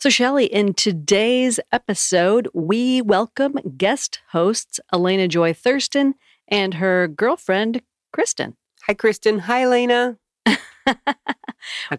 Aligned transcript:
So, 0.00 0.08
Shelly, 0.08 0.46
in 0.46 0.72
today's 0.72 1.60
episode, 1.72 2.48
we 2.54 3.02
welcome 3.02 3.58
guest 3.76 4.20
hosts 4.30 4.80
Elena 4.94 5.28
Joy 5.28 5.52
Thurston 5.52 6.14
and 6.48 6.72
her 6.72 7.06
girlfriend, 7.06 7.82
Kristen. 8.10 8.56
Hi, 8.86 8.94
Kristen. 8.94 9.40
Hi, 9.40 9.64
Elena. 9.64 10.16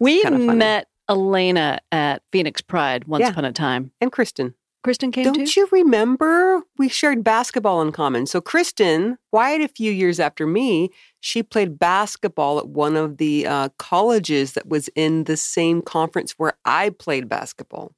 we 0.00 0.24
met 0.24 0.88
Elena 1.08 1.78
at 1.92 2.22
Phoenix 2.32 2.60
Pride 2.60 3.04
once 3.04 3.20
Yeah. 3.22 3.30
upon 3.30 3.44
a 3.44 3.52
time. 3.52 3.92
And 4.00 4.10
Kristen. 4.10 4.56
Kristen 4.82 5.12
came 5.12 5.22
Don't 5.22 5.46
too? 5.46 5.60
you 5.60 5.68
remember? 5.70 6.62
We 6.76 6.88
shared 6.88 7.22
basketball 7.22 7.82
in 7.82 7.92
common. 7.92 8.26
So, 8.26 8.40
Kristen, 8.40 9.16
quite 9.30 9.60
a 9.60 9.68
few 9.68 9.92
years 9.92 10.18
after 10.18 10.44
me, 10.44 10.90
she 11.24 11.40
played 11.40 11.78
basketball 11.78 12.58
at 12.58 12.68
one 12.68 12.96
of 12.96 13.18
the 13.18 13.46
uh, 13.46 13.68
colleges 13.78 14.54
that 14.54 14.66
was 14.68 14.88
in 14.96 15.22
the 15.24 15.36
same 15.36 15.80
conference 15.80 16.32
where 16.32 16.54
I 16.64 16.90
played 16.90 17.28
basketball. 17.28 17.92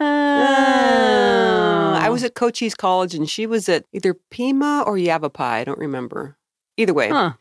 Oh. 0.00 0.06
I 2.00 2.08
was 2.08 2.22
at 2.22 2.34
Cochise 2.34 2.76
College 2.76 3.16
and 3.16 3.28
she 3.28 3.46
was 3.46 3.68
at 3.68 3.84
either 3.92 4.14
Pima 4.30 4.84
or 4.86 4.96
Yavapai. 4.96 5.60
I 5.60 5.64
don't 5.64 5.78
remember. 5.78 6.36
Either 6.76 6.94
way, 6.94 7.08
Huh. 7.08 7.32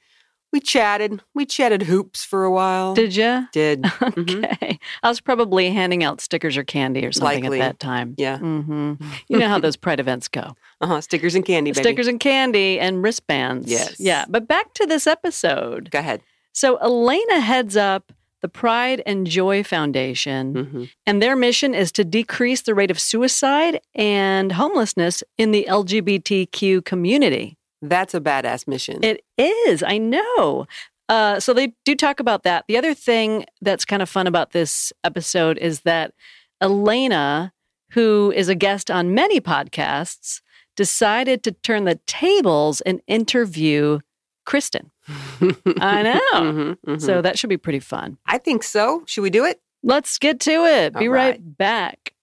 We 0.52 0.60
chatted. 0.60 1.22
We 1.34 1.46
chatted 1.46 1.84
hoops 1.84 2.24
for 2.26 2.44
a 2.44 2.52
while. 2.52 2.94
Did 2.94 3.16
you? 3.16 3.48
Did. 3.52 3.82
Mhm. 4.02 4.46
Okay. 4.54 4.80
I 5.04 5.10
was 5.10 5.22
probably 5.22 5.70
handing 5.72 6.04
out 6.04 6.20
stickers 6.22 6.58
or 6.58 6.64
candy 6.64 7.06
or 7.06 7.12
something 7.12 7.44
Likely. 7.44 7.62
at 7.62 7.64
that 7.66 7.80
time. 7.80 8.16
Yeah. 8.18 8.38
hmm 8.40 8.94
You 9.30 9.40
know 9.40 9.48
how 9.48 9.60
those 9.60 9.78
Pride 9.78 10.00
events 10.00 10.28
go. 10.28 10.56
Uh-huh. 10.82 11.00
Stickers 11.02 11.36
and 11.36 11.46
candy, 11.46 11.72
baby. 11.72 11.84
Stickers 11.84 12.08
and 12.08 12.20
candy 12.20 12.80
and 12.80 13.02
wristbands. 13.04 13.70
Yes. 13.72 14.00
Yeah. 14.00 14.26
But 14.28 14.48
back 14.48 14.74
to 14.76 14.86
this 14.86 15.08
episode. 15.08 15.90
Go 15.92 16.00
ahead. 16.00 16.22
So 16.54 16.78
Elena 16.78 17.40
heads 17.40 17.78
up 17.78 18.12
the 18.42 18.50
Pride 18.50 19.02
and 19.06 19.28
Joy 19.28 19.64
Foundation, 19.64 20.56
hmm 20.66 20.84
and 21.06 21.22
their 21.22 21.36
mission 21.36 21.74
is 21.76 21.92
to 21.94 22.04
decrease 22.04 22.62
the 22.64 22.74
rate 22.74 22.90
of 22.92 23.00
suicide 23.00 23.80
and 23.94 24.52
homelessness 24.54 25.24
in 25.38 25.52
the 25.52 25.66
LGBTQ 25.70 26.84
community. 26.84 27.58
That's 27.82 28.14
a 28.14 28.22
badass 28.22 28.68
mission. 28.68 29.04
It 29.04 29.24
is, 29.38 29.82
I 29.84 29.98
know. 29.98 30.68
Uh, 31.10 31.40
so 31.40 31.54
they 31.54 31.74
do 31.84 31.96
talk 31.96 32.20
about 32.20 32.44
that. 32.44 32.66
The 32.68 32.78
other 32.78 32.94
thing 32.94 33.46
that's 33.62 33.86
kind 33.86 34.02
of 34.02 34.10
fun 34.10 34.28
about 34.28 34.52
this 34.52 34.94
episode 35.04 35.58
is 35.58 35.82
that 35.82 36.14
Elena, 36.62 37.54
who 37.92 38.32
is 38.36 38.48
a 38.50 38.56
guest 38.56 38.90
on 38.90 39.14
many 39.14 39.42
podcasts, 39.42 40.42
decided 40.78 41.44
to 41.44 41.52
turn 41.52 41.84
the 41.86 42.00
tables 42.08 42.80
and 42.82 43.02
interview 43.08 44.00
Kristen. 44.46 44.92
I 45.10 46.04
know. 46.34 46.42
Mhm, 46.42 46.78
mhm. 46.88 47.02
So 47.02 47.22
that 47.22 47.38
should 47.38 47.50
be 47.50 47.58
pretty 47.58 47.80
fun. 47.80 48.18
I 48.26 48.38
think 48.38 48.64
so. 48.64 49.04
Should 49.06 49.22
we 49.22 49.30
do 49.30 49.44
it? 49.44 49.60
Let's 49.84 50.18
get 50.18 50.40
to 50.42 50.52
it. 50.66 50.94
Be 50.94 51.08
All 51.08 51.14
right. 51.14 51.32
right. 51.32 51.58
back. 51.58 52.14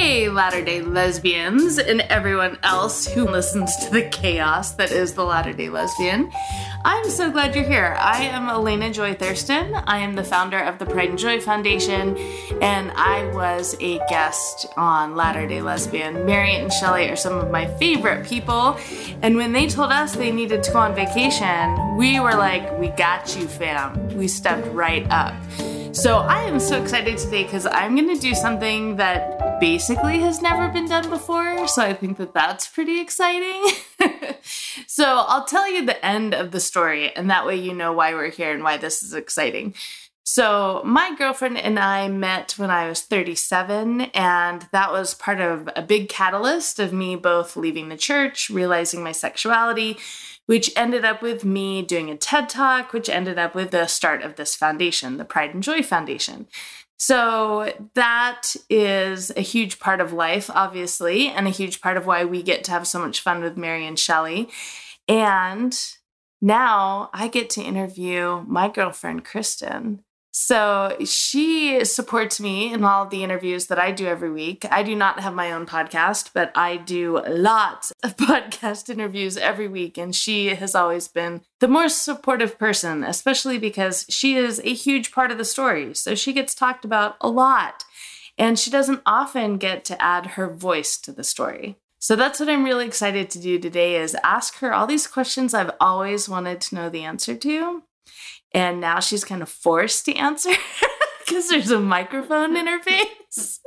Hey, 0.00 0.28
Latter 0.28 0.64
day 0.64 0.80
lesbians, 0.80 1.76
and 1.76 2.02
everyone 2.02 2.56
else 2.62 3.04
who 3.04 3.24
listens 3.24 3.74
to 3.78 3.90
the 3.90 4.02
chaos 4.02 4.70
that 4.76 4.92
is 4.92 5.14
the 5.14 5.24
Latter 5.24 5.52
day 5.52 5.70
lesbian. 5.70 6.30
I'm 6.84 7.10
so 7.10 7.32
glad 7.32 7.56
you're 7.56 7.64
here. 7.64 7.96
I 7.98 8.22
am 8.22 8.48
Elena 8.48 8.92
Joy 8.92 9.14
Thurston. 9.14 9.74
I 9.74 9.98
am 9.98 10.14
the 10.14 10.22
founder 10.22 10.60
of 10.60 10.78
the 10.78 10.86
Pride 10.86 11.10
and 11.10 11.18
Joy 11.18 11.40
Foundation, 11.40 12.16
and 12.62 12.92
I 12.92 13.28
was 13.34 13.76
a 13.80 13.98
guest 14.08 14.66
on 14.76 15.16
Latter 15.16 15.48
day 15.48 15.62
Lesbian. 15.62 16.24
Mary 16.24 16.54
and 16.54 16.72
Shelley 16.72 17.10
are 17.10 17.16
some 17.16 17.36
of 17.36 17.50
my 17.50 17.66
favorite 17.66 18.24
people, 18.24 18.78
and 19.22 19.34
when 19.34 19.52
they 19.52 19.66
told 19.66 19.90
us 19.90 20.14
they 20.14 20.30
needed 20.30 20.62
to 20.62 20.72
go 20.72 20.78
on 20.78 20.94
vacation, 20.94 21.96
we 21.96 22.20
were 22.20 22.36
like, 22.36 22.78
We 22.78 22.90
got 22.90 23.36
you, 23.36 23.48
fam. 23.48 24.16
We 24.16 24.28
stepped 24.28 24.68
right 24.68 25.10
up. 25.10 25.34
So 25.92 26.18
I 26.18 26.42
am 26.42 26.60
so 26.60 26.80
excited 26.80 27.16
today 27.16 27.44
because 27.44 27.66
I'm 27.66 27.96
going 27.96 28.14
to 28.14 28.20
do 28.20 28.34
something 28.34 28.96
that 28.96 29.58
basically 29.58 30.18
has 30.20 30.42
never 30.42 30.68
been 30.68 30.86
done 30.86 31.08
before. 31.08 31.66
So 31.66 31.82
I 31.82 31.94
think 31.94 32.18
that 32.18 32.34
that's 32.34 32.68
pretty 32.68 33.00
exciting. 33.00 33.72
so 34.86 35.24
I'll 35.26 35.46
tell 35.46 35.70
you 35.70 35.86
the 35.86 36.04
end 36.04 36.34
of 36.34 36.50
the 36.50 36.60
story, 36.60 37.14
and 37.16 37.30
that 37.30 37.46
way 37.46 37.56
you 37.56 37.74
know 37.74 37.92
why 37.92 38.14
we're 38.14 38.30
here 38.30 38.52
and 38.52 38.62
why 38.62 38.76
this 38.76 39.02
is 39.02 39.14
exciting. 39.14 39.74
So, 40.24 40.82
my 40.84 41.14
girlfriend 41.16 41.56
and 41.56 41.78
I 41.78 42.06
met 42.08 42.52
when 42.58 42.70
I 42.70 42.86
was 42.86 43.00
37, 43.00 44.02
and 44.12 44.68
that 44.72 44.92
was 44.92 45.14
part 45.14 45.40
of 45.40 45.70
a 45.74 45.80
big 45.80 46.10
catalyst 46.10 46.78
of 46.78 46.92
me 46.92 47.16
both 47.16 47.56
leaving 47.56 47.88
the 47.88 47.96
church, 47.96 48.50
realizing 48.50 49.02
my 49.02 49.12
sexuality, 49.12 49.96
which 50.48 50.72
ended 50.74 51.04
up 51.04 51.20
with 51.20 51.44
me 51.44 51.82
doing 51.82 52.08
a 52.08 52.16
TED 52.16 52.48
Talk, 52.48 52.94
which 52.94 53.10
ended 53.10 53.38
up 53.38 53.54
with 53.54 53.70
the 53.70 53.86
start 53.86 54.22
of 54.22 54.36
this 54.36 54.56
foundation, 54.56 55.18
the 55.18 55.24
Pride 55.26 55.52
and 55.52 55.62
Joy 55.62 55.82
Foundation. 55.82 56.46
So 56.96 57.70
that 57.92 58.56
is 58.70 59.30
a 59.36 59.42
huge 59.42 59.78
part 59.78 60.00
of 60.00 60.14
life, 60.14 60.48
obviously, 60.54 61.28
and 61.28 61.46
a 61.46 61.50
huge 61.50 61.82
part 61.82 61.98
of 61.98 62.06
why 62.06 62.24
we 62.24 62.42
get 62.42 62.64
to 62.64 62.70
have 62.70 62.86
so 62.86 62.98
much 62.98 63.20
fun 63.20 63.42
with 63.42 63.58
Mary 63.58 63.86
and 63.86 63.98
Shelley. 63.98 64.48
And 65.06 65.78
now 66.40 67.10
I 67.12 67.28
get 67.28 67.50
to 67.50 67.62
interview 67.62 68.42
my 68.48 68.68
girlfriend, 68.68 69.26
Kristen. 69.26 70.02
So 70.40 70.96
she 71.04 71.84
supports 71.84 72.38
me 72.38 72.72
in 72.72 72.84
all 72.84 73.02
of 73.02 73.10
the 73.10 73.24
interviews 73.24 73.66
that 73.66 73.78
I 73.80 73.90
do 73.90 74.06
every 74.06 74.30
week. 74.30 74.64
I 74.70 74.84
do 74.84 74.94
not 74.94 75.18
have 75.18 75.34
my 75.34 75.50
own 75.50 75.66
podcast, 75.66 76.30
but 76.32 76.52
I 76.56 76.76
do 76.76 77.20
lots 77.26 77.92
of 78.04 78.16
podcast 78.16 78.88
interviews 78.88 79.36
every 79.36 79.66
week. 79.66 79.98
And 79.98 80.14
she 80.14 80.54
has 80.54 80.76
always 80.76 81.08
been 81.08 81.40
the 81.58 81.66
more 81.66 81.88
supportive 81.88 82.56
person, 82.56 83.02
especially 83.02 83.58
because 83.58 84.06
she 84.08 84.36
is 84.36 84.60
a 84.60 84.74
huge 84.74 85.10
part 85.10 85.32
of 85.32 85.38
the 85.38 85.44
story. 85.44 85.92
So 85.92 86.14
she 86.14 86.32
gets 86.32 86.54
talked 86.54 86.84
about 86.84 87.16
a 87.20 87.28
lot. 87.28 87.82
And 88.38 88.56
she 88.56 88.70
doesn't 88.70 89.02
often 89.04 89.56
get 89.56 89.84
to 89.86 90.00
add 90.00 90.26
her 90.26 90.48
voice 90.48 90.96
to 90.98 91.10
the 91.10 91.24
story. 91.24 91.78
So 91.98 92.14
that's 92.14 92.38
what 92.38 92.48
I'm 92.48 92.64
really 92.64 92.86
excited 92.86 93.28
to 93.30 93.40
do 93.40 93.58
today 93.58 93.96
is 93.96 94.16
ask 94.22 94.58
her 94.58 94.72
all 94.72 94.86
these 94.86 95.08
questions 95.08 95.52
I've 95.52 95.72
always 95.80 96.28
wanted 96.28 96.60
to 96.60 96.76
know 96.76 96.88
the 96.88 97.02
answer 97.02 97.34
to. 97.34 97.82
And 98.52 98.80
now 98.80 99.00
she's 99.00 99.24
kind 99.24 99.42
of 99.42 99.48
forced 99.48 100.04
to 100.06 100.14
answer 100.14 100.52
because 101.28 101.48
there's 101.48 101.70
a 101.70 101.80
microphone 101.80 102.56
in 102.56 102.66
her 102.66 102.80
face. 102.80 103.60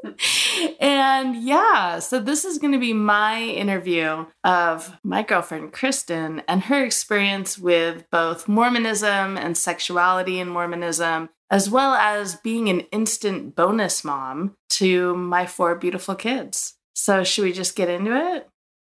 and 0.79 1.35
yeah, 1.35 1.99
so 1.99 2.19
this 2.19 2.43
is 2.43 2.57
going 2.57 2.73
to 2.73 2.79
be 2.79 2.93
my 2.93 3.41
interview 3.41 4.25
of 4.43 4.97
my 5.03 5.23
girlfriend, 5.23 5.71
Kristen, 5.71 6.41
and 6.47 6.63
her 6.63 6.83
experience 6.83 7.57
with 7.57 8.05
both 8.11 8.47
Mormonism 8.47 9.37
and 9.37 9.57
sexuality 9.57 10.39
in 10.39 10.49
Mormonism, 10.49 11.29
as 11.49 11.69
well 11.69 11.93
as 11.93 12.35
being 12.35 12.69
an 12.69 12.81
instant 12.91 13.55
bonus 13.55 14.03
mom 14.03 14.55
to 14.69 15.15
my 15.15 15.45
four 15.45 15.75
beautiful 15.75 16.15
kids. 16.15 16.75
So, 16.93 17.23
should 17.23 17.45
we 17.45 17.53
just 17.53 17.75
get 17.75 17.89
into 17.89 18.15
it? 18.15 18.50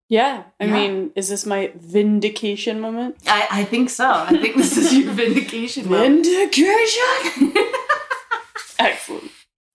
Yeah, 0.10 0.44
I 0.60 0.66
Yeah. 0.66 0.74
mean, 0.74 1.12
is 1.16 1.30
this 1.30 1.46
my 1.46 1.72
vindication 1.76 2.80
moment? 2.80 3.18
I, 3.28 3.48
I 3.50 3.64
think 3.64 3.90
so. 3.90 4.08
I 4.10 4.38
think 4.38 4.56
this 4.58 4.78
is 4.78 4.94
your 4.94 5.12
vindication 5.24 5.90
moment. 5.90 6.26
Vindication! 6.26 7.54
Excellent. 8.80 9.32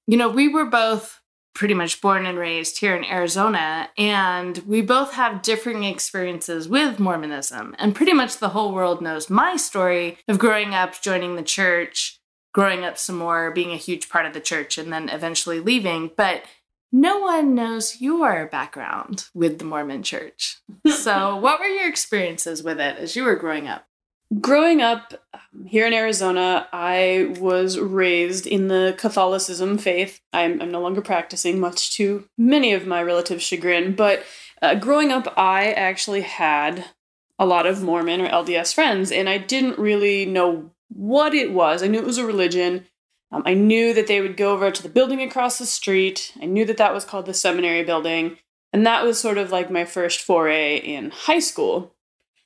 You 0.06 0.16
know, 0.16 0.28
we 0.28 0.48
were 0.48 0.64
both 0.66 1.20
pretty 1.54 1.74
much 1.74 2.00
born 2.00 2.24
and 2.24 2.38
raised 2.38 2.78
here 2.78 2.94
in 2.94 3.04
Arizona, 3.04 3.88
and 3.98 4.58
we 4.58 4.80
both 4.80 5.14
have 5.14 5.42
differing 5.42 5.82
experiences 5.84 6.68
with 6.68 7.00
Mormonism. 7.00 7.74
And 7.78 7.94
pretty 7.94 8.12
much 8.12 8.36
the 8.38 8.50
whole 8.50 8.72
world 8.72 9.02
knows 9.02 9.28
my 9.28 9.56
story 9.56 10.18
of 10.28 10.38
growing 10.38 10.72
up, 10.74 11.00
joining 11.02 11.34
the 11.36 11.42
church, 11.42 12.20
growing 12.54 12.84
up 12.84 12.96
some 12.96 13.18
more, 13.18 13.50
being 13.50 13.72
a 13.72 13.76
huge 13.76 14.08
part 14.08 14.24
of 14.24 14.34
the 14.34 14.40
church, 14.40 14.78
and 14.78 14.92
then 14.92 15.08
eventually 15.08 15.58
leaving. 15.58 16.10
But 16.16 16.44
no 16.92 17.18
one 17.18 17.54
knows 17.54 18.00
your 18.00 18.46
background 18.46 19.28
with 19.34 19.58
the 19.58 19.64
Mormon 19.64 20.02
church. 20.02 20.58
So, 20.88 21.36
what 21.36 21.60
were 21.60 21.66
your 21.66 21.88
experiences 21.88 22.62
with 22.62 22.80
it 22.80 22.96
as 22.96 23.14
you 23.14 23.24
were 23.24 23.36
growing 23.36 23.68
up? 23.68 23.86
Growing 24.40 24.82
up 24.82 25.14
um, 25.32 25.64
here 25.66 25.86
in 25.86 25.92
Arizona, 25.92 26.66
I 26.72 27.34
was 27.38 27.78
raised 27.78 28.46
in 28.46 28.68
the 28.68 28.94
Catholicism 28.98 29.78
faith. 29.78 30.20
I'm, 30.32 30.60
I'm 30.60 30.70
no 30.70 30.80
longer 30.80 31.00
practicing, 31.00 31.60
much 31.60 31.96
to 31.96 32.28
many 32.36 32.72
of 32.72 32.86
my 32.86 33.02
relatives' 33.02 33.42
chagrin. 33.42 33.94
But 33.94 34.24
uh, 34.60 34.74
growing 34.74 35.12
up, 35.12 35.32
I 35.36 35.72
actually 35.72 36.22
had 36.22 36.86
a 37.38 37.46
lot 37.46 37.66
of 37.66 37.82
Mormon 37.82 38.20
or 38.20 38.28
LDS 38.28 38.74
friends, 38.74 39.12
and 39.12 39.28
I 39.28 39.38
didn't 39.38 39.78
really 39.78 40.26
know 40.26 40.72
what 40.88 41.34
it 41.34 41.52
was. 41.52 41.82
I 41.82 41.86
knew 41.86 42.00
it 42.00 42.06
was 42.06 42.18
a 42.18 42.26
religion. 42.26 42.86
Um, 43.30 43.42
I 43.44 43.54
knew 43.54 43.92
that 43.94 44.06
they 44.06 44.20
would 44.20 44.36
go 44.36 44.52
over 44.52 44.70
to 44.70 44.82
the 44.82 44.88
building 44.88 45.20
across 45.20 45.58
the 45.58 45.66
street. 45.66 46.32
I 46.40 46.46
knew 46.46 46.64
that 46.64 46.78
that 46.78 46.94
was 46.94 47.04
called 47.04 47.26
the 47.26 47.34
seminary 47.34 47.84
building. 47.84 48.38
And 48.72 48.86
that 48.86 49.04
was 49.04 49.20
sort 49.20 49.38
of 49.38 49.50
like 49.50 49.70
my 49.70 49.84
first 49.84 50.20
foray 50.20 50.76
in 50.76 51.10
high 51.10 51.38
school. 51.38 51.94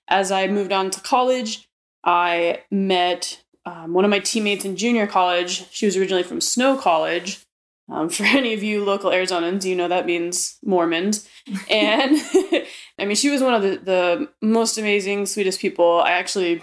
As 0.09 0.31
I 0.31 0.47
moved 0.47 0.73
on 0.73 0.91
to 0.91 1.01
college, 1.01 1.69
I 2.05 2.63
met 2.71 3.43
um, 3.65 3.93
one 3.93 4.05
of 4.05 4.11
my 4.11 4.19
teammates 4.19 4.65
in 4.65 4.77
junior 4.77 5.07
college. 5.07 5.71
She 5.71 5.87
was 5.87 5.97
originally 5.97 6.23
from 6.25 6.41
Snow 6.41 6.77
College. 6.77 7.45
Um, 7.89 8.09
for 8.09 8.25
any 8.25 8.55
of 8.55 8.63
you 8.63 8.85
local 8.85 9.11
Arizonans, 9.11 9.65
you 9.65 9.77
know 9.77 9.89
that 9.89 10.07
means 10.07 10.59
Mormons. 10.65 11.29
And 11.69 12.17
I 12.99 13.05
mean, 13.05 13.17
she 13.17 13.31
was 13.31 13.43
one 13.43 13.55
of 13.55 13.63
the, 13.63 13.77
the 13.77 14.29
most 14.41 14.79
amazing, 14.79 15.27
sweetest 15.27 15.61
people. 15.61 16.01
I 16.01 16.13
actually 16.13 16.63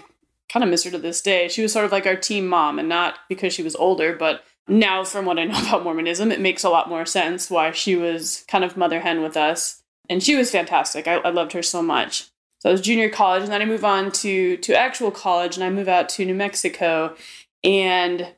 kind 0.52 0.64
of 0.64 0.70
miss 0.70 0.84
her 0.84 0.90
to 0.90 0.98
this 0.98 1.22
day. 1.22 1.48
She 1.48 1.62
was 1.62 1.72
sort 1.72 1.84
of 1.84 1.92
like 1.92 2.06
our 2.06 2.16
team 2.16 2.46
mom, 2.46 2.78
and 2.78 2.88
not 2.88 3.18
because 3.28 3.52
she 3.52 3.62
was 3.62 3.76
older, 3.76 4.14
but 4.14 4.44
now, 4.68 5.04
from 5.04 5.24
what 5.24 5.38
I 5.38 5.44
know 5.44 5.60
about 5.68 5.84
Mormonism, 5.84 6.30
it 6.30 6.40
makes 6.40 6.64
a 6.64 6.70
lot 6.70 6.88
more 6.88 7.06
sense 7.06 7.50
why 7.50 7.72
she 7.72 7.96
was 7.96 8.44
kind 8.48 8.64
of 8.64 8.76
mother 8.76 9.00
hen 9.00 9.22
with 9.22 9.36
us. 9.36 9.82
And 10.08 10.22
she 10.22 10.34
was 10.34 10.50
fantastic. 10.50 11.06
I, 11.06 11.14
I 11.16 11.30
loved 11.30 11.52
her 11.52 11.62
so 11.62 11.82
much. 11.82 12.28
So 12.58 12.68
I 12.68 12.72
was 12.72 12.80
junior 12.80 13.08
college, 13.08 13.42
and 13.42 13.52
then 13.52 13.62
I 13.62 13.66
move 13.66 13.84
on 13.84 14.12
to 14.12 14.56
to 14.58 14.78
actual 14.78 15.10
college, 15.10 15.56
and 15.56 15.64
I 15.64 15.70
move 15.70 15.88
out 15.88 16.08
to 16.10 16.24
New 16.24 16.34
Mexico, 16.34 17.16
and 17.64 18.34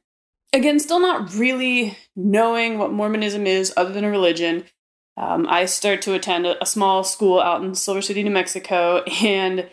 again, 0.53 0.79
still 0.79 1.01
not 1.01 1.35
really 1.35 1.97
knowing 2.15 2.79
what 2.79 2.93
Mormonism 2.93 3.47
is 3.47 3.73
other 3.77 3.93
than 3.93 4.05
a 4.05 4.11
religion. 4.11 4.65
Um, 5.17 5.47
I 5.49 5.67
start 5.67 6.03
to 6.03 6.15
attend 6.15 6.47
a, 6.47 6.63
a 6.63 6.67
small 6.67 7.05
school 7.05 7.41
out 7.41 7.63
in 7.63 7.75
Silver 7.75 8.01
City, 8.01 8.23
New 8.23 8.31
Mexico, 8.31 9.03
and 9.23 9.69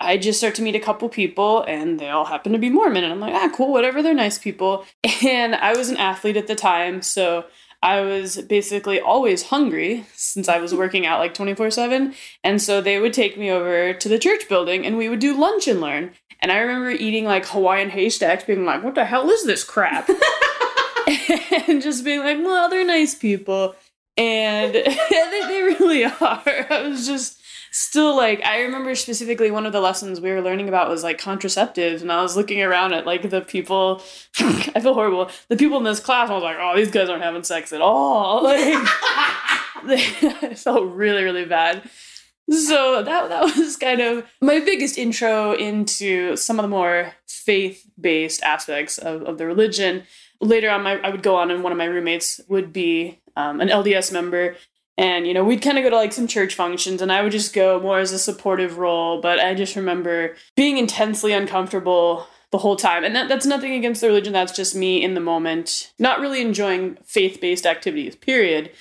I 0.00 0.16
just 0.16 0.38
start 0.38 0.54
to 0.56 0.62
meet 0.62 0.74
a 0.74 0.80
couple 0.80 1.08
people 1.08 1.62
and 1.62 1.98
they 1.98 2.08
all 2.08 2.24
happen 2.24 2.52
to 2.52 2.58
be 2.58 2.70
Mormon. 2.70 3.04
And 3.04 3.12
I'm 3.12 3.20
like, 3.20 3.34
ah, 3.34 3.50
cool, 3.54 3.72
whatever, 3.72 4.02
they're 4.02 4.14
nice 4.14 4.38
people. 4.38 4.84
And 5.22 5.54
I 5.54 5.76
was 5.76 5.90
an 5.90 5.98
athlete 5.98 6.38
at 6.38 6.46
the 6.46 6.54
time. 6.54 7.02
So 7.02 7.44
I 7.82 8.00
was 8.00 8.38
basically 8.42 8.98
always 8.98 9.44
hungry 9.44 10.06
since 10.14 10.48
I 10.48 10.58
was 10.58 10.74
working 10.74 11.04
out 11.04 11.20
like 11.20 11.34
24 11.34 11.70
7. 11.70 12.14
And 12.42 12.62
so 12.62 12.80
they 12.80 12.98
would 12.98 13.12
take 13.12 13.36
me 13.36 13.50
over 13.50 13.92
to 13.92 14.08
the 14.08 14.18
church 14.18 14.48
building 14.48 14.86
and 14.86 14.96
we 14.96 15.08
would 15.08 15.20
do 15.20 15.38
lunch 15.38 15.68
and 15.68 15.80
learn. 15.80 16.12
And 16.40 16.50
I 16.50 16.58
remember 16.58 16.90
eating 16.90 17.26
like 17.26 17.46
Hawaiian 17.46 17.90
haystacks, 17.90 18.44
being 18.44 18.64
like, 18.64 18.82
what 18.82 18.94
the 18.94 19.04
hell 19.04 19.28
is 19.28 19.44
this 19.44 19.62
crap? 19.62 20.08
and 21.68 21.82
just 21.82 22.04
being 22.04 22.20
like, 22.20 22.38
well, 22.38 22.68
they're 22.68 22.86
nice 22.86 23.14
people. 23.14 23.74
And 24.16 24.74
they, 24.74 25.40
they 25.48 25.62
really 25.62 26.04
are. 26.04 26.66
I 26.70 26.86
was 26.88 27.06
just 27.06 27.39
still 27.70 28.16
like 28.16 28.42
I 28.44 28.62
remember 28.62 28.94
specifically 28.94 29.50
one 29.50 29.66
of 29.66 29.72
the 29.72 29.80
lessons 29.80 30.20
we 30.20 30.30
were 30.30 30.42
learning 30.42 30.68
about 30.68 30.88
was 30.88 31.02
like 31.02 31.20
contraceptives, 31.20 32.02
and 32.02 32.10
I 32.12 32.22
was 32.22 32.36
looking 32.36 32.62
around 32.62 32.92
at 32.92 33.06
like 33.06 33.30
the 33.30 33.40
people. 33.40 34.02
I 34.38 34.80
feel 34.80 34.94
horrible. 34.94 35.30
The 35.48 35.56
people 35.56 35.78
in 35.78 35.84
this 35.84 36.00
class, 36.00 36.30
I 36.30 36.34
was 36.34 36.42
like, 36.42 36.56
oh, 36.60 36.76
these 36.76 36.90
guys 36.90 37.08
aren't 37.08 37.22
having 37.22 37.44
sex 37.44 37.72
at 37.72 37.80
all. 37.80 38.42
Like, 39.82 40.22
I 40.42 40.54
felt 40.56 40.92
really, 40.92 41.22
really 41.22 41.46
bad. 41.46 41.88
So 42.50 43.02
that 43.02 43.28
that 43.30 43.56
was 43.56 43.76
kind 43.76 44.02
of 44.02 44.26
my 44.42 44.60
biggest 44.60 44.98
intro 44.98 45.52
into 45.54 46.36
some 46.36 46.58
of 46.58 46.64
the 46.64 46.68
more 46.68 47.14
faith 47.26 47.88
based 47.98 48.42
aspects 48.42 48.98
of, 48.98 49.22
of 49.22 49.38
the 49.38 49.46
religion. 49.46 50.02
Later 50.40 50.68
on, 50.68 50.82
my, 50.82 50.98
I 51.00 51.08
would 51.08 51.22
go 51.22 51.36
on, 51.36 51.50
and 51.50 51.62
one 51.62 51.72
of 51.72 51.78
my 51.78 51.84
roommates 51.84 52.40
would 52.48 52.72
be 52.72 53.20
um, 53.36 53.60
an 53.60 53.68
LDS 53.68 54.12
member, 54.12 54.56
and, 55.00 55.26
you 55.26 55.32
know, 55.32 55.42
we'd 55.42 55.62
kind 55.62 55.78
of 55.78 55.82
go 55.82 55.88
to 55.88 55.96
like 55.96 56.12
some 56.12 56.26
church 56.26 56.54
functions 56.54 57.00
and 57.00 57.10
I 57.10 57.22
would 57.22 57.32
just 57.32 57.54
go 57.54 57.80
more 57.80 58.00
as 58.00 58.12
a 58.12 58.18
supportive 58.18 58.76
role. 58.76 59.18
But 59.22 59.40
I 59.40 59.54
just 59.54 59.74
remember 59.74 60.36
being 60.56 60.76
intensely 60.76 61.32
uncomfortable 61.32 62.26
the 62.50 62.58
whole 62.58 62.76
time. 62.76 63.02
And 63.02 63.16
that, 63.16 63.26
that's 63.26 63.46
nothing 63.46 63.72
against 63.72 64.02
the 64.02 64.08
religion, 64.08 64.34
that's 64.34 64.52
just 64.52 64.76
me 64.76 65.02
in 65.02 65.14
the 65.14 65.20
moment, 65.20 65.90
not 65.98 66.20
really 66.20 66.42
enjoying 66.42 66.98
faith 67.02 67.40
based 67.40 67.64
activities, 67.64 68.14
period, 68.14 68.72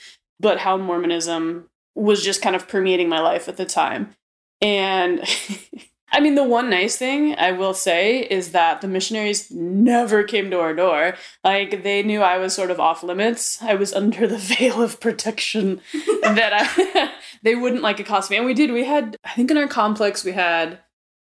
but 0.41 0.59
how 0.59 0.75
Mormonism 0.75 1.69
was 1.95 2.21
just 2.21 2.41
kind 2.41 2.55
of 2.55 2.67
permeating 2.67 3.07
my 3.07 3.21
life 3.21 3.47
at 3.47 3.55
the 3.55 3.65
time. 3.65 4.13
And 4.59 5.23
I 6.11 6.19
mean, 6.19 6.35
the 6.35 6.43
one 6.43 6.69
nice 6.69 6.95
thing 6.95 7.35
I 7.37 7.51
will 7.51 7.73
say 7.73 8.19
is 8.21 8.51
that 8.51 8.81
the 8.81 8.87
missionaries 8.87 9.51
never 9.51 10.23
came 10.23 10.49
to 10.51 10.59
our 10.59 10.73
door. 10.73 11.15
Like, 11.43 11.83
they 11.83 12.01
knew 12.03 12.21
I 12.21 12.37
was 12.37 12.53
sort 12.53 12.71
of 12.71 12.79
off 12.79 13.03
limits. 13.03 13.61
I 13.61 13.75
was 13.75 13.93
under 13.99 14.27
the 14.27 14.37
veil 14.37 14.81
of 14.81 14.99
protection 14.99 15.81
that 16.21 16.51
I, 16.53 17.11
they 17.43 17.55
wouldn't 17.55 17.83
like 17.83 17.99
accost 17.99 18.31
me. 18.31 18.37
And 18.37 18.45
we 18.45 18.53
did. 18.53 18.71
We 18.71 18.85
had, 18.85 19.17
I 19.23 19.31
think 19.31 19.51
in 19.51 19.57
our 19.57 19.67
complex, 19.67 20.23
we 20.23 20.31
had 20.31 20.79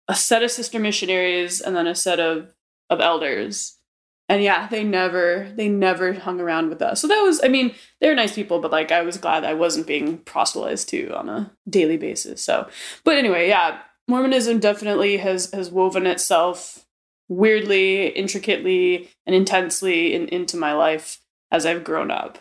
a 0.09 0.15
set 0.15 0.43
of 0.43 0.51
sister 0.51 0.79
missionaries 0.79 1.61
and 1.61 1.75
then 1.75 1.87
a 1.87 1.95
set 1.95 2.21
of, 2.21 2.55
of 2.91 3.01
elders. 3.01 3.79
And 4.29 4.43
yeah, 4.43 4.69
they 4.69 4.85
never, 4.85 5.53
they 5.55 5.69
never 5.69 6.15
hung 6.15 6.41
around 6.41 6.71
with 6.71 6.81
us. 6.81 7.01
So 7.01 7.09
that 7.09 7.21
was, 7.21 7.43
I 7.45 7.49
mean, 7.49 7.75
they're 8.01 8.15
nice 8.15 8.35
people, 8.35 8.59
but 8.59 8.71
like, 8.71 8.91
I 8.91 9.03
was 9.03 9.19
glad 9.19 9.45
I 9.45 9.53
wasn't 9.53 9.87
being 9.87 10.19
proselytized 10.19 10.89
to 10.91 11.15
on 11.15 11.29
a 11.29 11.53
daily 11.69 11.99
basis. 11.99 12.43
So, 12.43 12.69
but 13.05 13.17
anyway, 13.17 13.49
yeah 13.49 13.81
Mormonism 14.09 14.59
definitely 14.59 15.17
has 15.19 15.51
has 15.53 15.71
woven 15.71 16.06
itself 16.06 16.85
weirdly, 17.29 18.09
intricately, 18.09 19.09
and 19.27 19.35
intensely 19.35 20.15
in, 20.15 20.29
into 20.29 20.56
my 20.56 20.73
life 20.73 21.21
as 21.51 21.65
I've 21.65 21.85
grown 21.85 22.11
up. 22.11 22.39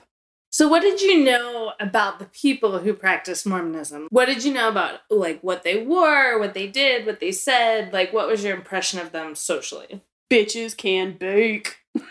So, 0.52 0.68
what 0.68 0.82
did 0.82 1.02
you 1.02 1.24
know 1.24 1.74
about 1.80 2.20
the 2.20 2.26
people 2.26 2.78
who 2.80 2.94
practice 2.94 3.46
Mormonism? 3.46 4.08
What 4.12 4.26
did 4.26 4.44
you 4.44 4.54
know 4.54 4.70
about 4.70 5.00
like 5.10 5.42
what 5.42 5.64
they 5.64 5.84
wore, 5.84 6.38
what 6.38 6.54
they 6.54 6.68
did, 6.68 7.06
what 7.06 7.20
they 7.20 7.32
said? 7.32 7.92
Like, 7.92 8.14
what 8.14 8.28
was 8.28 8.44
your 8.44 8.56
impression 8.56 9.00
of 9.00 9.12
them 9.12 9.34
socially? 9.34 10.02
Bitches 10.32 10.78
can 10.78 11.18
bake. 11.18 11.78
this 11.96 12.04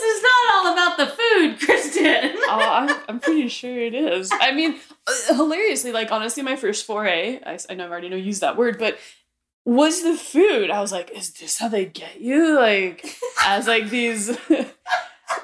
is 0.00 0.22
not 0.22 0.52
all 0.52 0.72
about 0.72 0.96
the 0.98 1.06
food, 1.06 1.60
Kristen. 1.60 2.32
Oh, 2.48 2.68
I'm, 2.70 2.96
I'm 3.08 3.20
pretty 3.20 3.48
sure 3.48 3.78
it 3.78 3.94
is. 3.94 4.30
I 4.32 4.52
mean, 4.52 4.76
uh, 5.06 5.34
hilariously, 5.34 5.92
like 5.92 6.12
honestly, 6.12 6.42
my 6.42 6.56
first 6.56 6.86
foray, 6.86 7.40
I, 7.44 7.58
I 7.68 7.74
know 7.74 7.86
I 7.86 7.90
already 7.90 8.08
know 8.08 8.16
use 8.16 8.40
that 8.40 8.56
word, 8.56 8.78
but 8.78 8.98
was 9.64 10.02
the 10.02 10.14
food. 10.14 10.70
I 10.70 10.80
was 10.80 10.92
like, 10.92 11.10
is 11.10 11.32
this 11.32 11.58
how 11.58 11.68
they 11.68 11.86
get 11.86 12.20
you? 12.20 12.58
Like, 12.58 13.06
as 13.44 13.66
like 13.66 13.90
these. 13.90 14.36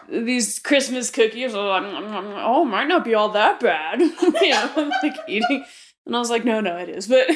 these 0.09 0.59
Christmas 0.59 1.11
cookies, 1.11 1.55
oh, 1.55 2.39
oh, 2.43 2.65
might 2.65 2.89
not 2.89 3.05
be 3.05 3.15
all 3.15 3.31
that 3.31 3.61
bad. 3.61 4.01
you 4.01 4.51
know, 4.51 4.71
I'm 4.77 4.91
like 5.03 5.17
eating. 5.29 5.65
And 6.07 6.17
I 6.17 6.19
was 6.19 6.31
like, 6.31 6.45
no, 6.45 6.61
no, 6.61 6.77
it 6.77 6.89
is. 6.89 7.07
But 7.07 7.29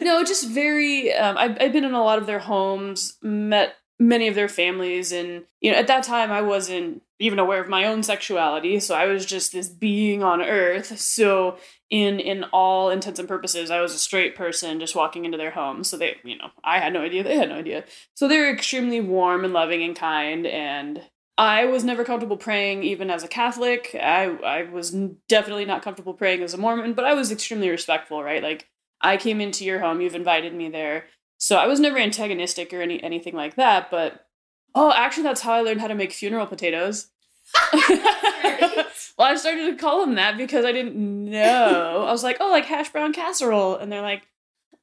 no, 0.00 0.22
just 0.24 0.48
very, 0.48 1.12
um, 1.14 1.36
I've, 1.36 1.56
I've 1.60 1.72
been 1.72 1.84
in 1.84 1.94
a 1.94 2.02
lot 2.02 2.18
of 2.18 2.26
their 2.26 2.38
homes, 2.38 3.16
met 3.22 3.74
many 3.98 4.28
of 4.28 4.34
their 4.34 4.48
families 4.48 5.10
and 5.10 5.44
you 5.60 5.72
know 5.72 5.76
at 5.76 5.88
that 5.88 6.04
time 6.04 6.30
i 6.30 6.40
wasn't 6.40 7.02
even 7.18 7.38
aware 7.38 7.60
of 7.60 7.68
my 7.68 7.84
own 7.84 8.02
sexuality 8.02 8.78
so 8.78 8.94
i 8.94 9.06
was 9.06 9.26
just 9.26 9.52
this 9.52 9.68
being 9.68 10.22
on 10.22 10.40
earth. 10.40 10.98
So 10.98 11.58
in 11.90 12.20
in 12.20 12.44
all 12.52 12.90
intents 12.90 13.18
and 13.18 13.28
purposes 13.28 13.70
i 13.70 13.80
was 13.80 13.94
a 13.94 13.98
straight 13.98 14.36
person 14.36 14.78
just 14.78 14.94
walking 14.94 15.24
into 15.24 15.38
their 15.38 15.50
home 15.50 15.82
so 15.82 15.96
they 15.96 16.16
you 16.22 16.36
know 16.36 16.50
i 16.62 16.78
had 16.78 16.92
no 16.92 17.00
idea 17.00 17.22
they 17.22 17.36
had 17.36 17.48
no 17.48 17.56
idea. 17.56 17.84
So 18.14 18.28
they 18.28 18.38
were 18.38 18.50
extremely 18.50 19.00
warm 19.00 19.44
and 19.44 19.52
loving 19.52 19.82
and 19.82 19.96
kind 19.96 20.46
and 20.46 21.02
i 21.36 21.64
was 21.64 21.82
never 21.82 22.04
comfortable 22.04 22.36
praying 22.36 22.84
even 22.84 23.10
as 23.10 23.24
a 23.24 23.28
catholic. 23.28 23.96
I 24.00 24.26
i 24.44 24.62
was 24.70 24.92
definitely 25.28 25.64
not 25.64 25.82
comfortable 25.82 26.14
praying 26.14 26.42
as 26.42 26.54
a 26.54 26.58
mormon 26.58 26.92
but 26.92 27.04
i 27.04 27.14
was 27.14 27.32
extremely 27.32 27.68
respectful 27.68 28.22
right? 28.22 28.42
Like 28.42 28.68
i 29.00 29.16
came 29.16 29.40
into 29.40 29.64
your 29.64 29.80
home 29.80 30.00
you've 30.00 30.14
invited 30.14 30.54
me 30.54 30.68
there 30.68 31.06
so 31.38 31.56
I 31.56 31.66
was 31.66 31.80
never 31.80 31.98
antagonistic 31.98 32.72
or 32.74 32.82
any 32.82 33.02
anything 33.02 33.34
like 33.34 33.54
that, 33.54 33.90
but 33.90 34.26
oh, 34.74 34.92
actually 34.94 35.22
that's 35.22 35.40
how 35.40 35.52
I 35.52 35.60
learned 35.60 35.80
how 35.80 35.88
to 35.88 35.94
make 35.94 36.12
funeral 36.12 36.46
potatoes. 36.46 37.08
well, 37.72 39.26
I 39.26 39.36
started 39.36 39.66
to 39.70 39.76
call 39.76 40.04
them 40.04 40.16
that 40.16 40.36
because 40.36 40.64
I 40.64 40.72
didn't 40.72 40.96
know. 40.96 42.04
I 42.06 42.12
was 42.12 42.24
like, 42.24 42.38
"Oh, 42.40 42.50
like 42.50 42.64
hash 42.66 42.90
brown 42.90 43.12
casserole." 43.12 43.76
And 43.76 43.90
they're 43.90 44.02
like, 44.02 44.26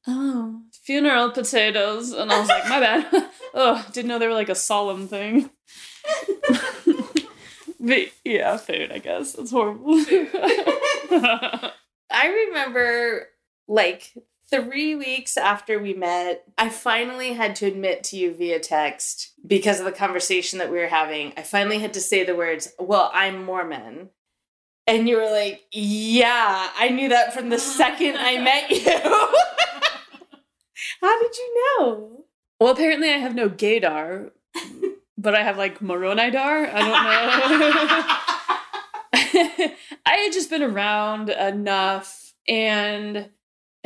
"Oh, 0.06 0.62
funeral 0.82 1.30
potatoes." 1.30 2.12
And 2.12 2.32
I 2.32 2.40
was 2.40 2.48
like, 2.48 2.68
"My 2.68 2.80
bad." 2.80 3.06
oh, 3.54 3.86
didn't 3.92 4.08
know 4.08 4.18
they 4.18 4.26
were 4.26 4.34
like 4.34 4.48
a 4.48 4.54
solemn 4.54 5.08
thing. 5.08 5.50
but 7.80 8.08
yeah, 8.24 8.56
food, 8.56 8.92
I 8.92 8.98
guess. 8.98 9.34
It's 9.34 9.50
horrible. 9.50 10.02
I 12.10 12.46
remember 12.48 13.28
like 13.68 14.12
three 14.50 14.94
weeks 14.94 15.36
after 15.36 15.78
we 15.78 15.94
met, 15.94 16.44
I 16.56 16.68
finally 16.68 17.32
had 17.32 17.56
to 17.56 17.66
admit 17.66 18.04
to 18.04 18.16
you 18.16 18.34
via 18.34 18.60
text 18.60 19.32
because 19.46 19.80
of 19.80 19.86
the 19.86 19.92
conversation 19.92 20.58
that 20.58 20.70
we 20.70 20.78
were 20.78 20.86
having. 20.86 21.32
I 21.36 21.42
finally 21.42 21.78
had 21.78 21.94
to 21.94 22.00
say 22.00 22.24
the 22.24 22.36
words, 22.36 22.72
Well, 22.78 23.10
I'm 23.12 23.44
Mormon. 23.44 24.10
And 24.86 25.08
you 25.08 25.16
were 25.16 25.30
like, 25.30 25.62
Yeah, 25.72 26.70
I 26.78 26.90
knew 26.90 27.08
that 27.08 27.34
from 27.34 27.48
the 27.48 27.58
second 27.58 28.16
I 28.18 28.38
met 28.42 28.70
you. 28.70 28.82
How 31.00 31.20
did 31.22 31.36
you 31.36 31.54
know? 31.78 32.24
Well, 32.60 32.72
apparently 32.72 33.10
I 33.10 33.18
have 33.18 33.34
no 33.34 33.48
gaydar, 33.48 34.30
but 35.18 35.34
I 35.34 35.42
have 35.42 35.58
like 35.58 35.80
Moronidar. 35.80 36.72
I 36.72 36.78
don't 36.78 37.60
know. 37.60 37.66
I 40.06 40.12
had 40.14 40.32
just 40.32 40.50
been 40.50 40.62
around 40.62 41.30
enough 41.30 42.32
and 42.48 43.30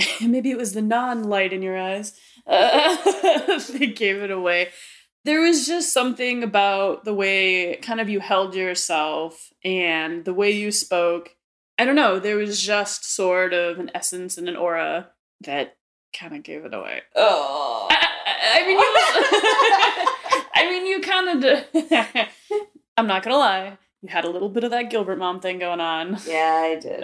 maybe 0.20 0.50
it 0.50 0.56
was 0.58 0.72
the 0.72 0.82
non-light 0.82 1.52
in 1.52 1.62
your 1.62 1.78
eyes 1.78 2.18
uh, 2.46 2.96
that 3.04 3.92
gave 3.96 4.16
it 4.22 4.30
away. 4.30 4.68
There 5.24 5.40
was 5.40 5.66
just 5.66 5.92
something 5.92 6.42
about 6.42 7.04
the 7.04 7.12
way 7.14 7.76
kind 7.76 8.00
of 8.00 8.08
you 8.08 8.20
held 8.20 8.54
yourself 8.54 9.50
and 9.64 10.24
the 10.24 10.32
way 10.34 10.50
you 10.50 10.70
spoke. 10.70 11.36
I 11.78 11.84
don't 11.84 11.96
know 11.96 12.18
there 12.18 12.36
was 12.36 12.60
just 12.60 13.04
sort 13.04 13.52
of 13.52 13.78
an 13.78 13.90
essence 13.94 14.38
and 14.38 14.48
an 14.48 14.56
aura 14.56 15.10
that 15.42 15.76
kind 16.18 16.34
of 16.34 16.42
gave 16.42 16.64
it 16.64 16.74
away. 16.74 17.02
Oh 17.14 17.86
i, 17.90 18.06
I 18.54 18.66
mean 18.66 18.78
you 18.78 20.50
i 20.54 20.70
mean 20.70 20.86
you 20.86 21.00
kind 21.00 21.44
of 21.44 22.28
i'm 22.96 23.06
not 23.06 23.22
gonna 23.22 23.36
lie 23.36 23.78
you 24.02 24.08
had 24.08 24.24
a 24.24 24.30
little 24.30 24.48
bit 24.48 24.64
of 24.64 24.70
that 24.70 24.90
gilbert 24.90 25.18
mom 25.18 25.40
thing 25.40 25.58
going 25.58 25.80
on. 25.80 26.18
Yeah 26.26 26.62
i 26.64 26.78
did 26.80 27.02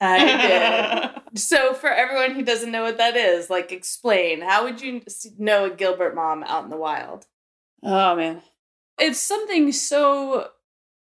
I 0.00 1.12
did. 1.34 1.38
so, 1.38 1.74
for 1.74 1.88
everyone 1.90 2.34
who 2.34 2.42
doesn't 2.42 2.70
know 2.72 2.82
what 2.82 2.98
that 2.98 3.16
is, 3.16 3.50
like, 3.50 3.70
explain. 3.72 4.40
How 4.40 4.64
would 4.64 4.80
you 4.80 5.02
know 5.38 5.66
a 5.66 5.70
Gilbert 5.70 6.14
mom 6.14 6.42
out 6.44 6.64
in 6.64 6.70
the 6.70 6.76
wild? 6.76 7.26
Oh 7.82 8.14
man. 8.16 8.42
It's 8.98 9.20
something 9.20 9.72
so 9.72 10.48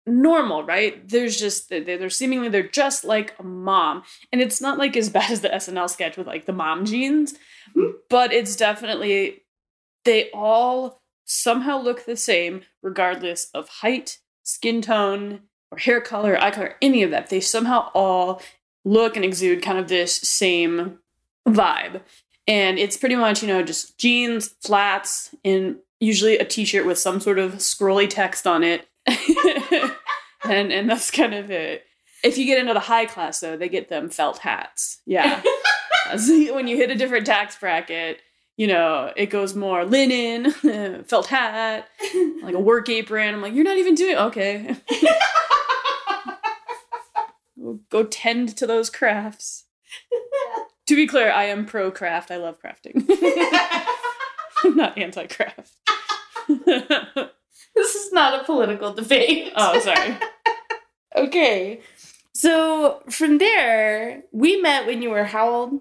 normal, 0.05 0.63
right? 0.63 1.07
There's 1.07 1.39
just 1.39 1.69
they- 1.69 1.81
they're 1.81 2.09
seemingly 2.09 2.49
they're 2.49 2.67
just 2.67 3.03
like 3.03 3.35
a 3.39 3.43
mom. 3.43 4.03
And 4.31 4.41
it's 4.41 4.61
not 4.61 4.77
like 4.77 4.95
as 4.97 5.09
bad 5.17 5.31
as 5.31 5.41
the 5.41 5.49
SNL 5.49 5.89
sketch 5.89 6.17
with 6.17 6.27
like 6.27 6.45
the 6.45 6.53
mom 6.53 6.85
jeans, 6.85 7.33
hmm? 7.73 7.91
but 8.09 8.33
it's 8.33 8.55
definitely 8.55 9.43
they 10.05 10.29
all 10.31 11.01
somehow 11.25 11.77
look 11.81 12.05
the 12.05 12.17
same 12.17 12.63
regardless 12.81 13.49
of 13.53 13.69
height, 13.69 14.19
skin 14.43 14.81
tone, 14.81 15.41
or 15.71 15.77
hair 15.77 16.01
color, 16.01 16.37
eye 16.41 16.51
color, 16.51 16.75
any 16.81 17.03
of 17.03 17.11
that. 17.11 17.29
They 17.29 17.39
somehow 17.39 17.89
all 17.93 18.41
look 18.85 19.15
and 19.15 19.25
exude 19.25 19.61
kind 19.61 19.77
of 19.77 19.87
this 19.87 20.15
same 20.15 20.99
vibe. 21.47 22.01
And 22.47 22.77
it's 22.77 22.97
pretty 22.97 23.15
much, 23.15 23.41
you 23.41 23.47
know, 23.47 23.63
just 23.63 23.97
jeans, 23.97 24.49
flats, 24.61 25.33
and 25.45 25.77
usually 25.99 26.37
a 26.37 26.45
t-shirt 26.45 26.85
with 26.85 26.97
some 26.99 27.19
sort 27.19 27.39
of 27.39 27.53
scrolly 27.55 28.09
text 28.09 28.45
on 28.45 28.63
it. 28.63 28.87
and 30.43 30.71
and 30.71 30.89
that's 30.89 31.11
kind 31.11 31.33
of 31.33 31.49
it. 31.51 31.85
If 32.23 32.37
you 32.37 32.45
get 32.45 32.59
into 32.59 32.73
the 32.73 32.79
high 32.79 33.05
class 33.05 33.39
though, 33.39 33.57
they 33.57 33.69
get 33.69 33.89
them 33.89 34.09
felt 34.09 34.39
hats. 34.39 35.01
Yeah. 35.05 35.41
So 36.17 36.53
when 36.53 36.67
you 36.67 36.75
hit 36.75 36.91
a 36.91 36.95
different 36.95 37.25
tax 37.25 37.57
bracket, 37.57 38.19
you 38.57 38.67
know, 38.67 39.11
it 39.15 39.27
goes 39.27 39.55
more 39.55 39.85
linen, 39.85 40.51
felt 41.05 41.27
hat, 41.27 41.87
like 42.43 42.53
a 42.53 42.59
work 42.59 42.89
apron. 42.89 43.33
I'm 43.33 43.41
like, 43.41 43.53
you're 43.53 43.63
not 43.63 43.77
even 43.77 43.95
doing 43.95 44.17
okay. 44.17 44.75
Go- 47.63 47.79
Go 47.89 48.03
tend 48.03 48.55
to 48.57 48.67
those 48.67 48.89
crafts. 48.89 49.65
To 50.87 50.97
be 50.97 51.07
clear, 51.07 51.31
I 51.31 51.45
am 51.45 51.65
pro 51.65 51.91
craft. 51.91 52.29
I 52.29 52.35
love 52.35 52.57
crafting. 52.61 53.05
I'm 54.65 54.75
not 54.75 54.97
anti 54.97 55.27
craft. 55.27 55.71
This 57.75 57.95
is 57.95 58.11
not 58.11 58.39
a 58.39 58.43
political 58.43 58.93
debate. 58.93 59.53
Oh, 59.55 59.79
sorry. 59.79 60.15
Okay. 61.15 61.79
So, 62.35 63.01
from 63.09 63.37
there, 63.37 64.23
we 64.33 64.59
met 64.61 64.85
when 64.85 65.01
you 65.01 65.09
were 65.09 65.23
how 65.23 65.49
old? 65.49 65.79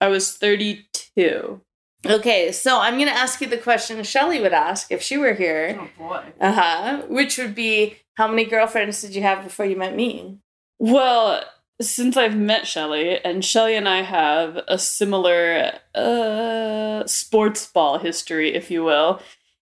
I 0.00 0.06
was 0.08 0.32
32. 0.36 1.60
Okay, 2.06 2.52
so 2.52 2.78
I'm 2.80 2.94
going 2.94 3.08
to 3.08 3.12
ask 3.14 3.40
you 3.40 3.46
the 3.48 3.58
question 3.58 4.02
Shelly 4.04 4.40
would 4.40 4.52
ask 4.52 4.90
if 4.92 5.02
she 5.02 5.16
were 5.18 5.34
here. 5.34 5.76
Oh 5.80 5.88
boy. 5.98 6.22
Uh 6.40 6.52
huh. 6.52 7.02
Which 7.08 7.38
would 7.38 7.54
be 7.54 7.96
how 8.14 8.28
many 8.28 8.44
girlfriends 8.44 9.02
did 9.02 9.14
you 9.16 9.22
have 9.22 9.42
before 9.44 9.66
you 9.66 9.76
met 9.76 9.94
me? 9.96 10.38
Well, 10.82 11.44
since 11.80 12.16
I've 12.16 12.36
met 12.36 12.66
Shelly, 12.66 13.24
and 13.24 13.44
Shelly 13.44 13.76
and 13.76 13.88
I 13.88 14.02
have 14.02 14.58
a 14.66 14.80
similar 14.80 15.78
uh, 15.94 17.06
sports 17.06 17.68
ball 17.68 17.98
history, 17.98 18.52
if 18.52 18.68
you 18.68 18.82
will, 18.82 19.22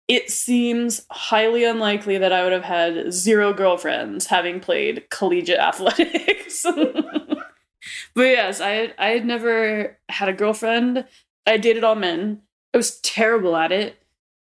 it 0.07 0.29
seems 0.29 1.07
highly 1.09 1.63
unlikely 1.63 2.19
that 2.19 2.31
I 2.31 2.43
would 2.43 2.53
have 2.53 2.65
had 2.65 3.12
zero 3.12 3.51
girlfriends 3.51 4.27
having 4.27 4.59
played 4.59 5.09
collegiate 5.09 5.57
athletics. 5.59 6.63
but 8.13 8.21
yes, 8.21 8.62
I 8.62 8.93
I 9.00 9.07
had 9.07 9.25
never 9.25 9.97
had 10.09 10.29
a 10.29 10.33
girlfriend. 10.33 11.03
I 11.47 11.57
dated 11.57 11.83
all 11.83 11.95
men. 11.95 12.43
I 12.75 12.77
was 12.77 13.00
terrible 13.00 13.55
at 13.55 13.71
it. 13.71 13.97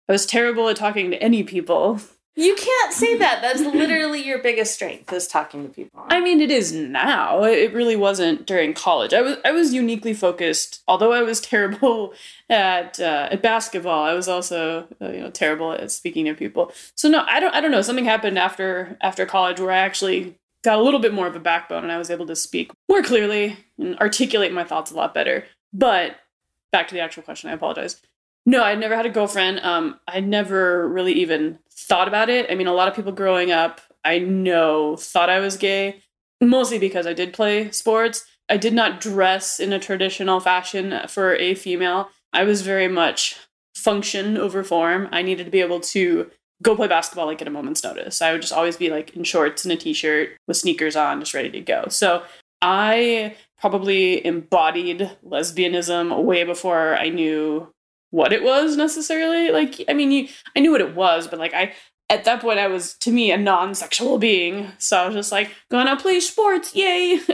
I 0.08 0.12
was 0.12 0.26
terrible 0.26 0.68
at 0.68 0.74
talking 0.74 1.12
to 1.12 1.22
any 1.22 1.44
people. 1.44 2.00
You 2.36 2.54
can't 2.56 2.92
say 2.92 3.16
that. 3.18 3.42
That's 3.42 3.60
literally 3.60 4.24
your 4.24 4.38
biggest 4.38 4.74
strength 4.74 5.12
is 5.12 5.26
talking 5.26 5.62
to 5.62 5.68
people. 5.68 6.04
I 6.08 6.20
mean, 6.20 6.40
it 6.40 6.50
is 6.50 6.72
now. 6.72 7.44
It 7.44 7.72
really 7.72 7.96
wasn't 7.96 8.46
during 8.46 8.74
college. 8.74 9.14
I 9.14 9.20
was 9.20 9.36
I 9.44 9.52
was 9.52 9.72
uniquely 9.72 10.14
focused. 10.14 10.82
Although 10.88 11.12
I 11.12 11.22
was 11.22 11.40
terrible 11.52 12.14
at 12.48 12.98
uh, 12.98 13.28
at 13.30 13.42
basketball, 13.42 14.04
I 14.04 14.14
was 14.14 14.28
also 14.28 14.86
uh, 15.00 15.10
you 15.10 15.20
know 15.20 15.30
terrible 15.30 15.72
at 15.72 15.90
speaking 15.90 16.24
to 16.26 16.34
people. 16.34 16.72
So 16.94 17.08
no, 17.08 17.24
I 17.28 17.40
don't 17.40 17.54
I 17.54 17.60
don't 17.60 17.70
know. 17.70 17.82
Something 17.82 18.04
happened 18.04 18.38
after 18.38 18.96
after 19.00 19.26
college 19.26 19.60
where 19.60 19.70
I 19.70 19.78
actually 19.78 20.36
got 20.62 20.78
a 20.78 20.82
little 20.82 21.00
bit 21.00 21.12
more 21.12 21.26
of 21.26 21.36
a 21.36 21.40
backbone 21.40 21.82
and 21.82 21.92
I 21.92 21.98
was 21.98 22.10
able 22.10 22.26
to 22.26 22.34
speak 22.34 22.72
more 22.88 23.02
clearly 23.02 23.58
and 23.78 23.98
articulate 23.98 24.50
my 24.52 24.64
thoughts 24.64 24.90
a 24.90 24.94
lot 24.94 25.12
better. 25.12 25.44
But 25.74 26.16
back 26.72 26.88
to 26.88 26.94
the 26.94 27.00
actual 27.00 27.22
question. 27.22 27.50
I 27.50 27.52
apologize. 27.52 28.00
No, 28.46 28.62
I 28.62 28.74
never 28.74 28.94
had 28.94 29.06
a 29.06 29.10
girlfriend. 29.10 29.60
Um, 29.60 29.98
I 30.06 30.20
never 30.20 30.88
really 30.88 31.14
even 31.14 31.58
thought 31.72 32.08
about 32.08 32.28
it. 32.28 32.50
I 32.50 32.54
mean, 32.54 32.66
a 32.66 32.74
lot 32.74 32.88
of 32.88 32.94
people 32.94 33.12
growing 33.12 33.50
up, 33.50 33.80
I 34.04 34.18
know, 34.18 34.96
thought 34.96 35.30
I 35.30 35.40
was 35.40 35.56
gay, 35.56 36.02
mostly 36.40 36.78
because 36.78 37.06
I 37.06 37.14
did 37.14 37.32
play 37.32 37.70
sports. 37.70 38.26
I 38.48 38.58
did 38.58 38.74
not 38.74 39.00
dress 39.00 39.58
in 39.58 39.72
a 39.72 39.78
traditional 39.78 40.40
fashion 40.40 41.00
for 41.08 41.34
a 41.36 41.54
female. 41.54 42.10
I 42.32 42.44
was 42.44 42.60
very 42.60 42.88
much 42.88 43.36
function 43.74 44.36
over 44.36 44.62
form. 44.62 45.08
I 45.10 45.22
needed 45.22 45.44
to 45.44 45.50
be 45.50 45.60
able 45.60 45.80
to 45.80 46.30
go 46.62 46.76
play 46.76 46.88
basketball 46.88 47.26
like 47.26 47.40
at 47.40 47.48
a 47.48 47.50
moment's 47.50 47.82
notice. 47.82 48.20
I 48.20 48.32
would 48.32 48.42
just 48.42 48.52
always 48.52 48.76
be 48.76 48.90
like 48.90 49.16
in 49.16 49.24
shorts 49.24 49.64
and 49.64 49.72
a 49.72 49.76
t-shirt 49.76 50.30
with 50.46 50.56
sneakers 50.56 50.96
on, 50.96 51.20
just 51.20 51.34
ready 51.34 51.50
to 51.50 51.60
go. 51.60 51.86
So 51.88 52.22
I 52.60 53.36
probably 53.58 54.24
embodied 54.24 55.10
lesbianism 55.24 56.24
way 56.24 56.44
before 56.44 56.96
I 56.96 57.08
knew 57.08 57.72
what 58.14 58.32
it 58.32 58.42
was 58.42 58.76
necessarily. 58.76 59.50
Like, 59.50 59.82
I 59.88 59.92
mean, 59.92 60.10
you, 60.10 60.28
I 60.56 60.60
knew 60.60 60.72
what 60.72 60.80
it 60.80 60.94
was, 60.94 61.26
but 61.28 61.38
like, 61.38 61.54
I 61.54 61.72
at 62.10 62.24
that 62.24 62.42
point 62.42 62.58
I 62.58 62.66
was 62.66 62.94
to 62.98 63.10
me 63.10 63.32
a 63.32 63.36
non-sexual 63.36 64.18
being. 64.18 64.70
So 64.78 64.98
I 64.98 65.06
was 65.06 65.14
just 65.14 65.32
like, 65.32 65.50
gonna 65.70 65.96
play 65.96 66.20
sports, 66.20 66.74
yay! 66.74 67.18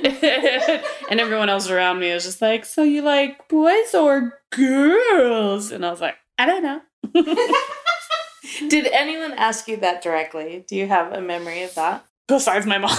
and 1.11 1.21
everyone 1.21 1.49
else 1.49 1.69
around 1.69 1.99
me 1.99 2.13
was 2.13 2.25
just 2.25 2.41
like, 2.41 2.65
so 2.65 2.83
you 2.83 3.03
like 3.03 3.49
boys 3.49 3.95
or 3.95 4.41
girls? 4.53 5.73
And 5.73 5.85
I 5.85 5.91
was 5.91 6.01
like, 6.01 6.17
I 6.39 6.47
don't 6.47 6.63
know. 6.63 6.81
Did 8.69 8.87
anyone 8.87 9.33
ask 9.33 9.69
you 9.69 9.77
that 9.79 10.03
directly? 10.03 10.65
Do 10.67 10.77
you 10.77 10.87
have 10.87 11.13
a 11.13 11.21
memory 11.21 11.63
of 11.63 11.75
that? 11.75 12.07
besides 12.31 12.67
my 12.67 12.79
mom. 12.79 12.97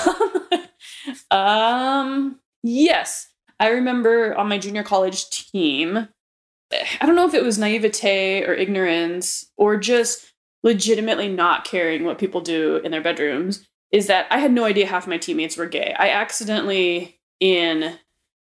um, 1.32 2.40
yes, 2.62 3.30
I 3.60 3.70
remember 3.70 4.36
on 4.38 4.48
my 4.48 4.58
junior 4.58 4.84
college 4.84 5.30
team. 5.30 6.08
I 7.00 7.06
don't 7.06 7.16
know 7.16 7.28
if 7.28 7.34
it 7.34 7.44
was 7.44 7.58
naivete 7.58 8.44
or 8.44 8.54
ignorance 8.54 9.50
or 9.58 9.78
just 9.78 10.32
legitimately 10.64 11.28
not 11.28 11.66
caring 11.66 12.04
what 12.04 12.18
people 12.18 12.42
do 12.42 12.78
in 12.78 12.92
their 12.92 13.02
bedrooms. 13.02 13.68
Is 13.92 14.08
that 14.08 14.28
I 14.30 14.38
had 14.38 14.54
no 14.54 14.64
idea 14.64 14.86
half 14.86 15.08
my 15.08 15.18
teammates 15.18 15.58
were 15.58 15.66
gay. 15.66 15.94
I 16.00 16.10
accidentally 16.10 17.20
in 17.42 17.98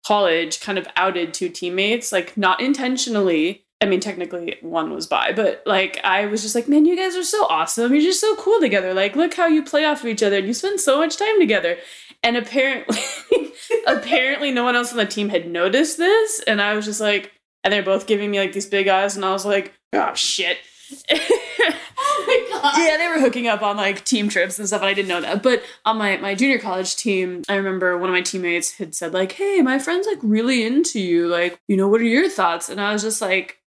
college 0.06 0.62
kind 0.62 0.78
of 0.78 0.88
outed 0.96 1.34
two 1.34 1.50
teammates, 1.50 2.12
like 2.12 2.38
not 2.38 2.62
intentionally. 2.62 3.66
I 3.82 3.86
mean, 3.86 4.00
technically 4.00 4.58
one 4.62 4.94
was 4.94 5.08
bi, 5.08 5.34
but 5.34 5.62
like 5.66 6.00
I 6.06 6.28
was 6.28 6.42
just 6.42 6.56
like, 6.56 6.70
man, 6.70 6.86
you 6.86 6.96
guys 6.96 7.18
are 7.18 7.24
so 7.24 7.46
awesome. 7.48 7.92
You're 7.92 8.02
just 8.02 8.22
so 8.22 8.36
cool 8.38 8.62
together. 8.62 8.94
Like, 8.94 9.18
look 9.18 9.34
how 9.34 9.48
you 9.48 9.64
play 9.64 9.84
off 9.84 10.02
of 10.02 10.08
each 10.08 10.24
other 10.24 10.38
and 10.38 10.48
you 10.48 10.54
spend 10.54 10.80
so 10.80 10.98
much 10.98 11.18
time 11.18 11.40
together. 11.40 11.78
And 12.22 12.38
apparently, 12.38 12.98
apparently, 13.88 14.52
no 14.52 14.64
one 14.64 14.78
else 14.78 14.92
on 14.92 14.98
the 14.98 15.06
team 15.06 15.28
had 15.28 15.50
noticed 15.50 15.98
this. 15.98 16.42
And 16.48 16.62
I 16.62 16.74
was 16.76 16.86
just 16.86 17.02
like, 17.02 17.34
and 17.64 17.74
they're 17.74 17.84
both 17.84 18.08
giving 18.08 18.32
me 18.32 18.40
like 18.40 18.54
these 18.54 18.66
big 18.66 18.88
eyes, 18.88 19.16
and 19.16 19.26
I 19.26 19.32
was 19.32 19.46
like, 19.46 19.74
oh 19.94 20.14
shit. 20.14 20.58
Oh 22.16 22.26
my 22.28 22.60
god. 22.62 22.74
yeah, 22.78 22.98
they 22.98 23.08
were 23.08 23.20
hooking 23.20 23.48
up 23.48 23.62
on 23.62 23.78
like 23.78 24.04
team 24.06 24.30
trips 24.30 24.60
and 24.60 24.68
stuff, 24.68 24.82
and 24.82 24.90
I 24.90 24.94
didn't 24.94 25.08
know 25.08 25.22
that. 25.22 25.42
But 25.42 25.64
on 25.86 25.98
my 25.98 26.18
my 26.18 26.36
junior 26.36 26.60
college 26.60 26.96
team, 26.96 27.44
I 27.50 27.56
remember 27.56 27.98
one 27.98 28.10
of 28.10 28.14
my 28.14 28.22
teammates 28.22 28.74
had 28.74 28.94
said 28.94 29.14
like, 29.14 29.32
"Hey, 29.34 29.62
my 29.62 29.80
friend's 29.80 30.08
like 30.08 30.20
really 30.22 30.64
into 30.64 31.00
you. 31.00 31.28
Like, 31.28 31.60
you 31.68 31.76
know, 31.78 31.88
what 31.88 32.02
are 32.02 32.06
your 32.06 32.30
thoughts?" 32.30 32.70
And 32.70 32.80
I 32.82 32.94
was 32.94 33.02
just 33.02 33.22
like. 33.22 33.60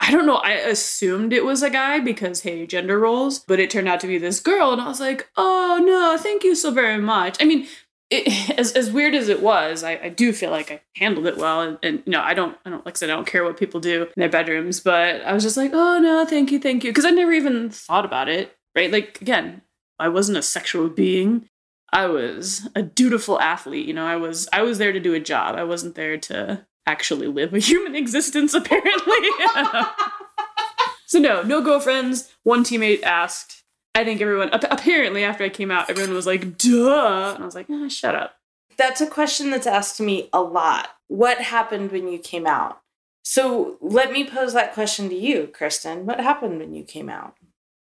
I 0.00 0.12
don't 0.12 0.26
know. 0.26 0.36
I 0.36 0.52
assumed 0.52 1.32
it 1.32 1.44
was 1.44 1.60
a 1.60 1.68
guy 1.70 1.98
because, 1.98 2.42
hey, 2.42 2.68
gender 2.68 3.00
roles, 3.00 3.40
but 3.40 3.58
it 3.58 3.68
turned 3.68 3.88
out 3.88 3.98
to 4.00 4.06
be 4.06 4.16
this 4.16 4.38
girl. 4.38 4.72
And 4.72 4.80
I 4.80 4.86
was 4.86 5.00
like, 5.00 5.28
oh, 5.36 5.82
no, 5.84 6.16
thank 6.16 6.44
you 6.44 6.54
so 6.54 6.70
very 6.70 6.98
much. 6.98 7.36
I 7.40 7.44
mean, 7.44 7.66
it, 8.10 8.50
as, 8.58 8.72
as 8.72 8.90
weird 8.90 9.14
as 9.14 9.28
it 9.28 9.42
was, 9.42 9.84
I, 9.84 9.98
I 10.04 10.08
do 10.08 10.32
feel 10.32 10.50
like 10.50 10.70
I 10.70 10.80
handled 10.96 11.26
it 11.26 11.36
well. 11.36 11.60
And, 11.62 11.78
and, 11.82 12.02
you 12.06 12.12
know, 12.12 12.20
I 12.20 12.34
don't, 12.34 12.56
I 12.64 12.70
don't, 12.70 12.84
like 12.84 12.96
I 12.96 12.98
said, 12.98 13.10
I 13.10 13.14
don't 13.14 13.26
care 13.26 13.44
what 13.44 13.58
people 13.58 13.80
do 13.80 14.04
in 14.04 14.08
their 14.16 14.28
bedrooms, 14.28 14.80
but 14.80 15.22
I 15.22 15.32
was 15.32 15.42
just 15.42 15.56
like, 15.56 15.72
oh, 15.74 15.98
no, 15.98 16.24
thank 16.26 16.50
you, 16.50 16.58
thank 16.58 16.84
you. 16.84 16.90
Because 16.90 17.04
I 17.04 17.10
never 17.10 17.32
even 17.32 17.70
thought 17.70 18.04
about 18.04 18.28
it, 18.28 18.56
right? 18.74 18.90
Like, 18.90 19.20
again, 19.20 19.62
I 19.98 20.08
wasn't 20.08 20.38
a 20.38 20.42
sexual 20.42 20.88
being. 20.88 21.48
I 21.92 22.06
was 22.06 22.68
a 22.74 22.82
dutiful 22.82 23.40
athlete. 23.40 23.86
You 23.86 23.94
know, 23.94 24.06
I 24.06 24.16
was, 24.16 24.48
I 24.52 24.62
was 24.62 24.78
there 24.78 24.92
to 24.92 25.00
do 25.00 25.14
a 25.14 25.20
job. 25.20 25.56
I 25.56 25.64
wasn't 25.64 25.94
there 25.94 26.18
to 26.18 26.66
actually 26.86 27.26
live 27.26 27.54
a 27.54 27.58
human 27.58 27.94
existence, 27.94 28.54
apparently. 28.54 29.28
so, 31.06 31.18
no, 31.18 31.42
no 31.42 31.62
girlfriends. 31.62 32.32
One 32.42 32.64
teammate 32.64 33.02
asked. 33.02 33.64
I 33.94 34.04
think 34.04 34.20
everyone, 34.20 34.50
apparently, 34.52 35.24
after 35.24 35.44
I 35.44 35.48
came 35.48 35.70
out, 35.70 35.90
everyone 35.90 36.14
was 36.14 36.26
like, 36.26 36.56
duh. 36.56 37.32
And 37.34 37.42
I 37.42 37.46
was 37.46 37.54
like, 37.54 37.66
ah, 37.70 37.88
shut 37.88 38.14
up. 38.14 38.34
That's 38.76 39.00
a 39.00 39.06
question 39.08 39.50
that's 39.50 39.66
asked 39.66 39.96
to 39.96 40.02
me 40.04 40.28
a 40.32 40.40
lot. 40.40 40.90
What 41.08 41.38
happened 41.38 41.90
when 41.90 42.08
you 42.08 42.18
came 42.18 42.46
out? 42.46 42.80
So 43.24 43.76
let 43.80 44.12
me 44.12 44.24
pose 44.24 44.54
that 44.54 44.72
question 44.72 45.08
to 45.10 45.14
you, 45.14 45.48
Kristen. 45.48 46.06
What 46.06 46.20
happened 46.20 46.60
when 46.60 46.74
you 46.74 46.84
came 46.84 47.08
out? 47.08 47.34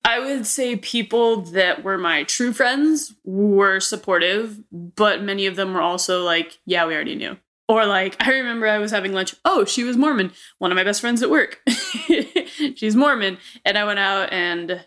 I 0.04 0.20
would 0.20 0.46
say 0.46 0.76
people 0.76 1.40
that 1.40 1.82
were 1.82 1.96
my 1.96 2.24
true 2.24 2.52
friends 2.52 3.14
were 3.24 3.80
supportive, 3.80 4.60
but 4.70 5.22
many 5.22 5.46
of 5.46 5.56
them 5.56 5.72
were 5.72 5.80
also 5.80 6.22
like, 6.22 6.58
yeah, 6.66 6.86
we 6.86 6.94
already 6.94 7.16
knew. 7.16 7.38
Or 7.68 7.86
like, 7.86 8.14
I 8.20 8.30
remember 8.32 8.68
I 8.68 8.78
was 8.78 8.90
having 8.90 9.14
lunch. 9.14 9.34
Oh, 9.44 9.64
she 9.64 9.84
was 9.84 9.96
Mormon. 9.96 10.32
One 10.58 10.70
of 10.70 10.76
my 10.76 10.84
best 10.84 11.00
friends 11.00 11.22
at 11.22 11.30
work. 11.30 11.62
She's 12.76 12.94
Mormon. 12.94 13.38
And 13.64 13.78
I 13.78 13.84
went 13.84 13.98
out 13.98 14.32
and 14.32 14.84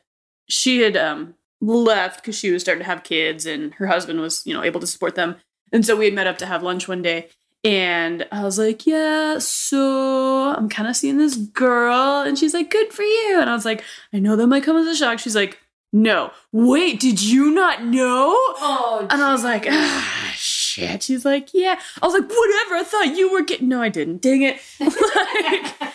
she 0.47 0.79
had 0.79 0.95
um, 0.95 1.35
left 1.61 2.21
because 2.21 2.37
she 2.37 2.51
was 2.51 2.61
starting 2.61 2.83
to 2.83 2.89
have 2.89 3.03
kids 3.03 3.45
and 3.45 3.73
her 3.75 3.87
husband 3.87 4.19
was, 4.19 4.41
you 4.45 4.53
know, 4.53 4.63
able 4.63 4.79
to 4.79 4.87
support 4.87 5.15
them. 5.15 5.35
And 5.71 5.85
so 5.85 5.95
we 5.95 6.05
had 6.05 6.13
met 6.13 6.27
up 6.27 6.37
to 6.39 6.45
have 6.45 6.63
lunch 6.63 6.87
one 6.87 7.01
day. 7.01 7.29
And 7.63 8.25
I 8.31 8.43
was 8.43 8.57
like, 8.57 8.85
yeah, 8.85 9.39
so 9.39 10.53
I'm 10.55 10.69
kind 10.69 10.87
of 10.87 10.95
seeing 10.95 11.17
this 11.17 11.35
girl. 11.35 12.21
And 12.21 12.37
she's 12.37 12.53
like, 12.53 12.69
good 12.69 12.93
for 12.93 13.01
you. 13.01 13.39
And 13.41 13.49
I 13.49 13.53
was 13.53 13.65
like, 13.65 13.83
I 14.13 14.19
know 14.19 14.35
that 14.35 14.47
might 14.47 14.63
come 14.63 14.77
as 14.77 14.87
a 14.87 14.95
shock. 14.95 15.19
She's 15.19 15.35
like, 15.35 15.59
no, 15.91 16.31
wait, 16.51 16.99
did 16.99 17.21
you 17.21 17.51
not 17.51 17.83
know? 17.83 18.33
Oh, 18.35 19.07
And 19.09 19.21
I 19.21 19.31
was 19.31 19.43
like, 19.43 19.65
ah, 19.67 20.33
shit. 20.35 21.03
She's 21.03 21.25
like, 21.25 21.49
yeah. 21.53 21.79
I 22.01 22.05
was 22.05 22.13
like, 22.13 22.29
whatever. 22.29 22.75
I 22.75 22.83
thought 22.85 23.17
you 23.17 23.31
were 23.31 23.43
getting. 23.43 23.69
No, 23.69 23.81
I 23.81 23.89
didn't. 23.89 24.21
Dang 24.21 24.43
it. 24.43 24.61
like, 24.79 25.93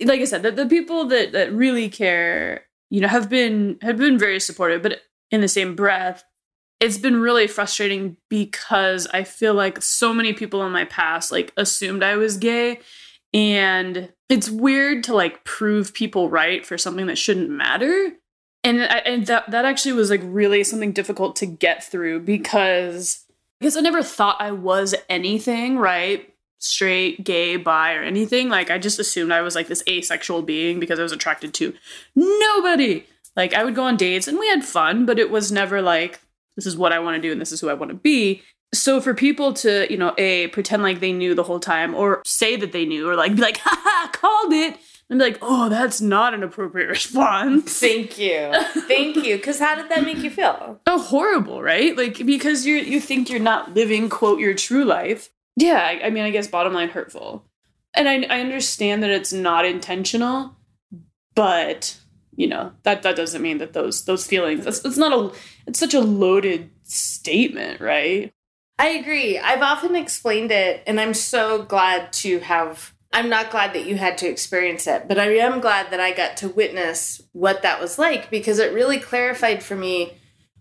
like 0.00 0.20
I 0.20 0.24
said, 0.24 0.42
the, 0.42 0.50
the 0.50 0.66
people 0.66 1.04
that, 1.06 1.32
that 1.32 1.52
really 1.52 1.88
care, 1.88 2.64
you 2.90 3.00
know, 3.00 3.08
have 3.08 3.28
been 3.28 3.78
have 3.82 3.98
been 3.98 4.18
very 4.18 4.40
supportive. 4.40 4.82
But 4.82 5.00
in 5.30 5.40
the 5.40 5.48
same 5.48 5.74
breath, 5.74 6.24
it's 6.80 6.98
been 6.98 7.20
really 7.20 7.46
frustrating 7.46 8.16
because 8.28 9.06
I 9.12 9.24
feel 9.24 9.54
like 9.54 9.82
so 9.82 10.14
many 10.14 10.32
people 10.32 10.64
in 10.64 10.72
my 10.72 10.84
past 10.84 11.32
like 11.32 11.52
assumed 11.56 12.02
I 12.02 12.16
was 12.16 12.36
gay. 12.36 12.80
And 13.34 14.10
it's 14.30 14.48
weird 14.48 15.04
to 15.04 15.14
like 15.14 15.44
prove 15.44 15.92
people 15.92 16.30
right 16.30 16.64
for 16.64 16.78
something 16.78 17.06
that 17.06 17.18
shouldn't 17.18 17.50
matter 17.50 18.12
and 18.64 18.82
I, 18.82 18.98
and 18.98 19.26
that 19.26 19.50
that 19.50 19.64
actually 19.64 19.92
was 19.92 20.10
like 20.10 20.20
really 20.24 20.64
something 20.64 20.92
difficult 20.92 21.36
to 21.36 21.46
get 21.46 21.84
through 21.84 22.20
because 22.20 23.24
guess 23.62 23.76
I 23.76 23.80
never 23.80 24.02
thought 24.02 24.40
I 24.40 24.52
was 24.52 24.94
anything, 25.08 25.78
right? 25.78 26.32
Straight, 26.58 27.24
gay, 27.24 27.56
bi, 27.56 27.94
or 27.94 28.02
anything. 28.02 28.48
Like 28.48 28.70
I 28.70 28.78
just 28.78 28.98
assumed 28.98 29.32
I 29.32 29.42
was 29.42 29.54
like 29.54 29.68
this 29.68 29.82
asexual 29.88 30.42
being 30.42 30.80
because 30.80 30.98
I 30.98 31.02
was 31.02 31.12
attracted 31.12 31.54
to 31.54 31.74
nobody. 32.14 33.04
Like 33.36 33.54
I 33.54 33.64
would 33.64 33.74
go 33.74 33.84
on 33.84 33.96
dates 33.96 34.26
and 34.26 34.38
we 34.38 34.48
had 34.48 34.64
fun, 34.64 35.06
but 35.06 35.18
it 35.18 35.30
was 35.30 35.52
never 35.52 35.80
like 35.80 36.20
this 36.56 36.66
is 36.66 36.76
what 36.76 36.92
I 36.92 36.98
want 36.98 37.16
to 37.16 37.22
do 37.22 37.30
and 37.30 37.40
this 37.40 37.52
is 37.52 37.60
who 37.60 37.68
I 37.68 37.74
want 37.74 37.90
to 37.90 37.96
be. 37.96 38.42
So 38.74 39.00
for 39.00 39.14
people 39.14 39.52
to, 39.54 39.86
you 39.90 39.96
know, 39.96 40.12
a 40.18 40.48
pretend 40.48 40.82
like 40.82 41.00
they 41.00 41.12
knew 41.12 41.34
the 41.34 41.44
whole 41.44 41.60
time 41.60 41.94
or 41.94 42.20
say 42.26 42.56
that 42.56 42.72
they 42.72 42.84
knew 42.84 43.08
or 43.08 43.14
like 43.14 43.36
be 43.36 43.42
like, 43.42 43.58
haha, 43.62 44.10
called 44.10 44.52
it 44.52 44.76
and 45.08 45.18
be 45.18 45.24
like, 45.24 45.38
oh, 45.40 45.68
that's 45.68 46.00
not 46.00 46.34
an 46.34 46.42
appropriate 46.42 46.88
response. 46.88 47.78
Thank 47.78 48.18
you. 48.18 48.52
Thank 48.86 49.16
you. 49.16 49.36
Because 49.36 49.58
how 49.58 49.74
did 49.74 49.88
that 49.88 50.04
make 50.04 50.18
you 50.18 50.30
feel? 50.30 50.80
Oh, 50.86 51.00
horrible, 51.00 51.62
right? 51.62 51.96
Like 51.96 52.26
because 52.26 52.66
you 52.66 52.76
you 52.76 53.00
think 53.00 53.30
you're 53.30 53.40
not 53.40 53.74
living 53.74 54.08
quote 54.08 54.40
your 54.40 54.54
true 54.54 54.84
life. 54.84 55.30
Yeah, 55.60 55.98
I, 56.04 56.10
mean, 56.10 56.22
I 56.22 56.30
guess 56.30 56.46
bottom 56.46 56.72
line 56.72 56.88
hurtful, 56.88 57.44
and 57.94 58.08
I 58.08 58.22
I 58.30 58.40
understand 58.40 59.02
that 59.02 59.10
it's 59.10 59.32
not 59.32 59.64
intentional, 59.64 60.54
but 61.34 61.96
you 62.36 62.46
know 62.46 62.72
that 62.84 63.02
that 63.02 63.16
doesn't 63.16 63.42
mean 63.42 63.58
that 63.58 63.72
those 63.72 64.04
those 64.04 64.24
feelings. 64.24 64.64
That's 64.64 64.84
it's 64.84 64.96
not 64.96 65.12
a 65.12 65.36
it's 65.66 65.80
such 65.80 65.94
a 65.94 66.00
loaded 66.00 66.70
statement, 66.84 67.80
right? 67.80 68.30
I 68.78 68.90
agree. 68.90 69.36
I've 69.36 69.62
often 69.62 69.96
explained 69.96 70.52
it, 70.52 70.84
and 70.86 71.00
I'm 71.00 71.14
so 71.14 71.62
glad 71.62 72.12
to 72.14 72.38
have. 72.38 72.94
I'm 73.12 73.28
not 73.28 73.50
glad 73.50 73.72
that 73.72 73.86
you 73.86 73.96
had 73.96 74.16
to 74.18 74.28
experience 74.28 74.86
it, 74.86 75.08
but 75.08 75.18
I 75.18 75.38
am 75.38 75.60
glad 75.60 75.90
that 75.90 75.98
I 75.98 76.12
got 76.12 76.36
to 76.36 76.48
witness 76.48 77.20
what 77.32 77.62
that 77.62 77.80
was 77.80 77.98
like 77.98 78.30
because 78.30 78.60
it 78.60 78.72
really 78.72 79.00
clarified 79.00 79.62
for 79.62 79.74
me 79.74 80.12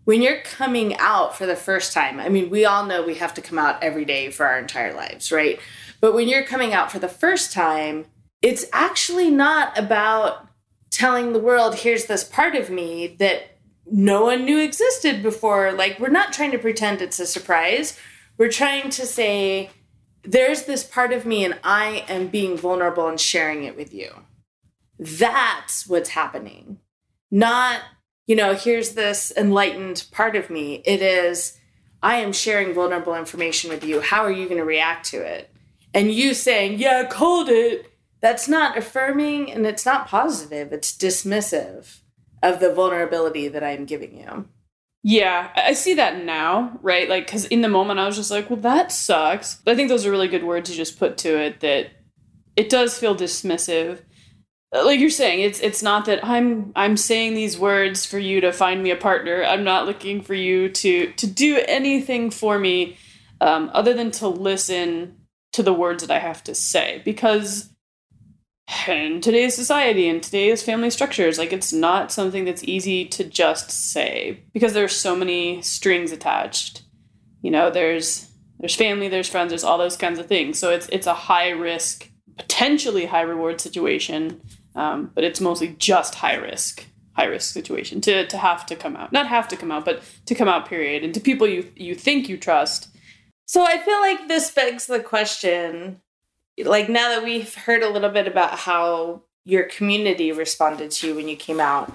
when 0.08 0.22
you're 0.22 0.40
coming 0.40 0.96
out 1.00 1.36
for 1.36 1.46
the 1.46 1.54
first 1.54 1.92
time. 1.92 2.18
I 2.18 2.30
mean, 2.30 2.50
we 2.50 2.64
all 2.64 2.86
know 2.86 3.04
we 3.04 3.16
have 3.16 3.34
to 3.34 3.42
come 3.42 3.60
out 3.60 3.84
every 3.84 4.06
day 4.06 4.32
for 4.32 4.46
our 4.46 4.58
entire 4.58 4.94
lives, 4.94 5.34
right? 5.34 5.60
But 6.00 6.14
when 6.14 6.30
you're 6.30 6.46
coming 6.46 6.74
out 6.74 6.94
for 6.94 6.98
the 6.98 7.10
first 7.10 7.52
time, 7.52 8.06
it's 8.42 8.64
actually 8.72 9.30
not 9.30 9.78
about 9.78 10.48
telling 10.92 11.34
the 11.34 11.42
world, 11.42 11.76
here's 11.76 12.06
this 12.06 12.24
part 12.24 12.56
of 12.56 12.70
me 12.70 13.18
that 13.20 13.58
no 13.86 14.24
one 14.24 14.46
knew 14.46 14.60
existed 14.60 15.22
before. 15.22 15.74
Like, 15.74 16.00
we're 16.00 16.08
not 16.08 16.32
trying 16.32 16.52
to 16.52 16.58
pretend 16.58 17.02
it's 17.02 17.20
a 17.20 17.26
surprise. 17.26 18.00
We're 18.38 18.48
trying 18.48 18.90
to 18.92 19.06
say, 19.06 19.72
there's 20.24 20.64
this 20.64 20.86
part 20.86 21.12
of 21.12 21.26
me, 21.26 21.44
and 21.44 21.60
I 21.66 22.06
am 22.08 22.28
being 22.28 22.56
vulnerable 22.56 23.10
and 23.10 23.20
sharing 23.20 23.66
it 23.66 23.76
with 23.76 23.94
you. 23.94 24.14
That's 24.98 25.86
what's 25.86 26.12
happening. 26.12 26.78
Not, 27.30 27.82
you 28.28 28.36
know, 28.36 28.54
here's 28.54 28.92
this 28.92 29.34
enlightened 29.36 30.06
part 30.12 30.36
of 30.36 30.50
me. 30.50 30.84
It 30.86 31.02
is, 31.02 31.58
I 32.04 32.18
am 32.18 32.34
sharing 32.34 32.74
vulnerable 32.74 33.16
information 33.16 33.70
with 33.70 33.84
you. 33.84 34.02
How 34.02 34.24
are 34.24 34.32
you 34.32 34.46
going 34.46 34.60
to 34.60 34.66
react 34.66 35.08
to 35.08 35.18
it? 35.18 35.50
And 35.94 36.12
you 36.12 36.34
saying, 36.34 36.78
yeah, 36.78 37.04
I 37.06 37.10
called 37.10 37.50
it. 37.50 37.92
That's 38.20 38.48
not 38.48 38.78
affirming 38.78 39.52
and 39.52 39.66
it's 39.66 39.86
not 39.86 40.08
positive. 40.08 40.74
It's 40.74 40.92
dismissive 40.92 42.02
of 42.44 42.60
the 42.60 42.74
vulnerability 42.74 43.48
that 43.48 43.64
I'm 43.64 43.86
giving 43.86 44.18
you. 44.18 44.48
Yeah, 45.04 45.52
I 45.56 45.74
see 45.74 45.94
that 45.94 46.26
now, 46.26 46.78
right? 46.82 47.08
Like, 47.08 47.28
because 47.28 47.46
in 47.46 47.62
the 47.62 47.70
moment 47.70 48.00
I 48.00 48.08
was 48.08 48.18
just 48.18 48.32
like, 48.32 48.50
well, 48.50 48.60
that 48.60 48.92
sucks. 48.92 49.56
But 49.64 49.72
I 49.72 49.76
think 49.76 49.88
those 49.88 50.06
are 50.06 50.12
really 50.12 50.28
good 50.28 50.44
words 50.44 50.70
you 50.70 50.76
just 50.76 51.00
put 51.00 51.18
to 51.20 51.40
it 51.40 51.62
that 51.62 51.92
it 52.58 52.70
does 52.70 52.98
feel 52.98 53.16
dismissive. 53.16 54.02
Uh, 54.74 54.86
Like 54.86 55.00
you're 55.00 55.10
saying, 55.10 55.42
it's 55.42 55.60
it's 55.60 55.84
not 55.84 56.06
that 56.06 56.24
I'm 56.26 56.72
I'm 56.76 56.98
saying 56.98 57.34
these 57.34 57.58
words 57.58 58.06
for 58.06 58.20
you 58.20 58.42
to 58.42 58.52
find 58.52 58.84
me 58.84 58.92
a 58.92 58.96
partner. 58.96 59.44
I'm 59.44 59.64
not 59.64 59.86
looking 59.86 60.22
for 60.22 60.34
you 60.34 60.70
to 60.70 61.12
to 61.14 61.28
do 61.28 61.64
anything 61.68 62.30
for 62.32 62.60
me 62.60 62.98
um, 63.42 63.70
other 63.74 63.94
than 63.94 64.12
to 64.12 64.28
listen 64.28 65.16
to 65.54 65.64
the 65.64 65.74
words 65.74 66.06
that 66.06 66.16
I 66.16 66.20
have 66.20 66.44
to 66.46 66.56
say. 66.56 67.02
Because 67.06 67.70
in 68.88 69.22
today's 69.22 69.56
society 69.56 70.10
and 70.10 70.22
today's 70.22 70.62
family 70.62 70.90
structures 70.90 71.38
like 71.38 71.54
it's 71.54 71.72
not 71.72 72.12
something 72.12 72.44
that's 72.44 72.64
easy 72.66 73.06
to 73.06 73.24
just 73.24 73.72
say 73.72 74.44
because 74.54 74.74
there's 74.74 74.96
so 74.96 75.16
many 75.16 75.62
strings 75.62 76.12
attached 76.12 76.84
you 77.42 77.50
know 77.50 77.70
there's 77.72 78.30
there's 78.60 78.76
family 78.76 79.08
there's 79.08 79.30
friends 79.30 79.50
there's 79.50 79.64
all 79.64 79.78
those 79.78 79.96
kinds 79.96 80.20
of 80.20 80.28
things 80.28 80.60
so 80.60 80.70
it's 80.70 80.90
it's 80.90 81.08
a 81.08 81.14
high 81.14 81.50
risk 81.50 82.10
potentially 82.38 83.06
high 83.06 83.22
reward 83.22 83.62
situation 83.62 84.42
um, 84.78 85.12
but 85.14 85.26
it's 85.26 85.42
mostly 85.42 85.76
just 85.78 86.16
high 86.16 86.36
risk 86.36 86.86
high 87.18 87.26
risk 87.26 87.52
situation 87.54 88.00
to 88.00 88.26
to 88.28 88.38
have 88.38 88.66
to 88.66 88.76
come 88.76 88.96
out 88.96 89.12
not 89.12 89.28
have 89.28 89.48
to 89.48 89.58
come 89.58 89.72
out 89.72 89.84
but 89.84 90.02
to 90.26 90.36
come 90.36 90.48
out 90.48 90.70
period 90.70 91.04
and 91.04 91.14
to 91.14 91.20
people 91.20 91.48
you 91.48 91.70
you 91.76 91.94
think 91.94 92.30
you 92.30 92.38
trust 92.38 92.90
So 93.48 93.64
I 93.66 93.78
feel 93.78 94.00
like 94.02 94.28
this 94.28 94.52
begs 94.52 94.88
the 94.88 95.00
question 95.00 96.02
like 96.66 96.90
now 96.90 97.10
that 97.10 97.24
we've 97.24 97.54
heard 97.54 97.84
a 97.84 97.90
little 97.90 98.10
bit 98.10 98.28
about 98.28 98.60
how 98.60 99.24
your 99.46 99.64
community 99.64 100.32
responded 100.32 100.92
to 100.92 101.08
you 101.08 101.16
when 101.16 101.28
you 101.28 101.38
came 101.38 101.60
out, 101.60 101.92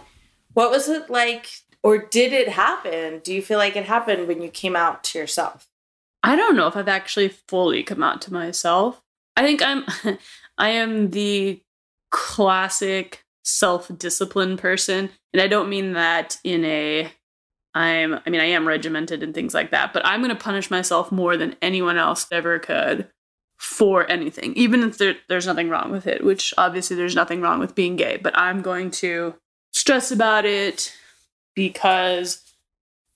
what 0.55 0.71
was 0.71 0.89
it 0.89 1.11
like 1.11 1.49
or 1.83 1.99
did 1.99 2.33
it 2.33 2.49
happen? 2.49 3.21
Do 3.25 3.35
you 3.35 3.43
feel 3.43 3.59
like 3.59 3.77
it 3.77 3.85
happened 3.85 4.29
when 4.29 4.41
you 4.41 4.49
came 4.49 4.77
out 4.77 5.03
to 5.05 5.19
yourself? 5.19 5.69
I 6.23 6.37
don't 6.37 6.57
know 6.57 6.69
if 6.69 6.77
I've 6.77 6.89
actually 6.89 7.29
fully 7.29 7.83
come 7.83 8.03
out 8.03 8.23
to 8.23 8.33
myself. 8.33 9.03
I 9.37 9.43
think 9.43 9.63
I'm 9.63 9.85
I 10.59 10.71
am 10.71 11.11
the 11.11 11.61
classic 12.13 13.25
self-disciplined 13.43 14.61
person, 14.61 15.11
and 15.33 15.43
I 15.43 15.49
don't 15.49 15.69
mean 15.69 15.95
that 15.95 16.39
in 16.45 16.65
a 16.65 17.11
I'm 17.75 18.21
I 18.25 18.31
mean 18.31 18.41
I 18.41 18.47
am 18.47 18.69
regimented 18.69 19.23
and 19.23 19.35
things 19.35 19.55
like 19.55 19.73
that, 19.73 19.93
but 19.93 20.07
I'm 20.07 20.21
going 20.21 20.35
to 20.35 20.41
punish 20.41 20.71
myself 20.71 21.11
more 21.11 21.37
than 21.37 21.57
anyone 21.61 21.97
else 21.97 22.27
ever 22.31 22.61
could 22.61 23.09
for 23.59 24.11
anything, 24.11 24.53
even 24.55 24.83
if 24.83 24.99
there, 24.99 25.15
there's 25.29 25.47
nothing 25.47 25.69
wrong 25.69 25.93
with 25.93 26.07
it, 26.09 26.25
which 26.25 26.53
obviously 26.59 26.97
there's 26.97 27.15
nothing 27.15 27.41
wrong 27.41 27.61
with 27.61 27.77
being 27.77 27.95
gay, 27.95 28.19
but 28.21 28.37
I'm 28.37 28.61
going 28.61 28.91
to 28.91 29.35
stress 29.73 30.11
about 30.11 30.45
it 30.45 30.93
because 31.55 32.43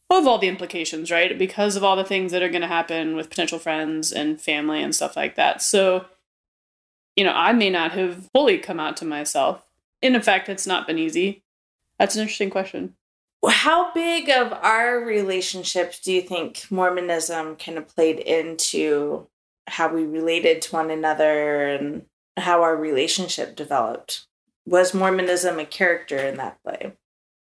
of 0.09 0.27
all 0.29 0.39
the 0.39 0.47
implications, 0.47 1.11
right? 1.11 1.37
Because 1.37 1.75
of 1.75 1.83
all 1.83 1.97
the 1.97 2.05
things 2.05 2.31
that 2.31 2.45
are 2.45 2.49
going 2.49 2.63
to 2.63 2.69
happen 2.69 3.17
with 3.17 3.29
potential 3.29 3.59
friends 3.59 4.13
and 4.13 4.41
family 4.41 4.83
and 4.83 4.95
stuff 4.95 5.17
like 5.17 5.35
that. 5.35 5.63
So, 5.63 6.07
you 7.17 7.25
know, 7.25 7.33
I 7.33 7.53
may 7.53 7.71
not 7.71 7.93
have 7.93 8.29
fully 8.33 8.59
come 8.59 8.79
out 8.79 8.97
to 8.99 9.05
myself. 9.05 9.65
In 10.03 10.15
effect, 10.15 10.49
it's 10.49 10.67
not 10.67 10.87
been 10.87 10.99
easy. 10.99 11.43
That's 11.99 12.15
an 12.15 12.23
interesting 12.23 12.51
question. 12.51 12.95
How 13.47 13.93
big 13.93 14.29
of 14.29 14.53
our 14.53 14.99
relationships 15.01 16.01
do 16.01 16.13
you 16.13 16.21
think 16.21 16.67
Mormonism 16.71 17.57
kind 17.57 17.79
of 17.79 17.89
played 17.89 18.19
into 18.19 19.27
how 19.67 19.93
we 19.93 20.05
related 20.05 20.63
to 20.63 20.75
one 20.75 20.91
another 20.91 21.67
and 21.69 22.05
how 22.37 22.63
our 22.63 22.77
relationship 22.77 23.57
developed? 23.57 24.27
Was 24.67 24.95
Mormonism 24.95 25.59
a 25.59 25.65
character 25.65 26.19
in 26.19 26.37
that 26.37 26.59
play? 26.63 26.93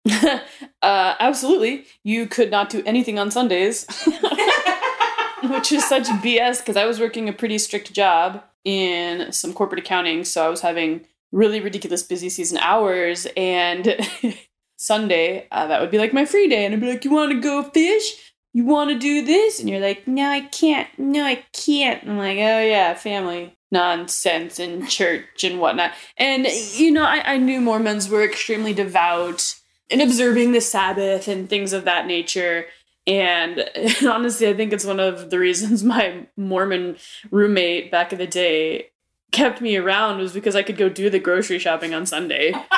uh, 0.82 1.14
absolutely. 1.20 1.84
You 2.02 2.26
could 2.26 2.50
not 2.50 2.70
do 2.70 2.82
anything 2.84 3.18
on 3.18 3.30
Sundays, 3.30 3.86
which 5.44 5.70
is 5.70 5.84
such 5.84 6.06
BS 6.06 6.60
because 6.60 6.76
I 6.76 6.86
was 6.86 6.98
working 6.98 7.28
a 7.28 7.32
pretty 7.32 7.58
strict 7.58 7.92
job 7.92 8.42
in 8.64 9.32
some 9.32 9.52
corporate 9.52 9.80
accounting. 9.80 10.24
So 10.24 10.44
I 10.44 10.48
was 10.48 10.60
having 10.60 11.06
really 11.32 11.60
ridiculous 11.60 12.02
busy 12.02 12.28
season 12.28 12.58
hours. 12.58 13.26
And 13.36 13.96
Sunday, 14.76 15.46
uh, 15.50 15.66
that 15.66 15.80
would 15.80 15.90
be 15.90 15.98
like 15.98 16.12
my 16.12 16.24
free 16.24 16.48
day. 16.48 16.64
And 16.64 16.74
I'd 16.74 16.80
be 16.80 16.90
like, 16.90 17.04
You 17.04 17.10
want 17.10 17.32
to 17.32 17.40
go 17.40 17.62
fish? 17.62 18.32
You 18.52 18.64
want 18.64 18.90
to 18.90 18.98
do 18.98 19.24
this? 19.24 19.60
And 19.60 19.68
you're 19.68 19.80
like, 19.80 20.06
No, 20.06 20.28
I 20.28 20.40
can't. 20.40 20.88
No, 20.98 21.24
I 21.24 21.44
can't. 21.52 22.02
And 22.02 22.12
I'm 22.12 22.18
like, 22.18 22.38
Oh, 22.38 22.60
yeah, 22.60 22.94
family 22.94 23.56
nonsense 23.70 24.58
and 24.58 24.88
church 24.88 25.42
and 25.42 25.58
whatnot. 25.58 25.92
And, 26.18 26.46
you 26.46 26.90
know, 26.90 27.04
I, 27.04 27.34
I 27.34 27.36
knew 27.38 27.60
Mormons 27.60 28.08
were 28.08 28.22
extremely 28.22 28.74
devout 28.74 29.54
in 29.88 30.00
observing 30.00 30.52
the 30.52 30.60
Sabbath 30.60 31.26
and 31.26 31.48
things 31.48 31.72
of 31.72 31.84
that 31.84 32.06
nature. 32.06 32.66
And, 33.06 33.58
and 33.74 34.06
honestly, 34.08 34.48
I 34.48 34.54
think 34.54 34.72
it's 34.72 34.84
one 34.84 35.00
of 35.00 35.30
the 35.30 35.38
reasons 35.38 35.82
my 35.84 36.26
Mormon 36.36 36.96
roommate 37.30 37.90
back 37.90 38.12
in 38.12 38.18
the 38.18 38.26
day 38.26 38.88
kept 39.32 39.60
me 39.60 39.76
around 39.76 40.18
was 40.18 40.32
because 40.32 40.54
I 40.54 40.62
could 40.62 40.76
go 40.76 40.88
do 40.88 41.08
the 41.08 41.18
grocery 41.18 41.58
shopping 41.58 41.94
on 41.94 42.04
Sunday. 42.04 42.52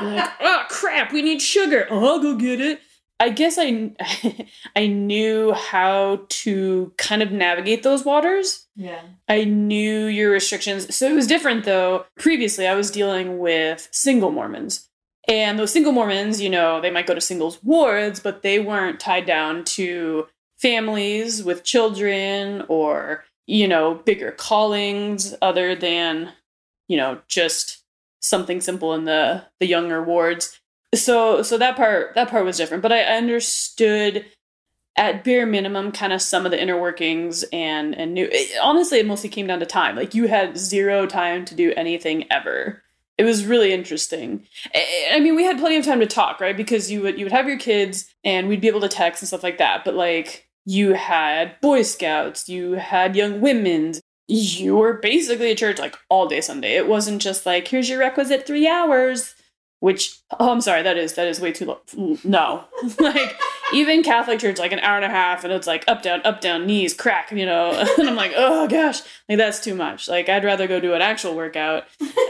like, 0.00 0.30
oh 0.40 0.64
crap, 0.68 1.12
we 1.12 1.22
need 1.22 1.42
sugar. 1.42 1.86
Oh, 1.90 2.06
I'll 2.06 2.20
go 2.20 2.36
get 2.36 2.60
it. 2.60 2.80
I 3.20 3.28
guess 3.28 3.58
I 3.58 3.90
I 4.74 4.86
knew 4.86 5.52
how 5.52 6.24
to 6.26 6.94
kind 6.96 7.22
of 7.22 7.30
navigate 7.30 7.82
those 7.82 8.02
waters. 8.02 8.66
Yeah. 8.76 9.02
I 9.28 9.44
knew 9.44 10.06
your 10.06 10.30
restrictions. 10.32 10.96
So 10.96 11.06
it 11.06 11.14
was 11.14 11.26
different 11.26 11.66
though. 11.66 12.06
Previously, 12.18 12.66
I 12.66 12.74
was 12.74 12.90
dealing 12.90 13.38
with 13.38 13.90
single 13.92 14.30
Mormons. 14.30 14.88
And 15.30 15.58
those 15.58 15.72
single 15.72 15.92
Mormons, 15.92 16.40
you 16.42 16.50
know, 16.50 16.80
they 16.80 16.90
might 16.90 17.06
go 17.06 17.14
to 17.14 17.20
singles 17.20 17.62
wards, 17.62 18.20
but 18.20 18.42
they 18.42 18.58
weren't 18.58 19.00
tied 19.00 19.24
down 19.24 19.64
to 19.64 20.26
families 20.58 21.42
with 21.42 21.64
children 21.64 22.64
or 22.68 23.24
you 23.50 23.66
know, 23.66 23.94
bigger 23.94 24.30
callings 24.30 25.34
other 25.42 25.74
than, 25.74 26.32
you 26.86 26.96
know, 26.96 27.18
just 27.26 27.82
something 28.20 28.60
simple 28.60 28.94
in 28.94 29.04
the 29.04 29.44
the 29.58 29.66
younger 29.66 30.02
wards. 30.02 30.60
So 30.94 31.42
so 31.42 31.58
that 31.58 31.76
part 31.76 32.14
that 32.14 32.30
part 32.30 32.44
was 32.44 32.56
different, 32.56 32.82
but 32.82 32.92
I 32.92 33.02
understood 33.02 34.24
at 34.96 35.24
bare 35.24 35.46
minimum 35.46 35.90
kind 35.90 36.12
of 36.12 36.22
some 36.22 36.44
of 36.44 36.52
the 36.52 36.62
inner 36.62 36.80
workings 36.80 37.44
and 37.52 37.96
and 37.96 38.14
knew 38.14 38.28
it, 38.30 38.56
honestly 38.62 38.98
it 38.98 39.06
mostly 39.06 39.28
came 39.28 39.48
down 39.48 39.58
to 39.60 39.66
time. 39.66 39.96
Like 39.96 40.14
you 40.14 40.28
had 40.28 40.56
zero 40.56 41.06
time 41.06 41.44
to 41.46 41.54
do 41.56 41.72
anything 41.76 42.30
ever. 42.30 42.84
It 43.20 43.24
was 43.24 43.44
really 43.44 43.70
interesting. 43.70 44.46
I 44.74 45.20
mean, 45.20 45.36
we 45.36 45.44
had 45.44 45.58
plenty 45.58 45.76
of 45.76 45.84
time 45.84 46.00
to 46.00 46.06
talk, 46.06 46.40
right? 46.40 46.56
Because 46.56 46.90
you 46.90 47.02
would 47.02 47.18
you 47.18 47.26
would 47.26 47.32
have 47.32 47.46
your 47.46 47.58
kids 47.58 48.06
and 48.24 48.48
we'd 48.48 48.62
be 48.62 48.68
able 48.68 48.80
to 48.80 48.88
text 48.88 49.20
and 49.20 49.28
stuff 49.28 49.42
like 49.42 49.58
that. 49.58 49.84
But 49.84 49.94
like 49.94 50.48
you 50.64 50.94
had 50.94 51.60
Boy 51.60 51.82
Scouts, 51.82 52.48
you 52.48 52.72
had 52.72 53.14
Young 53.14 53.42
Women's, 53.42 54.00
you 54.26 54.74
were 54.74 54.94
basically 54.94 55.50
at 55.50 55.58
church 55.58 55.78
like 55.78 55.98
all 56.08 56.28
day 56.28 56.40
Sunday. 56.40 56.76
It 56.76 56.88
wasn't 56.88 57.20
just 57.20 57.44
like, 57.44 57.68
here's 57.68 57.90
your 57.90 57.98
requisite 57.98 58.46
three 58.46 58.66
hours, 58.66 59.34
which, 59.80 60.18
oh, 60.38 60.52
I'm 60.52 60.60
sorry, 60.60 60.82
that 60.82 60.96
is, 60.96 61.14
that 61.14 61.26
is 61.26 61.40
way 61.40 61.52
too 61.52 61.64
long. 61.64 62.18
No. 62.22 62.64
like, 62.98 63.38
even 63.72 64.02
Catholic 64.02 64.38
church, 64.38 64.58
like 64.58 64.72
an 64.72 64.78
hour 64.80 64.96
and 64.96 65.04
a 65.04 65.10
half, 65.10 65.42
and 65.42 65.52
it's 65.52 65.66
like 65.66 65.84
up, 65.88 66.02
down, 66.02 66.20
up, 66.24 66.40
down, 66.40 66.66
knees, 66.66 66.94
crack, 66.94 67.32
you 67.32 67.46
know? 67.46 67.72
and 67.98 68.08
I'm 68.08 68.16
like, 68.16 68.32
oh 68.36 68.68
gosh, 68.68 69.00
like 69.28 69.38
that's 69.38 69.62
too 69.62 69.74
much. 69.74 70.08
Like, 70.08 70.28
I'd 70.28 70.44
rather 70.44 70.66
go 70.66 70.80
do 70.80 70.94
an 70.94 71.02
actual 71.02 71.34
workout. 71.34 71.84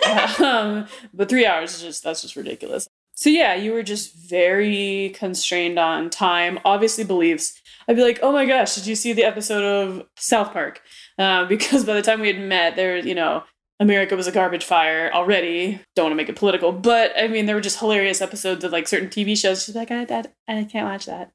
um, 0.41 0.87
but 1.13 1.29
three 1.29 1.45
hours 1.45 1.75
is 1.75 1.83
just, 1.83 2.05
that's 2.05 2.23
just 2.23 2.37
ridiculous. 2.37 2.89
So 3.15 3.29
yeah, 3.29 3.55
you 3.55 3.73
were 3.73 3.83
just 3.83 4.15
very 4.15 5.11
constrained 5.15 5.79
on 5.79 6.09
time, 6.09 6.59
obviously 6.65 7.05
beliefs. 7.05 7.61
I'd 7.87 7.97
be 7.97 8.03
like, 8.03 8.21
oh 8.23 8.33
my 8.33 8.47
gosh, 8.47 8.77
did 8.77 8.87
you 8.87 8.95
see 8.95 9.13
the 9.13 9.25
episode 9.25 9.63
of 9.63 10.07
South 10.17 10.53
Park? 10.53 10.81
Uh, 11.19 11.45
because 11.45 11.85
by 11.85 11.95
the 11.95 12.03
time 12.03 12.21
we 12.21 12.29
had 12.29 12.41
met, 12.41 12.77
there, 12.77 12.97
you 12.97 13.15
know, 13.15 13.43
America 13.81 14.15
was 14.15 14.27
a 14.27 14.33
garbage 14.33 14.65
fire 14.65 15.11
already. 15.13 15.81
Don't 15.97 16.05
want 16.05 16.13
to 16.13 16.17
make 16.17 16.29
it 16.29 16.37
political, 16.37 16.71
but 16.71 17.13
I 17.17 17.29
mean, 17.29 17.47
there 17.47 17.57
were 17.57 17.63
just 17.63 17.81
hilarious 17.81 18.21
episodes 18.21 18.63
of 18.63 18.73
like 18.73 18.87
certain 18.87 19.09
TV 19.09 19.37
shows. 19.37 19.65
She's 19.65 19.75
like, 19.75 19.91
I, 19.91 20.03
I, 20.03 20.25
I 20.47 20.65
can't 20.65 20.87
watch 20.87 21.07
that. 21.07 21.33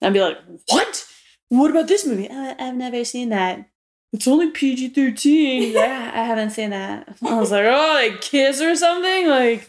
And 0.00 0.08
I'd 0.08 0.12
be 0.14 0.20
like, 0.20 0.38
what? 0.68 1.06
What 1.48 1.70
about 1.70 1.88
this 1.88 2.06
movie? 2.06 2.28
Uh, 2.28 2.54
I've 2.58 2.76
never 2.76 3.04
seen 3.04 3.28
that. 3.30 3.68
It's 4.12 4.28
only 4.28 4.50
PG 4.50 4.90
13. 4.90 5.72
yeah, 5.74 6.12
I 6.14 6.22
haven't 6.22 6.50
seen 6.50 6.70
that. 6.70 7.16
I 7.26 7.38
was 7.38 7.50
like, 7.50 7.66
oh, 7.66 7.92
like 7.94 8.20
kiss 8.20 8.60
or 8.60 8.76
something? 8.76 9.28
Like, 9.28 9.68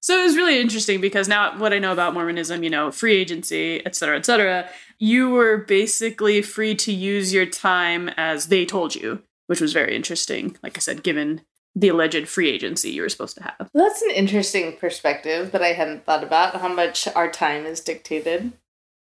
so 0.00 0.20
it 0.20 0.24
was 0.24 0.36
really 0.36 0.60
interesting 0.60 1.00
because 1.00 1.28
now 1.28 1.56
what 1.58 1.72
I 1.72 1.78
know 1.78 1.92
about 1.92 2.14
Mormonism, 2.14 2.64
you 2.64 2.70
know, 2.70 2.90
free 2.90 3.16
agency, 3.16 3.84
et 3.86 3.94
cetera, 3.94 4.16
et 4.18 4.26
cetera, 4.26 4.68
you 4.98 5.30
were 5.30 5.58
basically 5.58 6.42
free 6.42 6.74
to 6.76 6.92
use 6.92 7.32
your 7.32 7.46
time 7.46 8.10
as 8.16 8.48
they 8.48 8.64
told 8.64 8.94
you, 8.94 9.22
which 9.46 9.60
was 9.60 9.72
very 9.72 9.94
interesting. 9.94 10.56
Like 10.62 10.76
I 10.76 10.80
said, 10.80 11.02
given 11.02 11.42
the 11.76 11.88
alleged 11.88 12.28
free 12.28 12.50
agency 12.50 12.90
you 12.90 13.02
were 13.02 13.08
supposed 13.08 13.36
to 13.36 13.42
have. 13.42 13.68
That's 13.74 14.02
an 14.02 14.10
interesting 14.10 14.76
perspective 14.76 15.50
that 15.52 15.62
I 15.62 15.72
hadn't 15.72 16.04
thought 16.04 16.22
about 16.22 16.60
how 16.60 16.68
much 16.68 17.08
our 17.16 17.30
time 17.30 17.66
is 17.66 17.80
dictated. 17.80 18.52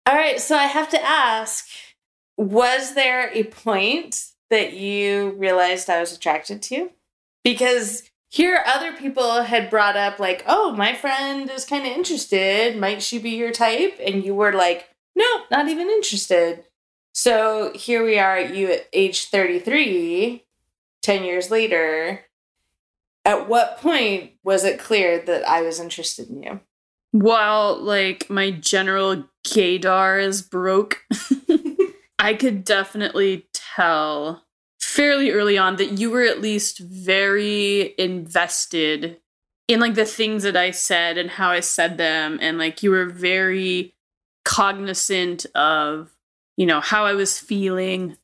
All 0.07 0.15
right, 0.15 0.41
so 0.41 0.57
I 0.57 0.65
have 0.65 0.89
to 0.91 1.05
ask 1.05 1.67
was 2.39 2.95
there 2.95 3.31
a 3.33 3.45
point 3.45 4.27
that 4.51 4.75
you 4.75 5.31
realized 5.39 5.89
I 5.89 6.01
was 6.01 6.15
attracted 6.15 6.62
to? 6.62 6.91
Because 7.43 8.11
here 8.29 8.62
other 8.67 8.93
people 8.93 9.43
had 9.43 9.71
brought 9.71 9.97
up 9.97 10.19
like 10.19 10.45
oh 10.47 10.73
my 10.73 10.95
friend 10.95 11.49
is 11.51 11.65
kind 11.65 11.87
of 11.87 11.93
interested 11.93 12.77
might 12.77 13.01
she 13.01 13.19
be 13.19 13.31
your 13.31 13.53
type 13.53 13.99
and 14.05 14.25
you 14.25 14.35
were 14.35 14.53
like 14.53 14.91
no 15.15 15.25
not 15.51 15.69
even 15.69 15.89
interested 15.89 16.65
so 17.16 17.72
here 17.74 18.05
we 18.05 18.18
are 18.18 18.37
at 18.37 18.55
you 18.55 18.70
at 18.70 18.87
age 18.92 19.31
33 19.31 20.44
10 21.00 21.24
years 21.24 21.50
later. 21.50 22.20
At 23.24 23.48
what 23.48 23.79
point 23.79 24.33
was 24.44 24.64
it 24.64 24.79
clear 24.79 25.18
that 25.20 25.48
i 25.48 25.62
was 25.62 25.81
interested 25.81 26.29
in 26.29 26.42
you? 26.42 26.61
While 27.12 27.83
like 27.83 28.29
my 28.29 28.50
general 28.50 29.24
gaydar 29.46 30.22
is 30.22 30.42
broke 30.42 31.05
i 32.18 32.35
could 32.35 32.64
definitely 32.64 33.46
tell 33.55 34.44
fairly 34.79 35.31
early 35.31 35.57
on 35.57 35.76
that 35.76 35.98
you 35.98 36.11
were 36.11 36.22
at 36.22 36.42
least 36.42 36.81
very 36.81 37.94
invested 37.96 39.16
in 39.68 39.81
like 39.81 39.94
the 39.94 40.05
things 40.05 40.42
that 40.42 40.57
I 40.57 40.70
said 40.70 41.16
and 41.16 41.31
how 41.31 41.48
I 41.48 41.61
said 41.61 41.96
them. 41.96 42.38
And 42.42 42.59
like 42.59 42.83
you 42.83 42.90
were 42.90 43.07
very 43.07 43.94
cognizant 44.44 45.46
of 45.55 46.15
you 46.57 46.66
know 46.66 46.81
how 46.81 47.05
I 47.05 47.14
was 47.14 47.38
feeling 47.38 48.16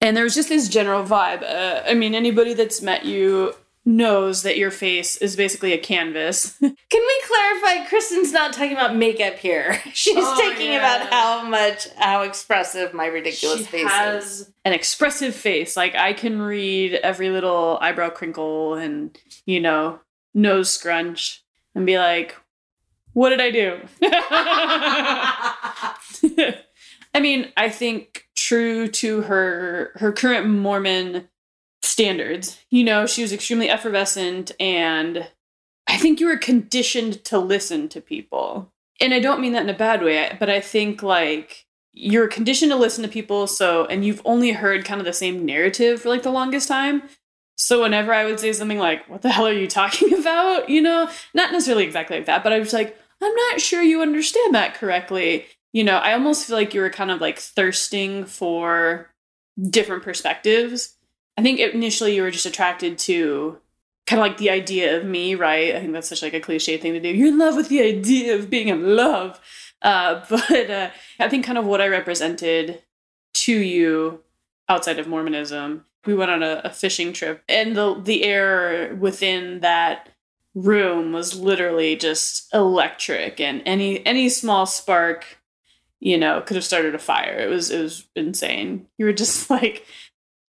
and 0.00 0.16
there 0.16 0.24
was 0.24 0.34
just 0.34 0.48
this 0.48 0.68
general 0.68 1.04
vibe 1.04 1.42
uh, 1.42 1.82
I 1.86 1.94
mean 1.94 2.14
anybody 2.14 2.54
that's 2.54 2.82
met 2.82 3.04
you 3.04 3.54
knows 3.86 4.42
that 4.42 4.58
your 4.58 4.72
face 4.72 5.16
is 5.16 5.36
basically 5.36 5.72
a 5.72 5.78
canvas. 5.78 6.56
Can 6.60 6.74
we 6.90 7.22
clarify? 7.24 7.88
Kristen's 7.88 8.32
not 8.32 8.52
talking 8.52 8.72
about 8.72 8.96
makeup 8.96 9.38
here. 9.38 9.80
She's 9.92 10.16
oh, 10.18 10.50
talking 10.50 10.72
yeah. 10.72 10.78
about 10.78 11.12
how 11.12 11.48
much, 11.48 11.88
how 11.96 12.22
expressive 12.22 12.92
my 12.92 13.06
ridiculous 13.06 13.60
she 13.60 13.64
face 13.64 13.88
has 13.88 14.24
is. 14.24 14.50
An 14.64 14.72
expressive 14.72 15.34
face. 15.34 15.76
Like 15.76 15.94
I 15.94 16.12
can 16.12 16.42
read 16.42 16.94
every 16.94 17.30
little 17.30 17.78
eyebrow 17.80 18.10
crinkle 18.10 18.74
and, 18.74 19.16
you 19.46 19.60
know, 19.60 20.00
nose 20.34 20.68
scrunch 20.68 21.44
and 21.74 21.86
be 21.86 21.96
like, 21.96 22.36
what 23.12 23.30
did 23.30 23.40
I 23.40 23.50
do? 23.52 23.80
I 27.16 27.20
mean, 27.20 27.50
I 27.56 27.70
think 27.70 28.28
true 28.36 28.88
to 28.88 29.22
her 29.22 29.92
her 29.94 30.12
current 30.12 30.46
Mormon 30.46 31.28
standards. 31.82 32.58
You 32.68 32.84
know, 32.84 33.06
she 33.06 33.22
was 33.22 33.32
extremely 33.32 33.70
effervescent 33.70 34.52
and 34.60 35.26
I 35.86 35.96
think 35.96 36.20
you 36.20 36.26
were 36.26 36.36
conditioned 36.36 37.24
to 37.24 37.38
listen 37.38 37.88
to 37.88 38.02
people. 38.02 38.70
And 39.00 39.14
I 39.14 39.20
don't 39.20 39.40
mean 39.40 39.52
that 39.52 39.62
in 39.62 39.70
a 39.70 39.78
bad 39.78 40.02
way, 40.02 40.36
but 40.38 40.50
I 40.50 40.60
think 40.60 41.02
like 41.02 41.64
you're 41.94 42.28
conditioned 42.28 42.70
to 42.72 42.76
listen 42.76 43.02
to 43.02 43.08
people 43.08 43.46
so 43.46 43.86
and 43.86 44.04
you've 44.04 44.20
only 44.26 44.52
heard 44.52 44.84
kind 44.84 45.00
of 45.00 45.06
the 45.06 45.14
same 45.14 45.46
narrative 45.46 46.02
for 46.02 46.10
like 46.10 46.22
the 46.22 46.30
longest 46.30 46.68
time. 46.68 47.02
So 47.56 47.80
whenever 47.80 48.12
I 48.12 48.26
would 48.26 48.40
say 48.40 48.52
something 48.52 48.78
like, 48.78 49.08
What 49.08 49.22
the 49.22 49.30
hell 49.30 49.46
are 49.46 49.52
you 49.54 49.68
talking 49.68 50.12
about? 50.20 50.68
You 50.68 50.82
know, 50.82 51.08
not 51.32 51.50
necessarily 51.50 51.84
exactly 51.84 52.18
like 52.18 52.26
that, 52.26 52.44
but 52.44 52.52
I 52.52 52.58
was 52.58 52.74
like, 52.74 52.94
I'm 53.22 53.34
not 53.34 53.62
sure 53.62 53.80
you 53.80 54.02
understand 54.02 54.54
that 54.54 54.74
correctly. 54.74 55.46
You 55.72 55.84
know, 55.84 55.96
I 55.98 56.12
almost 56.14 56.46
feel 56.46 56.56
like 56.56 56.74
you 56.74 56.80
were 56.80 56.90
kind 56.90 57.10
of 57.10 57.20
like 57.20 57.38
thirsting 57.38 58.24
for 58.24 59.10
different 59.70 60.02
perspectives 60.02 60.96
I 61.36 61.42
think 61.42 61.60
initially 61.60 62.14
you 62.14 62.22
were 62.22 62.30
just 62.30 62.46
attracted 62.46 62.98
to 63.00 63.58
kind 64.06 64.20
of 64.20 64.26
like 64.26 64.38
the 64.38 64.50
idea 64.50 64.96
of 64.96 65.04
me, 65.04 65.34
right? 65.34 65.74
I 65.74 65.80
think 65.80 65.92
that's 65.92 66.08
such 66.08 66.22
like 66.22 66.34
a 66.34 66.40
cliche 66.40 66.78
thing 66.78 66.92
to 66.94 67.00
do. 67.00 67.08
You're 67.08 67.28
in 67.28 67.38
love 67.38 67.56
with 67.56 67.68
the 67.68 67.82
idea 67.82 68.34
of 68.34 68.48
being 68.48 68.68
in 68.68 68.96
love. 68.96 69.40
Uh, 69.82 70.24
but 70.30 70.70
uh, 70.70 70.90
I 71.20 71.28
think 71.28 71.44
kind 71.44 71.58
of 71.58 71.66
what 71.66 71.80
I 71.80 71.88
represented 71.88 72.82
to 73.34 73.52
you 73.52 74.22
outside 74.68 74.98
of 74.98 75.08
Mormonism. 75.08 75.84
We 76.06 76.14
went 76.14 76.30
on 76.30 76.42
a, 76.42 76.62
a 76.64 76.70
fishing 76.70 77.12
trip, 77.12 77.42
and 77.48 77.74
the 77.74 78.00
the 78.00 78.22
air 78.22 78.94
within 78.94 79.58
that 79.60 80.08
room 80.54 81.12
was 81.12 81.38
literally 81.38 81.96
just 81.96 82.46
electric, 82.54 83.40
and 83.40 83.60
any 83.66 84.06
any 84.06 84.28
small 84.28 84.66
spark, 84.66 85.40
you 86.00 86.18
know, 86.18 86.40
could 86.40 86.56
have 86.56 86.64
started 86.64 86.94
a 86.94 86.98
fire. 86.98 87.38
It 87.38 87.48
was 87.48 87.70
it 87.70 87.82
was 87.82 88.06
insane. 88.14 88.86
You 88.98 89.06
were 89.06 89.12
just 89.12 89.50
like 89.50 89.86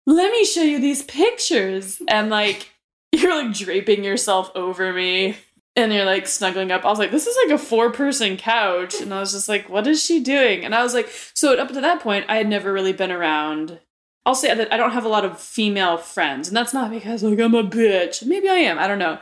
let 0.07 0.31
me 0.31 0.45
show 0.45 0.61
you 0.63 0.79
these 0.79 1.03
pictures. 1.03 2.01
And 2.07 2.29
like, 2.29 2.71
you're 3.11 3.43
like 3.43 3.55
draping 3.55 4.03
yourself 4.03 4.49
over 4.55 4.91
me. 4.91 5.37
and 5.75 5.93
you're 5.93 6.05
like 6.05 6.25
snuggling 6.25 6.71
up. 6.71 6.83
I 6.83 6.89
was 6.89 6.97
like, 6.97 7.11
this 7.11 7.27
is 7.27 7.37
like 7.45 7.59
a 7.59 7.63
four 7.63 7.91
person 7.91 8.35
couch. 8.37 8.99
And 8.99 9.13
I 9.13 9.19
was 9.19 9.33
just 9.33 9.47
like, 9.47 9.69
what 9.69 9.85
is 9.85 10.03
she 10.03 10.23
doing? 10.23 10.65
And 10.65 10.73
I 10.73 10.81
was 10.81 10.95
like, 10.95 11.07
so 11.35 11.55
up 11.55 11.67
to 11.67 11.81
that 11.81 12.01
point, 12.01 12.25
I 12.27 12.37
had 12.37 12.47
never 12.47 12.73
really 12.73 12.93
been 12.93 13.11
around. 13.11 13.79
I'll 14.25 14.33
say 14.33 14.53
that 14.53 14.73
I 14.73 14.77
don't 14.77 14.91
have 14.91 15.05
a 15.05 15.09
lot 15.09 15.23
of 15.23 15.39
female 15.39 15.97
friends. 15.97 16.47
And 16.47 16.57
that's 16.57 16.73
not 16.73 16.89
because 16.89 17.21
like 17.21 17.39
I'm 17.39 17.53
a 17.53 17.63
bitch. 17.63 18.25
Maybe 18.25 18.49
I 18.49 18.55
am. 18.55 18.79
I 18.79 18.87
don't 18.87 18.99
know. 18.99 19.19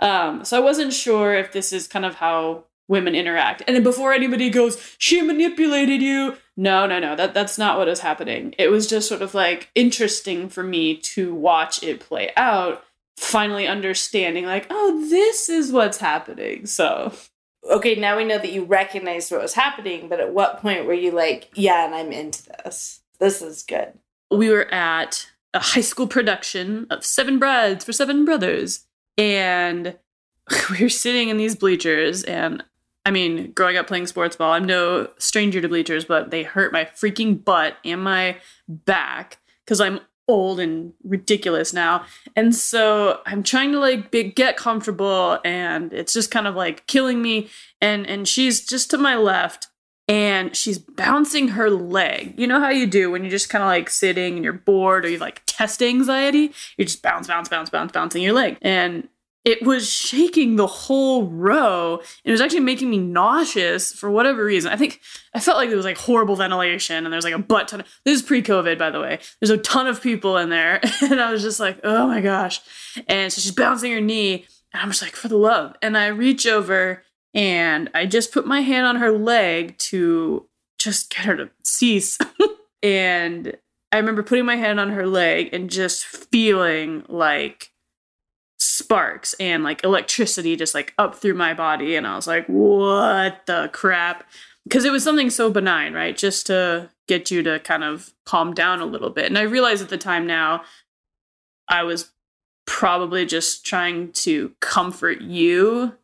Um, 0.00 0.44
so 0.44 0.56
I 0.56 0.60
wasn't 0.60 0.92
sure 0.92 1.34
if 1.34 1.52
this 1.52 1.72
is 1.72 1.88
kind 1.88 2.04
of 2.04 2.14
how 2.14 2.64
women 2.88 3.14
interact. 3.14 3.62
And 3.66 3.76
then 3.76 3.82
before 3.82 4.12
anybody 4.12 4.50
goes, 4.50 4.96
she 4.98 5.22
manipulated 5.22 6.02
you. 6.02 6.36
No, 6.56 6.86
no, 6.86 6.98
no. 6.98 7.14
That 7.14 7.34
that's 7.34 7.58
not 7.58 7.78
what 7.78 7.86
was 7.86 8.00
happening. 8.00 8.54
It 8.58 8.68
was 8.68 8.86
just 8.86 9.08
sort 9.08 9.22
of 9.22 9.34
like 9.34 9.70
interesting 9.74 10.48
for 10.48 10.62
me 10.62 10.96
to 10.96 11.34
watch 11.34 11.82
it 11.82 12.00
play 12.00 12.32
out 12.36 12.82
finally 13.18 13.66
understanding 13.66 14.46
like 14.46 14.66
oh 14.70 15.08
this 15.10 15.48
is 15.48 15.72
what's 15.72 15.98
happening 15.98 16.64
so 16.64 17.12
okay 17.68 17.96
now 17.96 18.16
we 18.16 18.24
know 18.24 18.38
that 18.38 18.52
you 18.52 18.64
recognized 18.64 19.32
what 19.32 19.42
was 19.42 19.54
happening 19.54 20.08
but 20.08 20.20
at 20.20 20.32
what 20.32 20.62
point 20.62 20.86
were 20.86 20.94
you 20.94 21.10
like 21.10 21.50
yeah 21.54 21.84
and 21.84 21.96
i'm 21.96 22.12
into 22.12 22.44
this 22.64 23.00
this 23.18 23.42
is 23.42 23.64
good 23.64 23.92
we 24.30 24.48
were 24.48 24.72
at 24.72 25.26
a 25.52 25.58
high 25.58 25.80
school 25.80 26.06
production 26.06 26.86
of 26.90 27.04
seven 27.04 27.40
brides 27.40 27.84
for 27.84 27.92
seven 27.92 28.24
brothers 28.24 28.86
and 29.16 29.98
we 30.70 30.80
were 30.80 30.88
sitting 30.88 31.28
in 31.28 31.38
these 31.38 31.56
bleachers 31.56 32.22
and 32.22 32.62
i 33.08 33.10
mean 33.10 33.50
growing 33.52 33.76
up 33.76 33.86
playing 33.86 34.06
sports 34.06 34.36
ball 34.36 34.52
i'm 34.52 34.64
no 34.64 35.08
stranger 35.18 35.60
to 35.60 35.68
bleachers 35.68 36.04
but 36.04 36.30
they 36.30 36.42
hurt 36.42 36.72
my 36.72 36.84
freaking 36.84 37.42
butt 37.42 37.76
and 37.84 38.02
my 38.02 38.36
back 38.68 39.38
because 39.64 39.80
i'm 39.80 40.00
old 40.28 40.60
and 40.60 40.92
ridiculous 41.02 41.72
now. 41.72 42.04
And 42.36 42.54
so 42.54 43.20
I'm 43.26 43.42
trying 43.42 43.72
to 43.72 43.80
like 43.80 44.10
be, 44.10 44.24
get 44.24 44.56
comfortable 44.56 45.40
and 45.44 45.92
it's 45.92 46.12
just 46.12 46.30
kind 46.30 46.46
of 46.46 46.54
like 46.54 46.86
killing 46.86 47.22
me 47.22 47.48
and 47.80 48.06
and 48.06 48.28
she's 48.28 48.64
just 48.64 48.90
to 48.90 48.98
my 48.98 49.16
left 49.16 49.68
and 50.06 50.54
she's 50.56 50.78
bouncing 50.78 51.48
her 51.48 51.70
leg. 51.70 52.34
You 52.38 52.46
know 52.46 52.60
how 52.60 52.70
you 52.70 52.86
do 52.86 53.10
when 53.10 53.22
you're 53.22 53.30
just 53.30 53.50
kind 53.50 53.62
of 53.62 53.68
like 53.68 53.90
sitting 53.90 54.34
and 54.34 54.44
you're 54.44 54.52
bored 54.52 55.04
or 55.04 55.08
you 55.08 55.18
like 55.18 55.42
test 55.46 55.82
anxiety? 55.82 56.52
You 56.76 56.84
just 56.84 57.02
bounce 57.02 57.26
bounce 57.26 57.48
bounce 57.48 57.70
bounce 57.70 57.92
bouncing 57.92 58.22
your 58.22 58.34
leg. 58.34 58.58
And 58.62 59.08
it 59.48 59.62
was 59.62 59.90
shaking 59.90 60.56
the 60.56 60.66
whole 60.66 61.24
row. 61.24 62.02
It 62.22 62.30
was 62.30 62.42
actually 62.42 62.60
making 62.60 62.90
me 62.90 62.98
nauseous 62.98 63.94
for 63.94 64.10
whatever 64.10 64.44
reason. 64.44 64.70
I 64.70 64.76
think 64.76 65.00
I 65.32 65.40
felt 65.40 65.56
like 65.56 65.70
there 65.70 65.76
was 65.78 65.86
like 65.86 65.96
horrible 65.96 66.36
ventilation 66.36 67.06
and 67.06 67.10
there's 67.10 67.24
like 67.24 67.32
a 67.32 67.38
butt 67.38 67.68
ton. 67.68 67.80
Of, 67.80 67.86
this 68.04 68.20
is 68.20 68.22
pre-COVID, 68.22 68.76
by 68.78 68.90
the 68.90 69.00
way. 69.00 69.20
There's 69.40 69.48
a 69.48 69.56
ton 69.56 69.86
of 69.86 70.02
people 70.02 70.36
in 70.36 70.50
there, 70.50 70.80
and 71.00 71.18
I 71.18 71.32
was 71.32 71.40
just 71.40 71.60
like, 71.60 71.80
oh 71.82 72.06
my 72.06 72.20
gosh. 72.20 72.60
And 73.06 73.32
so 73.32 73.40
she's 73.40 73.52
bouncing 73.52 73.90
her 73.92 74.02
knee, 74.02 74.44
and 74.74 74.82
I'm 74.82 74.90
just 74.90 75.00
like, 75.00 75.16
for 75.16 75.28
the 75.28 75.38
love. 75.38 75.74
And 75.80 75.96
I 75.96 76.08
reach 76.08 76.46
over 76.46 77.02
and 77.32 77.88
I 77.94 78.04
just 78.04 78.32
put 78.32 78.46
my 78.46 78.60
hand 78.60 78.86
on 78.86 78.96
her 78.96 79.12
leg 79.12 79.78
to 79.78 80.46
just 80.78 81.08
get 81.08 81.24
her 81.24 81.36
to 81.36 81.48
cease. 81.64 82.18
and 82.82 83.56
I 83.92 83.96
remember 83.96 84.22
putting 84.22 84.44
my 84.44 84.56
hand 84.56 84.78
on 84.78 84.90
her 84.90 85.06
leg 85.06 85.54
and 85.54 85.70
just 85.70 86.04
feeling 86.04 87.04
like 87.08 87.70
sparks 88.78 89.34
and 89.40 89.64
like 89.64 89.82
electricity 89.82 90.54
just 90.54 90.72
like 90.72 90.94
up 90.98 91.16
through 91.16 91.34
my 91.34 91.52
body 91.52 91.96
and 91.96 92.06
i 92.06 92.14
was 92.14 92.28
like 92.28 92.46
what 92.46 93.44
the 93.46 93.68
crap? 93.72 94.24
Because 94.64 94.84
it 94.84 94.92
was 94.92 95.02
something 95.02 95.30
so 95.30 95.50
benign 95.50 95.94
right? 95.94 96.16
Just 96.16 96.46
to 96.46 96.90
get 97.08 97.30
you 97.30 97.42
to 97.42 97.58
kind 97.60 97.82
of 97.82 98.12
calm 98.24 98.54
down 98.54 98.80
a 98.80 98.86
little 98.86 99.10
bit. 99.10 99.26
And 99.26 99.36
i 99.36 99.42
realize 99.42 99.82
at 99.82 99.88
the 99.88 99.98
time 99.98 100.26
now 100.26 100.62
i 101.68 101.82
was 101.82 102.12
probably 102.66 103.26
just 103.26 103.66
trying 103.66 104.12
to 104.12 104.52
comfort 104.60 105.20
you. 105.20 105.96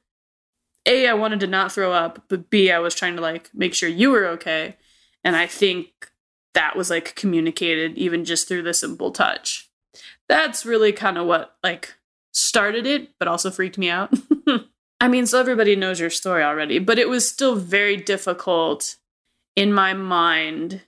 A 0.87 1.07
i 1.07 1.15
wanted 1.15 1.41
to 1.41 1.47
not 1.47 1.71
throw 1.71 1.93
up 1.93 2.25
but 2.29 2.51
b 2.51 2.73
i 2.73 2.79
was 2.79 2.95
trying 2.95 3.15
to 3.15 3.23
like 3.23 3.51
make 3.55 3.75
sure 3.75 3.89
you 3.89 4.11
were 4.11 4.27
okay. 4.27 4.77
And 5.23 5.37
i 5.37 5.47
think 5.47 6.11
that 6.55 6.77
was 6.77 6.91
like 6.91 7.15
communicated 7.15 7.97
even 7.99 8.25
just 8.25 8.49
through 8.49 8.63
the 8.63 8.75
simple 8.75 9.11
touch. 9.11 9.71
That's 10.29 10.65
really 10.65 10.93
kind 10.93 11.19
of 11.19 11.27
what 11.27 11.57
like 11.63 11.95
started 12.35 12.87
it, 12.87 13.11
but 13.19 13.29
also 13.29 13.51
freaked 13.51 13.79
me 13.79 13.89
out. 13.89 14.13
I 15.01 15.09
mean, 15.09 15.27
so 15.27 15.41
everybody 15.41 15.77
knows 15.77 16.01
your 16.01 16.11
story 16.11 16.43
already, 16.43 16.79
but 16.79 16.99
it 16.99 17.09
was 17.09 17.29
still 17.29 17.57
very 17.57 17.97
difficult 17.97 18.97
in 19.57 19.73
my 19.73 19.95
mind 19.95 20.83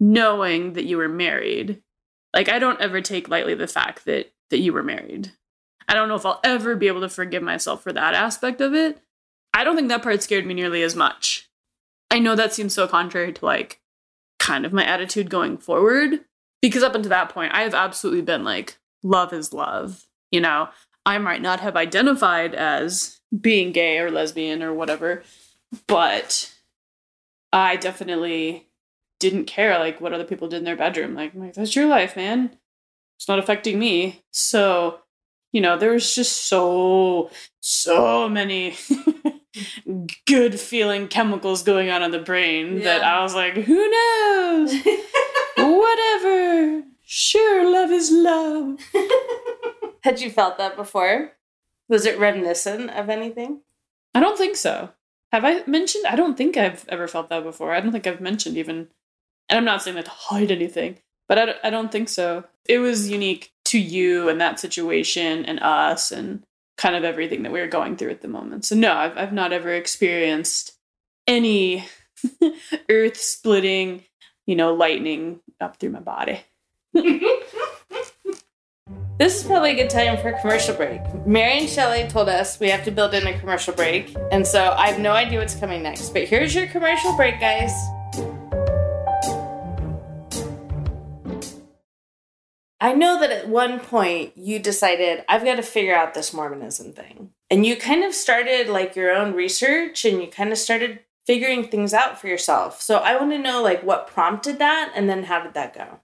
knowing 0.00 0.74
that 0.74 0.84
you 0.84 0.96
were 0.96 1.08
married. 1.08 1.82
Like 2.34 2.48
I 2.48 2.58
don't 2.58 2.80
ever 2.80 3.00
take 3.00 3.28
lightly 3.28 3.54
the 3.54 3.66
fact 3.66 4.04
that 4.04 4.32
that 4.50 4.58
you 4.58 4.72
were 4.72 4.82
married. 4.82 5.32
I 5.88 5.94
don't 5.94 6.08
know 6.08 6.14
if 6.14 6.26
I'll 6.26 6.40
ever 6.44 6.76
be 6.76 6.88
able 6.88 7.00
to 7.00 7.08
forgive 7.08 7.42
myself 7.42 7.82
for 7.82 7.92
that 7.92 8.14
aspect 8.14 8.60
of 8.60 8.74
it. 8.74 9.00
I 9.54 9.64
don't 9.64 9.76
think 9.76 9.88
that 9.88 10.02
part 10.02 10.22
scared 10.22 10.46
me 10.46 10.54
nearly 10.54 10.82
as 10.82 10.94
much. 10.94 11.48
I 12.10 12.18
know 12.18 12.34
that 12.34 12.52
seems 12.52 12.74
so 12.74 12.86
contrary 12.86 13.32
to 13.32 13.44
like 13.44 13.80
kind 14.38 14.64
of 14.64 14.72
my 14.72 14.84
attitude 14.84 15.30
going 15.30 15.58
forward 15.58 16.20
because 16.62 16.82
up 16.82 16.94
until 16.94 17.10
that 17.10 17.30
point 17.30 17.52
I 17.54 17.62
have 17.62 17.74
absolutely 17.74 18.22
been 18.22 18.44
like 18.44 18.78
love 19.02 19.32
is 19.32 19.52
love, 19.52 20.06
you 20.36 20.42
know. 20.42 20.68
I 21.06 21.18
might 21.18 21.40
not 21.40 21.60
have 21.60 21.76
identified 21.76 22.54
as 22.54 23.20
being 23.40 23.72
gay 23.72 23.98
or 23.98 24.10
lesbian 24.10 24.62
or 24.62 24.74
whatever, 24.74 25.22
but 25.86 26.52
I 27.52 27.76
definitely 27.76 28.66
didn't 29.18 29.46
care 29.46 29.78
like 29.78 29.98
what 30.00 30.12
other 30.12 30.24
people 30.24 30.48
did 30.48 30.58
in 30.58 30.64
their 30.64 30.76
bedroom. 30.76 31.14
Like, 31.14 31.32
like 31.34 31.54
that's 31.54 31.74
your 31.74 31.86
life, 31.86 32.16
man. 32.16 32.58
It's 33.16 33.28
not 33.28 33.38
affecting 33.38 33.78
me. 33.78 34.24
So, 34.30 34.98
you 35.52 35.60
know, 35.62 35.78
there 35.78 35.92
was 35.92 36.14
just 36.14 36.48
so 36.48 37.30
so 37.60 38.28
many 38.28 38.76
good 40.26 40.60
feeling 40.60 41.08
chemicals 41.08 41.62
going 41.62 41.88
on 41.88 42.02
in 42.02 42.10
the 42.10 42.18
brain 42.18 42.76
yeah. 42.76 42.82
that 42.82 43.04
I 43.04 43.22
was 43.22 43.34
like, 43.34 43.54
who 43.54 43.90
knows? 43.90 44.74
Whatever. 45.56 46.82
Sure, 47.08 47.72
love 47.72 47.92
is 47.92 48.10
love. 48.10 48.80
Had 50.06 50.20
you 50.20 50.30
felt 50.30 50.56
that 50.58 50.76
before? 50.76 51.32
Was 51.88 52.06
it 52.06 52.16
reminiscent 52.16 52.90
of 52.90 53.10
anything? 53.10 53.62
I 54.14 54.20
don't 54.20 54.38
think 54.38 54.54
so. 54.54 54.90
Have 55.32 55.44
I 55.44 55.64
mentioned? 55.66 56.06
I 56.06 56.14
don't 56.14 56.36
think 56.36 56.56
I've 56.56 56.86
ever 56.88 57.08
felt 57.08 57.28
that 57.30 57.42
before. 57.42 57.74
I 57.74 57.80
don't 57.80 57.90
think 57.90 58.06
I've 58.06 58.20
mentioned 58.20 58.56
even, 58.56 58.86
and 59.48 59.58
I'm 59.58 59.64
not 59.64 59.82
saying 59.82 59.96
that 59.96 60.04
to 60.04 60.12
hide 60.12 60.52
anything, 60.52 60.98
but 61.28 61.40
I, 61.40 61.54
I 61.64 61.70
don't 61.70 61.90
think 61.90 62.08
so. 62.08 62.44
It 62.68 62.78
was 62.78 63.10
unique 63.10 63.50
to 63.64 63.80
you 63.80 64.28
and 64.28 64.40
that 64.40 64.60
situation 64.60 65.44
and 65.44 65.58
us 65.58 66.12
and 66.12 66.44
kind 66.76 66.94
of 66.94 67.02
everything 67.02 67.42
that 67.42 67.50
we 67.50 67.58
were 67.58 67.66
going 67.66 67.96
through 67.96 68.10
at 68.10 68.20
the 68.20 68.28
moment. 68.28 68.64
So 68.64 68.76
no, 68.76 68.92
I've 68.92 69.18
I've 69.18 69.32
not 69.32 69.52
ever 69.52 69.74
experienced 69.74 70.78
any 71.26 71.84
earth 72.88 73.16
splitting, 73.16 74.04
you 74.46 74.54
know, 74.54 74.72
lightning 74.72 75.40
up 75.60 75.80
through 75.80 75.90
my 75.90 75.98
body. 75.98 76.42
This 79.18 79.40
is 79.40 79.44
probably 79.44 79.70
a 79.70 79.74
good 79.74 79.88
time 79.88 80.18
for 80.18 80.28
a 80.28 80.40
commercial 80.42 80.74
break. 80.74 81.00
Mary 81.26 81.60
and 81.60 81.68
Shelley 81.70 82.06
told 82.06 82.28
us 82.28 82.60
we 82.60 82.68
have 82.68 82.84
to 82.84 82.90
build 82.90 83.14
in 83.14 83.26
a 83.26 83.38
commercial 83.38 83.72
break, 83.72 84.14
and 84.30 84.46
so 84.46 84.74
I 84.76 84.88
have 84.88 85.00
no 85.00 85.12
idea 85.12 85.38
what's 85.38 85.54
coming 85.54 85.82
next. 85.82 86.10
But 86.10 86.24
here's 86.24 86.54
your 86.54 86.66
commercial 86.66 87.16
break, 87.16 87.40
guys. 87.40 87.72
I 92.78 92.92
know 92.92 93.18
that 93.20 93.30
at 93.30 93.48
one 93.48 93.80
point 93.80 94.36
you 94.36 94.58
decided, 94.58 95.24
I've 95.30 95.44
got 95.44 95.54
to 95.54 95.62
figure 95.62 95.94
out 95.94 96.12
this 96.12 96.34
Mormonism 96.34 96.92
thing. 96.92 97.30
And 97.50 97.64
you 97.64 97.76
kind 97.76 98.04
of 98.04 98.12
started 98.12 98.68
like 98.68 98.96
your 98.96 99.12
own 99.12 99.32
research 99.32 100.04
and 100.04 100.20
you 100.20 100.26
kind 100.26 100.52
of 100.52 100.58
started 100.58 101.00
figuring 101.26 101.64
things 101.64 101.94
out 101.94 102.20
for 102.20 102.28
yourself. 102.28 102.82
So 102.82 102.98
I 102.98 103.16
want 103.16 103.32
to 103.32 103.38
know 103.38 103.62
like 103.62 103.82
what 103.82 104.08
prompted 104.08 104.58
that 104.58 104.92
and 104.94 105.08
then 105.08 105.22
how 105.22 105.42
did 105.42 105.54
that 105.54 105.74
go? 105.74 106.00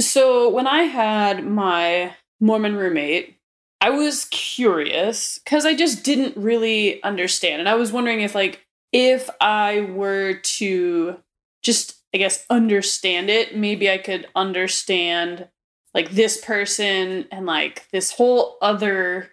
So 0.00 0.48
when 0.48 0.66
I 0.66 0.84
had 0.84 1.46
my 1.46 2.14
Mormon 2.40 2.76
roommate, 2.76 3.36
I 3.82 3.90
was 3.90 4.26
curious 4.26 5.38
because 5.38 5.66
I 5.66 5.74
just 5.74 6.04
didn't 6.04 6.36
really 6.36 7.02
understand. 7.02 7.60
And 7.60 7.68
I 7.68 7.74
was 7.74 7.92
wondering 7.92 8.20
if, 8.22 8.34
like, 8.34 8.64
if 8.92 9.28
I 9.40 9.82
were 9.82 10.34
to 10.34 11.18
just, 11.62 11.96
I 12.14 12.18
guess, 12.18 12.44
understand 12.48 13.30
it, 13.30 13.56
maybe 13.56 13.90
I 13.90 13.98
could 13.98 14.26
understand, 14.34 15.48
like, 15.94 16.10
this 16.10 16.38
person 16.38 17.26
and, 17.30 17.46
like, 17.46 17.86
this 17.92 18.12
whole 18.12 18.56
other, 18.62 19.30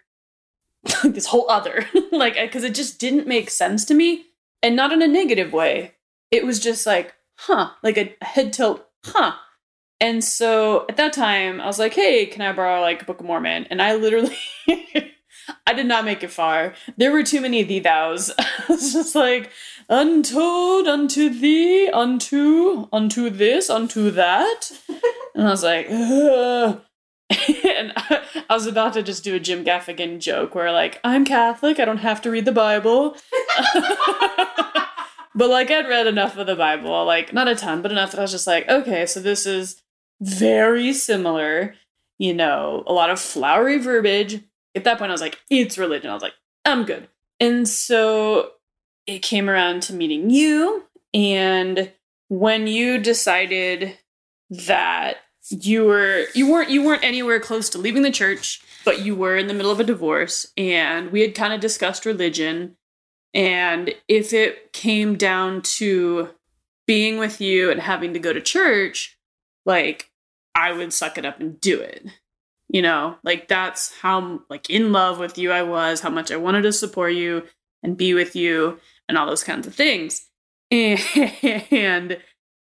this 1.04 1.26
whole 1.26 1.50
other, 1.50 1.86
like, 2.12 2.34
because 2.34 2.64
it 2.64 2.74
just 2.74 2.98
didn't 2.98 3.26
make 3.26 3.50
sense 3.50 3.84
to 3.86 3.94
me 3.94 4.26
and 4.62 4.76
not 4.76 4.92
in 4.92 5.02
a 5.02 5.08
negative 5.08 5.52
way. 5.52 5.94
It 6.30 6.44
was 6.44 6.58
just 6.58 6.86
like, 6.86 7.14
huh, 7.38 7.70
like 7.82 7.96
a 7.96 8.14
head 8.22 8.52
tilt, 8.52 8.86
huh 9.04 9.32
and 10.00 10.22
so 10.22 10.86
at 10.88 10.96
that 10.96 11.12
time, 11.12 11.60
I 11.60 11.66
was 11.66 11.78
like, 11.78 11.94
hey, 11.94 12.26
can 12.26 12.42
I 12.42 12.52
borrow 12.52 12.80
like 12.80 13.02
a 13.02 13.04
Book 13.04 13.20
of 13.20 13.26
Mormon? 13.26 13.66
And 13.68 13.82
I 13.82 13.94
literally, 13.96 14.36
I 15.66 15.74
did 15.74 15.86
not 15.86 16.04
make 16.04 16.22
it 16.22 16.30
far. 16.30 16.74
There 16.96 17.10
were 17.10 17.24
too 17.24 17.40
many 17.40 17.64
thee 17.64 17.80
thous. 17.80 18.30
I 18.38 18.46
was 18.68 18.92
just 18.92 19.14
like, 19.16 19.50
untold 19.88 20.86
unto 20.86 21.28
thee, 21.28 21.88
unto, 21.88 22.86
unto 22.92 23.28
this, 23.28 23.68
unto 23.68 24.10
that. 24.12 24.70
and 25.34 25.46
I 25.46 25.50
was 25.50 25.64
like, 25.64 25.88
Ugh. 25.90 26.82
and 27.64 27.92
I 27.96 28.44
was 28.48 28.66
about 28.66 28.94
to 28.94 29.02
just 29.02 29.24
do 29.24 29.34
a 29.34 29.40
Jim 29.40 29.64
Gaffigan 29.64 30.18
joke 30.18 30.54
where, 30.54 30.72
like, 30.72 30.98
I'm 31.04 31.24
Catholic, 31.24 31.78
I 31.78 31.84
don't 31.84 31.98
have 31.98 32.22
to 32.22 32.30
read 32.30 32.46
the 32.46 32.52
Bible. 32.52 33.16
but, 35.34 35.50
like, 35.50 35.70
I'd 35.70 35.88
read 35.88 36.06
enough 36.06 36.38
of 36.38 36.46
the 36.46 36.56
Bible, 36.56 37.04
like, 37.04 37.34
not 37.34 37.48
a 37.48 37.54
ton, 37.54 37.82
but 37.82 37.92
enough 37.92 38.12
that 38.12 38.18
I 38.18 38.22
was 38.22 38.30
just 38.30 38.46
like, 38.46 38.66
okay, 38.68 39.04
so 39.04 39.20
this 39.20 39.44
is 39.44 39.82
very 40.20 40.92
similar, 40.92 41.74
you 42.18 42.34
know, 42.34 42.82
a 42.86 42.92
lot 42.92 43.10
of 43.10 43.20
flowery 43.20 43.78
verbiage. 43.78 44.42
At 44.74 44.84
that 44.84 44.98
point, 44.98 45.10
I 45.10 45.12
was 45.12 45.20
like, 45.20 45.38
it's 45.50 45.78
religion. 45.78 46.10
I 46.10 46.14
was 46.14 46.22
like, 46.22 46.34
I'm 46.64 46.84
good. 46.84 47.08
And 47.40 47.68
so 47.68 48.50
it 49.06 49.22
came 49.22 49.48
around 49.48 49.82
to 49.84 49.94
meeting 49.94 50.30
you. 50.30 50.84
And 51.14 51.92
when 52.28 52.66
you 52.66 52.98
decided 52.98 53.96
that 54.50 55.18
you 55.50 55.84
were 55.84 56.26
you 56.34 56.50
weren't 56.50 56.70
you 56.70 56.84
weren't 56.84 57.04
anywhere 57.04 57.40
close 57.40 57.70
to 57.70 57.78
leaving 57.78 58.02
the 58.02 58.10
church 58.10 58.60
but 58.84 59.00
you 59.00 59.14
were 59.14 59.36
in 59.36 59.46
the 59.46 59.54
middle 59.54 59.70
of 59.70 59.80
a 59.80 59.84
divorce 59.84 60.46
and 60.56 61.10
we 61.10 61.22
had 61.22 61.34
kind 61.34 61.52
of 61.54 61.60
discussed 61.60 62.04
religion 62.04 62.76
and 63.32 63.94
if 64.08 64.32
it 64.32 64.72
came 64.72 65.16
down 65.16 65.62
to 65.62 66.28
being 66.86 67.18
with 67.18 67.40
you 67.40 67.70
and 67.70 67.80
having 67.80 68.12
to 68.12 68.18
go 68.18 68.32
to 68.32 68.40
church 68.40 69.17
like 69.68 70.10
i 70.54 70.72
would 70.72 70.92
suck 70.92 71.16
it 71.16 71.24
up 71.24 71.38
and 71.38 71.60
do 71.60 71.80
it 71.80 72.06
you 72.68 72.82
know 72.82 73.16
like 73.22 73.46
that's 73.46 73.94
how 74.00 74.40
like 74.50 74.68
in 74.68 74.90
love 74.90 75.20
with 75.20 75.38
you 75.38 75.52
i 75.52 75.62
was 75.62 76.00
how 76.00 76.10
much 76.10 76.32
i 76.32 76.36
wanted 76.36 76.62
to 76.62 76.72
support 76.72 77.12
you 77.12 77.44
and 77.84 77.96
be 77.96 78.12
with 78.14 78.34
you 78.34 78.80
and 79.08 79.16
all 79.16 79.26
those 79.26 79.44
kinds 79.44 79.66
of 79.66 79.74
things 79.74 80.28
and 80.70 82.18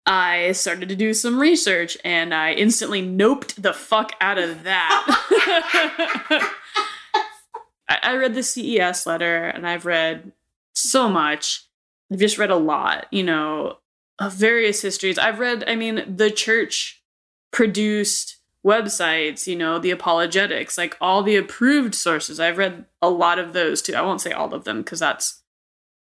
I 0.06 0.52
started 0.52 0.90
to 0.90 0.96
do 0.96 1.14
some 1.14 1.40
research 1.40 1.98
and 2.04 2.34
I 2.34 2.52
instantly 2.54 3.02
noped 3.02 3.62
the 3.62 3.74
fuck 3.74 4.12
out 4.20 4.38
of 4.38 4.64
that. 4.64 6.50
I, 7.88 8.16
read 8.16 8.34
the 8.34 8.44
CES 8.44 9.06
letter 9.06 9.46
and 9.46 9.66
I've 9.68 9.86
read 9.86 10.34
so 10.76 11.08
much. 11.08 11.66
I've 12.12 12.20
just 12.20 12.38
read 12.38 12.52
a 12.52 12.58
lot, 12.58 13.08
you 13.12 13.24
know, 13.24 13.78
of 14.20 14.34
various 14.34 14.82
histories. 14.82 15.18
I've 15.18 15.40
read, 15.40 15.64
I 15.68 15.76
mean, 15.76 16.16
the 16.16 16.32
church 16.32 17.04
produced 17.52 18.38
websites, 18.66 19.48
you 19.48 19.56
know, 19.56 19.78
the 19.80 19.92
apologetics, 19.92 20.78
like 20.78 20.98
all 21.02 21.24
the 21.24 21.36
approved 21.36 21.96
sources. 21.96 22.40
I've 22.40 22.58
read 22.58 22.86
a 23.02 23.10
lot 23.10 23.40
of 23.40 23.54
those 23.54 23.82
too. 23.82 23.94
I 23.94 24.02
won't 24.02 24.22
say 24.22 24.32
all 24.32 24.54
of 24.54 24.64
them 24.64 24.82
because 24.82 25.00
that's, 25.00 25.42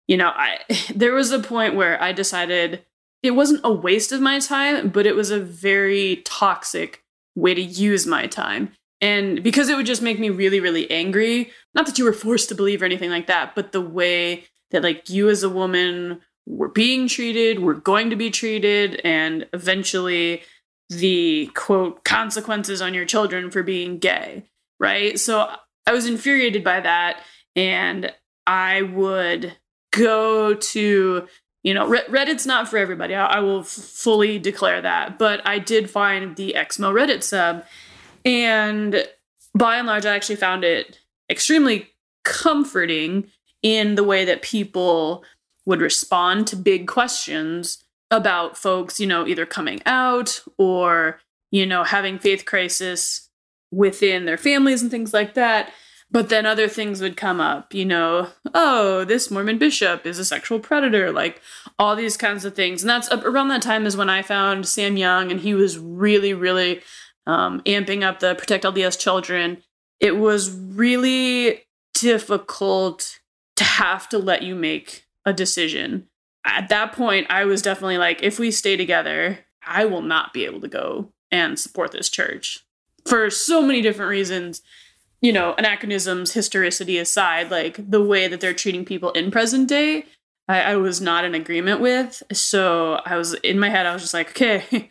you 0.07 0.17
know, 0.17 0.29
I 0.35 0.59
there 0.95 1.15
was 1.15 1.33
a 1.33 1.39
point 1.39 1.75
where 1.75 2.01
I 2.03 2.13
decided 2.13 2.85
it 3.23 3.33
wasn't 3.33 3.61
a 3.65 3.73
waste 3.73 4.13
of 4.13 4.21
my 4.21 4.39
time, 4.39 4.89
but 4.89 5.07
it 5.07 5.15
was 5.15 5.31
a 5.31 5.41
very 5.41 6.23
toxic 6.25 7.05
way 7.35 7.55
to 7.55 7.63
use 7.63 8.07
my 8.07 8.27
time. 8.27 8.73
And 9.01 9.43
because 9.43 9.69
it 9.69 9.77
would 9.77 9.87
just 9.87 10.03
make 10.03 10.19
me 10.19 10.29
really, 10.29 10.61
really 10.61 10.91
angry, 10.91 11.51
not 11.75 11.87
that 11.87 11.99
you 11.99 12.05
were 12.05 12.13
forced 12.13 12.49
to 12.51 12.55
believe 12.55 12.83
or 12.83 12.85
anything 12.85 13.11
like 13.11 13.29
that, 13.29 13.55
but 13.55 13.73
the 13.73 13.81
way 13.81 14.45
that, 14.71 14.83
like, 14.83 15.09
you 15.09 15.31
as 15.31 15.43
a 15.43 15.49
woman 15.49 16.21
were 16.51 16.69
being 16.69 17.09
treated, 17.09 17.61
we're 17.61 17.75
going 17.75 18.11
to 18.11 18.17
be 18.17 18.31
treated, 18.31 19.01
and 19.05 19.47
eventually 19.53 20.43
the 20.89 21.51
quote 21.55 22.05
consequences 22.05 22.83
on 22.83 22.95
your 22.95 23.05
children 23.05 23.51
for 23.51 23.63
being 23.63 23.99
gay, 23.99 24.45
right? 24.79 25.19
So 25.19 25.49
I 25.87 25.93
was 25.93 26.07
infuriated 26.07 26.65
by 26.65 26.81
that. 26.81 27.23
And 27.57 28.13
I 28.47 28.83
would 28.83 29.57
go 29.93 30.55
to 30.55 31.29
you 31.63 31.75
know, 31.75 31.91
Reddit's 31.91 32.47
not 32.47 32.69
for 32.69 32.79
everybody. 32.79 33.15
I, 33.15 33.41
will 33.41 33.63
fully 33.63 34.39
declare 34.39 34.81
that. 34.81 35.19
But 35.19 35.47
I 35.47 35.59
did 35.59 35.91
find 35.91 36.35
the 36.37 36.55
Exmo 36.57 36.91
Reddit 36.91 37.23
sub, 37.23 37.67
and 38.25 39.07
by 39.55 39.77
and 39.77 39.87
large, 39.87 40.07
I 40.07 40.15
actually 40.15 40.37
found 40.37 40.65
it 40.65 40.99
extremely 41.29 41.91
comforting 42.25 43.27
in 43.63 43.95
the 43.95 44.05
way 44.05 44.25
that 44.25 44.41
people 44.41 45.23
would 45.67 45.81
respond 45.81 46.47
to 46.49 46.57
big 46.57 46.87
questions 46.87 47.85
about 48.11 48.57
folks, 48.57 48.99
you 48.99 49.07
know, 49.07 49.27
either 49.27 49.47
coming 49.47 49.81
out 49.87 50.43
or, 50.59 51.21
you 51.51 51.65
know, 51.65 51.85
having 51.85 52.19
faith 52.19 52.45
crisis 52.45 53.29
within 53.71 54.25
their 54.25 54.37
families 54.37 54.83
and 54.83 54.91
things 54.91 55.15
like 55.15 55.35
that. 55.35 55.73
But 56.13 56.29
then 56.29 56.45
other 56.45 56.67
things 56.67 57.01
would 57.01 57.17
come 57.17 57.41
up, 57.41 57.73
you 57.73 57.85
know, 57.85 58.31
oh, 58.53 59.05
this 59.05 59.31
Mormon 59.31 59.59
bishop 59.59 60.05
is 60.07 60.19
a 60.19 60.25
sexual 60.25 60.59
predator, 60.59 61.13
like 61.13 61.41
all 61.79 61.95
these 61.95 62.17
kinds 62.17 62.45
of 62.45 62.57
things. 62.57 62.83
And 62.83 62.91
that's 62.91 63.09
around 63.13 63.49
that 63.49 63.63
time 63.63 63.87
is 63.87 63.97
when 63.97 64.11
I 64.11 64.23
found 64.23 64.67
Sam 64.67 64.97
Young, 64.97 65.31
and 65.31 65.41
he 65.41 65.55
was 65.55 65.79
really, 65.79 66.35
really 66.35 66.83
um, 67.29 67.61
amping 67.61 68.03
up 68.03 68.19
the 68.19 68.35
Protect 68.35 68.65
LDS 68.65 68.99
Children. 68.99 69.63
It 70.01 70.17
was 70.17 70.51
really 70.51 71.63
difficult 71.95 73.21
to 73.55 73.63
have 73.63 74.09
to 74.09 74.19
let 74.19 74.43
you 74.43 74.57
make 74.57 75.07
a 75.25 75.33
decision. 75.33 76.09
At 76.45 76.69
that 76.69 76.93
point, 76.93 77.27
I 77.31 77.45
was 77.45 77.63
definitely 77.63 77.99
like, 77.99 78.23
if 78.23 78.39
we 78.39 78.51
stay 78.51 78.77
together, 78.77 79.41
I 79.67 79.85
will 79.85 80.03
not 80.03 80.33
be 80.33 80.45
able 80.45 80.61
to 80.61 80.69
go 80.69 81.13
and 81.31 81.59
support 81.59 81.93
this 81.93 82.09
church 82.09 82.65
for 83.07 83.31
so 83.31 83.63
many 83.63 83.83
different 83.83 84.11
reasons 84.11 84.63
you 85.21 85.33
know, 85.33 85.55
anachronisms, 85.59 86.33
historicity 86.33 86.99
aside, 86.99 87.51
like 87.51 87.91
the 87.91 88.03
way 88.03 88.27
that 88.29 88.41
they're 88.41 88.55
treating 88.55 88.85
people 88.85 89.11
in 89.13 89.31
present 89.31 89.69
day, 89.69 90.07
I, 90.49 90.63
I 90.63 90.77
was 90.77 91.01
not 91.01 91.25
in 91.25 91.35
agreement 91.35 91.81
with. 91.81 92.23
So 92.33 93.01
I 93.05 93.17
was 93.17 93.35
in 93.35 93.59
my 93.59 93.69
head, 93.69 93.87
I 93.87 93.93
was 93.93 94.03
just 94.03 94.15
like, 94.15 94.31
okay, 94.31 94.89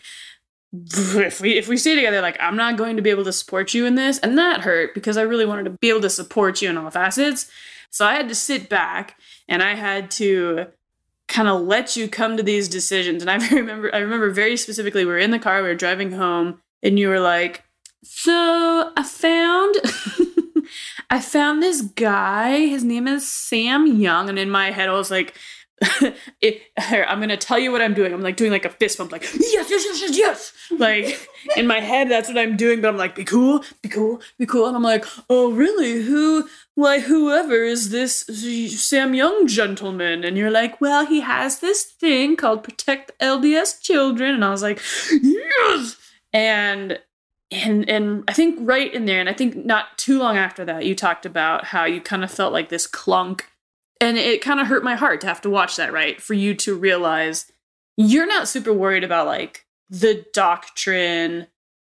if 0.74 1.42
we 1.42 1.58
if 1.58 1.68
we 1.68 1.78
stay 1.78 1.96
together, 1.96 2.22
like 2.22 2.38
I'm 2.39 2.56
not 2.56 2.78
going 2.78 2.96
to 2.96 3.02
be 3.02 3.10
able 3.10 3.24
to 3.24 3.34
support 3.34 3.74
you 3.74 3.86
in 3.86 3.96
this, 3.96 4.20
and 4.20 4.38
that 4.38 4.62
hurt 4.62 4.94
because 4.94 5.18
I 5.18 5.24
really 5.24 5.46
wanted 5.46 5.63
to 5.63 5.72
be 5.72 5.89
able 5.89 6.02
to 6.02 6.10
support 6.10 6.62
you 6.62 6.70
in 6.70 6.78
all 6.78 6.92
facets. 6.92 7.50
So 7.89 8.06
I 8.06 8.13
had 8.13 8.30
to 8.30 8.36
sit 8.36 8.70
back 8.70 9.20
and 9.49 9.62
I 9.62 9.75
had 9.75 10.09
to 10.12 10.67
kind 11.27 11.47
of 11.47 11.62
let 11.62 11.95
you 11.95 12.07
come 12.07 12.38
to 12.38 12.43
these 12.43 12.69
decisions. 12.69 13.21
And 13.21 13.29
I 13.29 13.35
remember 13.51 13.93
I 13.93 13.97
remember 13.97 14.29
very 14.29 14.55
specifically 14.55 15.03
we 15.03 15.12
were 15.12 15.17
in 15.17 15.31
the 15.31 15.39
car, 15.39 15.62
we 15.62 15.67
were 15.67 15.75
driving 15.75 16.13
home, 16.13 16.62
and 16.81 16.97
you 16.97 17.09
were 17.09 17.19
like, 17.19 17.63
so 18.03 18.93
I 18.95 19.03
found 19.03 19.75
I 21.09 21.19
found 21.19 21.62
this 21.62 21.81
guy. 21.81 22.67
His 22.67 22.83
name 22.83 23.07
is 23.07 23.27
Sam 23.27 23.88
Young, 23.88 24.29
and 24.29 24.39
in 24.39 24.49
my 24.49 24.71
head 24.71 24.88
I 24.88 24.93
was 24.93 25.12
like, 25.12 25.35
it, 26.42 26.62
here, 26.88 27.06
I'm 27.08 27.20
gonna 27.20 27.38
tell 27.38 27.60
you 27.60 27.72
what 27.72 27.82
I'm 27.82 27.94
doing. 27.94 28.13
I'm 28.13 28.22
like 28.22 28.36
doing 28.36 28.52
like 28.52 28.65
a 28.65 28.70
fist 28.70 28.98
bump, 28.98 29.12
like 29.12 29.24
yes, 29.24 29.70
yes, 29.70 29.84
yes, 29.86 30.02
yes, 30.02 30.18
yes. 30.18 30.54
Like 30.78 31.30
in 31.56 31.68
my 31.68 31.80
head, 31.80 32.10
that's 32.10 32.28
what 32.28 32.38
I'm 32.38 32.58
doing. 32.58 32.82
But 32.82 32.89
I'm 32.89 32.98
like, 32.98 33.15
be 33.15 33.24
cool, 33.24 33.63
be 33.82 33.89
cool, 33.89 34.22
be 34.38 34.46
cool. 34.46 34.68
And 34.68 34.76
I'm 34.76 34.84
like, 34.84 35.06
oh 35.30 35.52
really? 35.52 36.02
Who? 36.02 36.48
Why? 36.76 37.00
Whoever 37.00 37.63
is 37.63 37.89
this 37.89 38.22
Sam 38.82 39.13
Young 39.13 39.48
gentleman? 39.48 40.24
And 40.24 40.38
you're 40.38 40.52
like, 40.52 40.82
well, 40.82 41.06
he 41.06 41.22
has 41.22 41.60
this 41.60 41.84
thing 41.84 42.36
called 42.36 42.63
Protect 42.63 43.18
LDS 43.20 43.82
Children. 43.82 44.36
And 44.36 44.46
I 44.46 44.50
was 44.50 44.62
like, 44.62 44.82
yes. 45.22 45.98
And 46.34 47.00
and 47.52 47.89
and 47.89 48.24
I 48.28 48.34
think 48.34 48.58
right 48.62 48.94
in 48.94 49.06
there, 49.06 49.20
and 49.20 49.30
I 49.30 49.34
think 49.34 49.65
not 49.65 49.98
too 49.98 50.20
long 50.20 50.38
after 50.38 50.63
that, 50.65 50.86
you 50.86 50.96
talked 50.96 51.26
about 51.26 51.65
how 51.65 51.86
you 51.86 52.02
kind 52.02 52.24
of 52.24 52.32
felt 52.32 52.54
like 52.54 52.70
this 52.70 52.86
clunk, 52.86 53.50
and 54.01 54.17
it 54.17 54.41
kind 54.41 54.59
of 54.59 54.67
hurt 54.67 54.83
my 54.83 54.95
heart 54.95 55.21
to 55.21 55.27
have 55.27 55.41
to 55.41 55.49
watch 55.49 55.75
that. 55.75 55.93
Right, 55.93 56.21
for 56.21 56.33
you 56.33 56.53
to 56.55 56.75
realize 56.75 57.51
you're 57.97 58.27
not 58.27 58.47
super 58.47 58.73
worried 58.73 59.03
about 59.03 59.27
like 59.27 59.65
the 59.89 60.25
doctrine, 60.33 61.47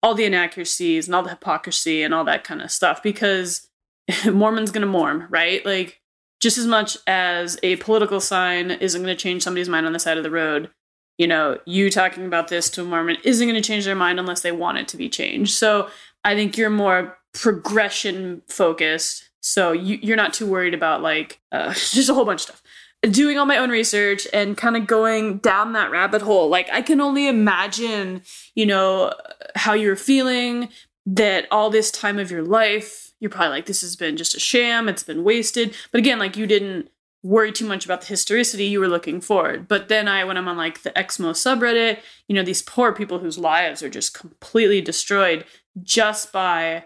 all 0.02 0.16
the 0.16 0.26
inaccuracies, 0.26 1.08
and 1.08 1.16
all 1.16 1.24
the 1.24 1.30
hypocrisy, 1.30 2.04
and 2.04 2.14
all 2.14 2.24
that 2.26 2.44
kind 2.44 2.62
of 2.62 2.72
stuff, 2.72 3.02
because 3.04 3.70
Mormon's 4.26 4.72
gonna 4.72 4.88
morm, 4.88 5.28
right? 5.30 5.66
Like 5.66 6.02
just 6.44 6.58
as 6.58 6.68
much 6.68 6.98
as 7.08 7.58
a 7.64 7.78
political 7.78 8.20
sign 8.20 8.70
isn't 8.70 9.02
going 9.02 9.16
to 9.16 9.20
change 9.20 9.42
somebody's 9.42 9.70
mind 9.70 9.86
on 9.86 9.94
the 9.94 10.00
side 10.00 10.18
of 10.18 10.24
the 10.24 10.30
road, 10.30 10.70
you 11.18 11.26
know, 11.26 11.58
you 11.66 11.90
talking 11.90 12.26
about 12.26 12.50
this 12.50 12.70
to 12.72 12.82
a 12.82 12.84
Mormon 12.84 13.16
isn't 13.24 13.48
going 13.48 13.60
to 13.60 13.66
change 13.66 13.86
their 13.86 13.96
mind 13.96 14.20
unless 14.20 14.42
they 14.42 14.52
want 14.52 14.78
it 14.78 14.90
to 14.90 14.98
be 14.98 15.08
changed. 15.08 15.54
So 15.54 15.88
I 16.26 16.36
think 16.36 16.58
you're 16.58 16.70
more 16.70 17.18
progression 17.34 18.42
focused. 18.50 19.30
So 19.44 19.74
you, 19.74 20.14
are 20.14 20.18
not 20.18 20.34
too 20.34 20.48
worried 20.48 20.74
about 20.74 21.02
like 21.02 21.42
uh, 21.52 21.74
just 21.74 22.10
a 22.10 22.14
whole 22.14 22.26
bunch 22.26 22.42
of 22.42 22.56
stuff. 22.56 22.64
Doing 23.02 23.38
all 23.38 23.46
my 23.46 23.58
own 23.58 23.70
research 23.70 24.26
and 24.32 24.56
kind 24.56 24.78
of 24.78 24.88
going 24.88 25.40
down 25.40 25.74
that 25.74 25.92
rabbit 25.92 26.22
hole. 26.22 26.48
Like 26.48 26.70
I 26.72 26.82
can 26.82 27.02
only 27.02 27.28
imagine, 27.28 28.22
you 28.56 28.66
know, 28.66 29.14
how 29.56 29.74
you're 29.74 29.98
feeling 29.98 30.70
that 31.06 31.46
all 31.52 31.70
this 31.70 31.92
time 31.92 32.18
of 32.18 32.32
your 32.32 32.44
life, 32.44 33.12
you're 33.20 33.30
probably 33.30 33.50
like, 33.50 33.66
this 33.66 33.82
has 33.82 33.98
been 33.98 34.16
just 34.16 34.36
a 34.36 34.40
sham. 34.40 34.88
It's 34.88 35.04
been 35.04 35.26
wasted. 35.26 35.76
But 35.92 36.00
again, 36.00 36.18
like 36.18 36.38
you 36.38 36.48
didn't 36.48 36.90
worry 37.24 37.52
too 37.52 37.66
much 37.66 37.84
about 37.84 38.02
the 38.02 38.08
historicity 38.08 38.66
you 38.66 38.82
were 38.82 38.88
looking 38.90 39.22
forward 39.22 39.66
but 39.66 39.88
then 39.88 40.10
i 40.10 40.26
when 40.26 40.36
i'm 40.36 40.50
on 40.50 40.58
like 40.58 40.84
the 40.84 40.90
exmo 40.90 41.30
subreddit 41.32 42.00
you 42.28 42.36
know 42.36 42.44
these 42.44 42.62
poor 42.62 42.92
people 42.92 43.20
whose 43.20 43.38
lives 43.38 43.82
are 43.82 43.90
just 43.90 44.14
completely 44.14 44.82
destroyed 44.82 45.46
just 45.82 46.34
by 46.34 46.84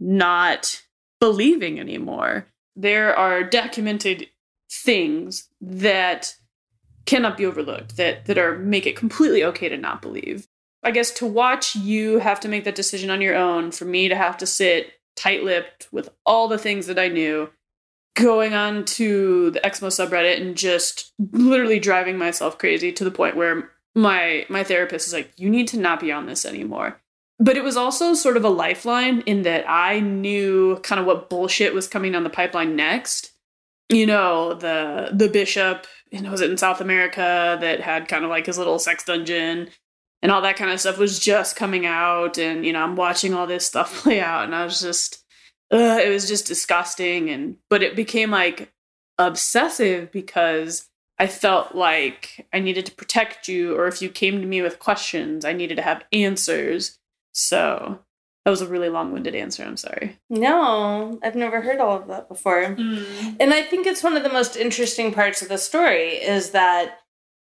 not 0.00 0.82
believing 1.20 1.78
anymore 1.78 2.46
there 2.76 3.14
are 3.16 3.42
documented 3.42 4.28
things 4.70 5.48
that 5.60 6.34
cannot 7.06 7.36
be 7.36 7.46
overlooked 7.46 7.96
that 7.96 8.26
that 8.26 8.38
are 8.38 8.58
make 8.58 8.86
it 8.86 8.96
completely 8.96 9.42
okay 9.42 9.68
to 9.68 9.76
not 9.76 10.02
believe 10.02 10.46
I 10.82 10.90
guess 10.90 11.10
to 11.12 11.26
watch 11.26 11.74
you 11.74 12.18
have 12.18 12.40
to 12.40 12.48
make 12.48 12.64
that 12.64 12.74
decision 12.74 13.10
on 13.10 13.20
your 13.20 13.34
own, 13.34 13.72
for 13.72 13.84
me 13.84 14.08
to 14.08 14.16
have 14.16 14.36
to 14.38 14.46
sit 14.46 14.92
tight 15.16 15.42
lipped 15.42 15.88
with 15.90 16.08
all 16.24 16.48
the 16.48 16.58
things 16.58 16.86
that 16.86 16.98
I 16.98 17.08
knew, 17.08 17.50
going 18.14 18.54
on 18.54 18.84
to 18.84 19.50
the 19.50 19.60
Exmo 19.60 19.88
subreddit 19.88 20.40
and 20.40 20.56
just 20.56 21.12
literally 21.32 21.80
driving 21.80 22.16
myself 22.16 22.58
crazy 22.58 22.92
to 22.92 23.04
the 23.04 23.10
point 23.10 23.36
where 23.36 23.70
my 23.94 24.46
my 24.48 24.62
therapist 24.62 25.08
is 25.08 25.12
like, 25.12 25.32
you 25.36 25.50
need 25.50 25.68
to 25.68 25.78
not 25.78 26.00
be 26.00 26.12
on 26.12 26.26
this 26.26 26.44
anymore. 26.44 27.00
But 27.40 27.56
it 27.56 27.62
was 27.62 27.76
also 27.76 28.14
sort 28.14 28.36
of 28.36 28.44
a 28.44 28.50
lifeline 28.50 29.20
in 29.20 29.42
that 29.42 29.68
I 29.68 30.00
knew 30.00 30.80
kind 30.82 31.00
of 31.00 31.06
what 31.06 31.30
bullshit 31.30 31.72
was 31.72 31.86
coming 31.86 32.14
on 32.14 32.24
the 32.24 32.30
pipeline 32.30 32.74
next. 32.74 33.32
You 33.88 34.06
know, 34.06 34.54
the 34.54 35.10
the 35.12 35.28
bishop, 35.28 35.86
you 36.10 36.20
know, 36.20 36.30
was 36.30 36.40
it 36.40 36.50
in 36.50 36.56
South 36.56 36.80
America 36.80 37.56
that 37.60 37.80
had 37.80 38.08
kind 38.08 38.24
of 38.24 38.30
like 38.30 38.46
his 38.46 38.58
little 38.58 38.78
sex 38.78 39.04
dungeon 39.04 39.70
and 40.22 40.32
all 40.32 40.42
that 40.42 40.56
kind 40.56 40.70
of 40.70 40.80
stuff 40.80 40.98
was 40.98 41.18
just 41.18 41.56
coming 41.56 41.86
out 41.86 42.38
and 42.38 42.64
you 42.64 42.72
know 42.72 42.80
i'm 42.80 42.96
watching 42.96 43.34
all 43.34 43.46
this 43.46 43.66
stuff 43.66 43.94
play 44.02 44.20
out 44.20 44.44
and 44.44 44.54
i 44.54 44.64
was 44.64 44.80
just 44.80 45.24
uh, 45.70 45.98
it 46.02 46.08
was 46.08 46.26
just 46.26 46.46
disgusting 46.46 47.28
and 47.28 47.56
but 47.68 47.82
it 47.82 47.94
became 47.94 48.30
like 48.30 48.72
obsessive 49.18 50.10
because 50.12 50.88
i 51.18 51.26
felt 51.26 51.74
like 51.74 52.46
i 52.52 52.58
needed 52.58 52.86
to 52.86 52.94
protect 52.94 53.48
you 53.48 53.76
or 53.76 53.86
if 53.86 54.00
you 54.00 54.08
came 54.08 54.40
to 54.40 54.46
me 54.46 54.62
with 54.62 54.78
questions 54.78 55.44
i 55.44 55.52
needed 55.52 55.76
to 55.76 55.82
have 55.82 56.04
answers 56.12 56.98
so 57.32 57.98
that 58.44 58.50
was 58.50 58.60
a 58.62 58.66
really 58.66 58.88
long-winded 58.88 59.34
answer 59.34 59.62
i'm 59.62 59.76
sorry 59.76 60.18
No, 60.30 61.18
I've 61.22 61.36
never 61.36 61.60
heard 61.60 61.80
all 61.80 61.96
of 61.96 62.08
that 62.08 62.28
before. 62.28 62.76
Mm. 62.76 63.36
And 63.40 63.52
I 63.52 63.62
think 63.62 63.86
it's 63.86 64.02
one 64.02 64.16
of 64.16 64.22
the 64.22 64.32
most 64.32 64.56
interesting 64.56 65.12
parts 65.12 65.42
of 65.42 65.48
the 65.48 65.58
story 65.58 66.10
is 66.14 66.50
that 66.50 66.98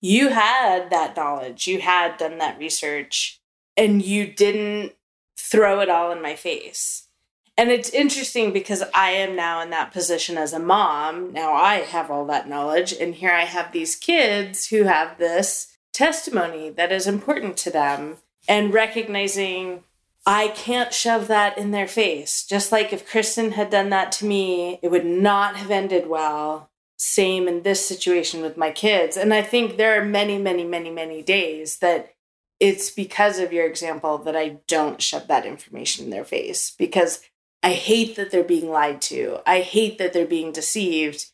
you 0.00 0.28
had 0.28 0.90
that 0.90 1.16
knowledge, 1.16 1.66
you 1.66 1.80
had 1.80 2.16
done 2.16 2.38
that 2.38 2.58
research, 2.58 3.40
and 3.76 4.02
you 4.02 4.26
didn't 4.26 4.92
throw 5.38 5.80
it 5.80 5.88
all 5.88 6.10
in 6.10 6.22
my 6.22 6.34
face. 6.34 7.08
And 7.56 7.70
it's 7.70 7.90
interesting 7.90 8.52
because 8.52 8.82
I 8.94 9.10
am 9.10 9.36
now 9.36 9.60
in 9.60 9.70
that 9.70 9.92
position 9.92 10.38
as 10.38 10.54
a 10.54 10.58
mom. 10.58 11.32
Now 11.32 11.52
I 11.52 11.76
have 11.76 12.10
all 12.10 12.24
that 12.26 12.48
knowledge, 12.48 12.92
and 12.92 13.14
here 13.14 13.32
I 13.32 13.44
have 13.44 13.72
these 13.72 13.96
kids 13.96 14.68
who 14.68 14.84
have 14.84 15.18
this 15.18 15.76
testimony 15.92 16.70
that 16.70 16.92
is 16.92 17.06
important 17.06 17.56
to 17.58 17.70
them, 17.70 18.16
and 18.50 18.74
recognizing 18.74 19.84
I 20.26 20.48
can't 20.48 20.92
shove 20.92 21.28
that 21.28 21.56
in 21.56 21.70
their 21.70 21.86
face. 21.86 22.44
Just 22.44 22.72
like 22.72 22.92
if 22.92 23.08
Kristen 23.08 23.52
had 23.52 23.70
done 23.70 23.90
that 23.90 24.10
to 24.12 24.26
me, 24.26 24.80
it 24.82 24.90
would 24.90 25.06
not 25.06 25.54
have 25.56 25.70
ended 25.70 26.08
well. 26.08 26.68
Same 26.98 27.46
in 27.46 27.62
this 27.62 27.86
situation 27.86 28.42
with 28.42 28.56
my 28.56 28.72
kids. 28.72 29.16
And 29.16 29.32
I 29.32 29.40
think 29.40 29.76
there 29.76 29.98
are 29.98 30.04
many, 30.04 30.36
many, 30.36 30.64
many, 30.64 30.90
many 30.90 31.22
days 31.22 31.78
that 31.78 32.12
it's 32.58 32.90
because 32.90 33.38
of 33.38 33.52
your 33.52 33.66
example 33.66 34.18
that 34.18 34.36
I 34.36 34.58
don't 34.66 35.00
shove 35.00 35.28
that 35.28 35.46
information 35.46 36.06
in 36.06 36.10
their 36.10 36.24
face 36.24 36.72
because 36.76 37.22
I 37.62 37.72
hate 37.72 38.16
that 38.16 38.32
they're 38.32 38.42
being 38.42 38.68
lied 38.68 39.00
to. 39.02 39.38
I 39.46 39.60
hate 39.60 39.96
that 39.98 40.12
they're 40.12 40.26
being 40.26 40.50
deceived. 40.50 41.26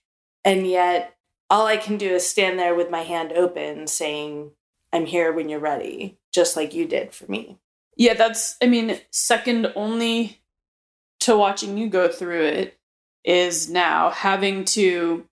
And 0.45 0.67
yet, 0.67 1.17
all 1.49 1.67
I 1.67 1.79
can 1.79 1.97
do 1.97 2.11
is 2.11 2.29
stand 2.29 2.59
there 2.59 2.75
with 2.75 2.91
my 2.91 3.03
hand 3.03 3.33
open 3.33 3.87
saying, 3.87 4.51
I'm 4.93 5.07
here 5.07 5.33
when 5.33 5.49
you're 5.49 5.59
ready, 5.59 6.19
just 6.37 6.57
like 6.57 6.73
you 6.73 6.87
did 6.87 7.13
for 7.13 7.27
me. 7.31 7.59
yeah 7.97 8.15
that's 8.15 8.57
i 8.63 8.67
mean 8.67 9.01
second 9.11 9.73
only 9.75 10.41
to 11.19 11.37
watching 11.37 11.77
you 11.77 11.89
go 11.89 12.07
through 12.09 12.45
it 12.45 12.79
is 13.25 13.69
now 13.69 14.11
having 14.11 14.65
to 14.65 15.27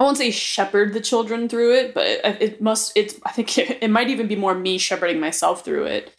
i 0.00 0.04
won't 0.04 0.16
say 0.16 0.30
shepherd 0.32 0.92
the 0.92 1.00
children 1.00 1.48
through 1.48 1.72
it 1.74 1.94
but 1.94 2.06
it, 2.42 2.60
must 2.60 2.92
it's 2.96 3.20
i 3.24 3.30
think 3.30 3.56
it, 3.58 3.78
it 3.82 3.90
might 3.90 4.08
even 4.10 4.26
be 4.26 4.34
more 4.34 4.54
me 4.54 4.78
shepherding 4.78 5.20
myself 5.20 5.64
through 5.64 5.84
it. 5.84 6.14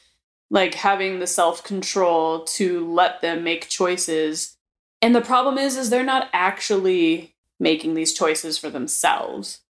Like 0.50 0.76
having 0.76 1.18
the 1.18 1.26
self-control 1.26 2.44
to 2.44 2.92
let 2.94 3.22
them 3.22 3.44
make 3.44 3.70
choices. 3.70 4.56
And 5.02 5.16
the 5.16 5.22
problem 5.22 5.58
is 5.58 5.76
is 5.76 5.90
they're 5.90 6.04
not 6.04 6.30
actually 6.32 7.36
making 7.60 7.96
these 7.96 8.14
choices 8.14 8.60
for 8.60 8.70
themselves. 8.70 9.62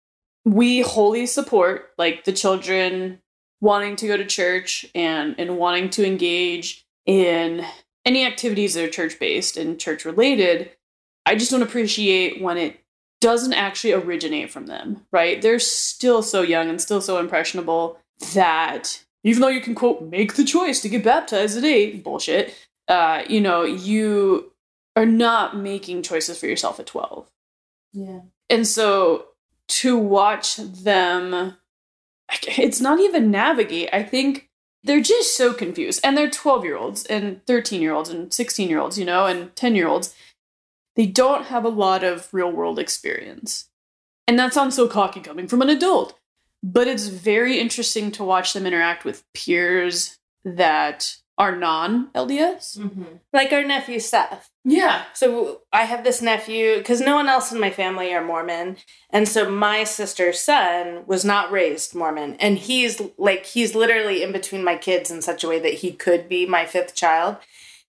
We 0.44 0.80
wholly 0.80 1.26
support 1.26 1.90
like 1.98 2.24
the 2.24 2.32
children 2.32 3.20
wanting 3.62 3.96
to 3.96 4.06
go 4.06 4.18
to 4.18 4.26
church 4.26 4.84
and 4.94 5.34
and 5.38 5.56
wanting 5.56 5.88
to 5.88 6.06
engage 6.06 6.84
in 7.06 7.64
any 8.04 8.26
activities 8.26 8.74
that 8.74 8.84
are 8.84 8.88
church 8.90 9.18
based 9.18 9.56
and 9.56 9.80
church 9.80 10.04
related 10.04 10.70
i 11.24 11.34
just 11.34 11.50
don't 11.50 11.62
appreciate 11.62 12.42
when 12.42 12.58
it 12.58 12.78
doesn't 13.22 13.52
actually 13.54 13.92
originate 13.92 14.50
from 14.50 14.66
them 14.66 15.06
right 15.12 15.40
they're 15.40 15.58
still 15.60 16.22
so 16.22 16.42
young 16.42 16.68
and 16.68 16.80
still 16.80 17.00
so 17.00 17.18
impressionable 17.18 17.98
that 18.34 19.02
even 19.24 19.40
though 19.40 19.48
you 19.48 19.60
can 19.60 19.74
quote 19.74 20.02
make 20.02 20.34
the 20.34 20.44
choice 20.44 20.80
to 20.82 20.88
get 20.88 21.04
baptized 21.04 21.56
at 21.56 21.64
eight 21.64 22.02
bullshit 22.04 22.52
uh 22.88 23.22
you 23.28 23.40
know 23.40 23.62
you 23.62 24.52
are 24.96 25.06
not 25.06 25.56
making 25.56 26.02
choices 26.02 26.38
for 26.38 26.46
yourself 26.46 26.78
at 26.80 26.86
12 26.86 27.30
Yeah. 27.92 28.20
and 28.50 28.66
so 28.66 29.26
to 29.68 29.96
watch 29.96 30.56
them 30.56 31.56
it's 32.58 32.80
not 32.80 33.00
even 33.00 33.30
navigate. 33.30 33.88
I 33.92 34.02
think 34.02 34.48
they're 34.84 35.00
just 35.00 35.36
so 35.36 35.52
confused. 35.52 36.00
And 36.02 36.16
they're 36.16 36.30
12 36.30 36.64
year 36.64 36.76
olds 36.76 37.04
and 37.06 37.44
13 37.46 37.82
year 37.82 37.92
olds 37.92 38.08
and 38.08 38.32
16 38.32 38.68
year 38.68 38.80
olds 38.80 38.98
you 38.98 39.04
know 39.04 39.26
and 39.26 39.54
10 39.56 39.76
year 39.76 39.88
olds 39.88 40.14
they 40.96 41.06
don't 41.06 41.46
have 41.46 41.64
a 41.64 41.70
lot 41.70 42.04
of 42.04 42.28
real 42.32 42.50
world 42.50 42.78
experience. 42.78 43.68
And 44.28 44.38
that 44.38 44.54
sounds 44.54 44.76
so 44.76 44.88
cocky 44.88 45.20
coming 45.20 45.48
from 45.48 45.62
an 45.62 45.70
adult. 45.70 46.18
But 46.62 46.86
it's 46.86 47.08
very 47.08 47.58
interesting 47.58 48.12
to 48.12 48.24
watch 48.24 48.52
them 48.52 48.66
interact 48.66 49.04
with 49.04 49.24
peers 49.34 50.18
that 50.44 51.16
are 51.38 51.56
non 51.56 52.10
lds 52.14 52.78
mm-hmm. 52.78 53.04
Like 53.32 53.52
our 53.52 53.64
nephew 53.64 53.98
Seth. 53.98 54.50
Yeah. 54.64 55.04
So 55.14 55.62
I 55.72 55.84
have 55.84 56.04
this 56.04 56.22
nephew 56.22 56.78
because 56.78 57.00
no 57.00 57.16
one 57.16 57.28
else 57.28 57.50
in 57.50 57.60
my 57.60 57.70
family 57.70 58.12
are 58.14 58.24
Mormon, 58.24 58.76
and 59.10 59.28
so 59.28 59.50
my 59.50 59.84
sister's 59.84 60.40
son 60.40 61.04
was 61.06 61.24
not 61.24 61.50
raised 61.50 61.94
Mormon, 61.94 62.36
and 62.36 62.58
he's 62.58 63.00
like 63.18 63.46
he's 63.46 63.74
literally 63.74 64.22
in 64.22 64.32
between 64.32 64.62
my 64.64 64.76
kids 64.76 65.10
in 65.10 65.22
such 65.22 65.42
a 65.42 65.48
way 65.48 65.58
that 65.58 65.74
he 65.74 65.92
could 65.92 66.28
be 66.28 66.46
my 66.46 66.64
fifth 66.66 66.94
child, 66.94 67.38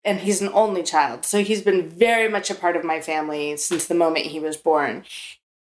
and 0.04 0.22
he's 0.22 0.42
an 0.42 0.50
only 0.54 0.84
child, 0.84 1.26
so 1.26 1.44
he's 1.44 1.62
been 1.62 1.88
very 1.88 2.28
much 2.28 2.50
a 2.50 2.56
part 2.56 2.76
of 2.76 2.84
my 2.84 3.00
family 3.02 3.56
since 3.58 3.86
the 3.86 3.94
moment 3.96 4.26
he 4.28 4.40
was 4.40 4.58
born, 4.58 5.04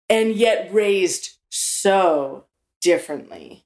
and 0.09 0.33
yet 0.35 0.69
raised 0.73 1.37
so 1.49 2.45
differently. 2.81 3.63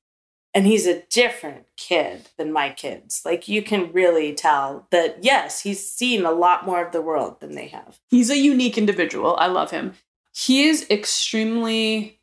And 0.53 0.67
he's 0.67 0.85
a 0.85 1.01
different 1.03 1.65
kid 1.77 2.29
than 2.37 2.51
my 2.51 2.71
kids. 2.71 3.21
Like 3.23 3.47
you 3.47 3.61
can 3.61 3.91
really 3.93 4.33
tell 4.33 4.87
that 4.91 5.23
yes, 5.23 5.61
he's 5.61 5.89
seen 5.89 6.25
a 6.25 6.31
lot 6.31 6.65
more 6.65 6.85
of 6.85 6.91
the 6.91 7.01
world 7.01 7.39
than 7.39 7.55
they 7.55 7.67
have. 7.67 7.99
He's 8.09 8.29
a 8.29 8.37
unique 8.37 8.77
individual. 8.77 9.37
I 9.37 9.47
love 9.47 9.71
him. 9.71 9.93
He 10.33 10.67
is 10.67 10.85
extremely 10.89 12.19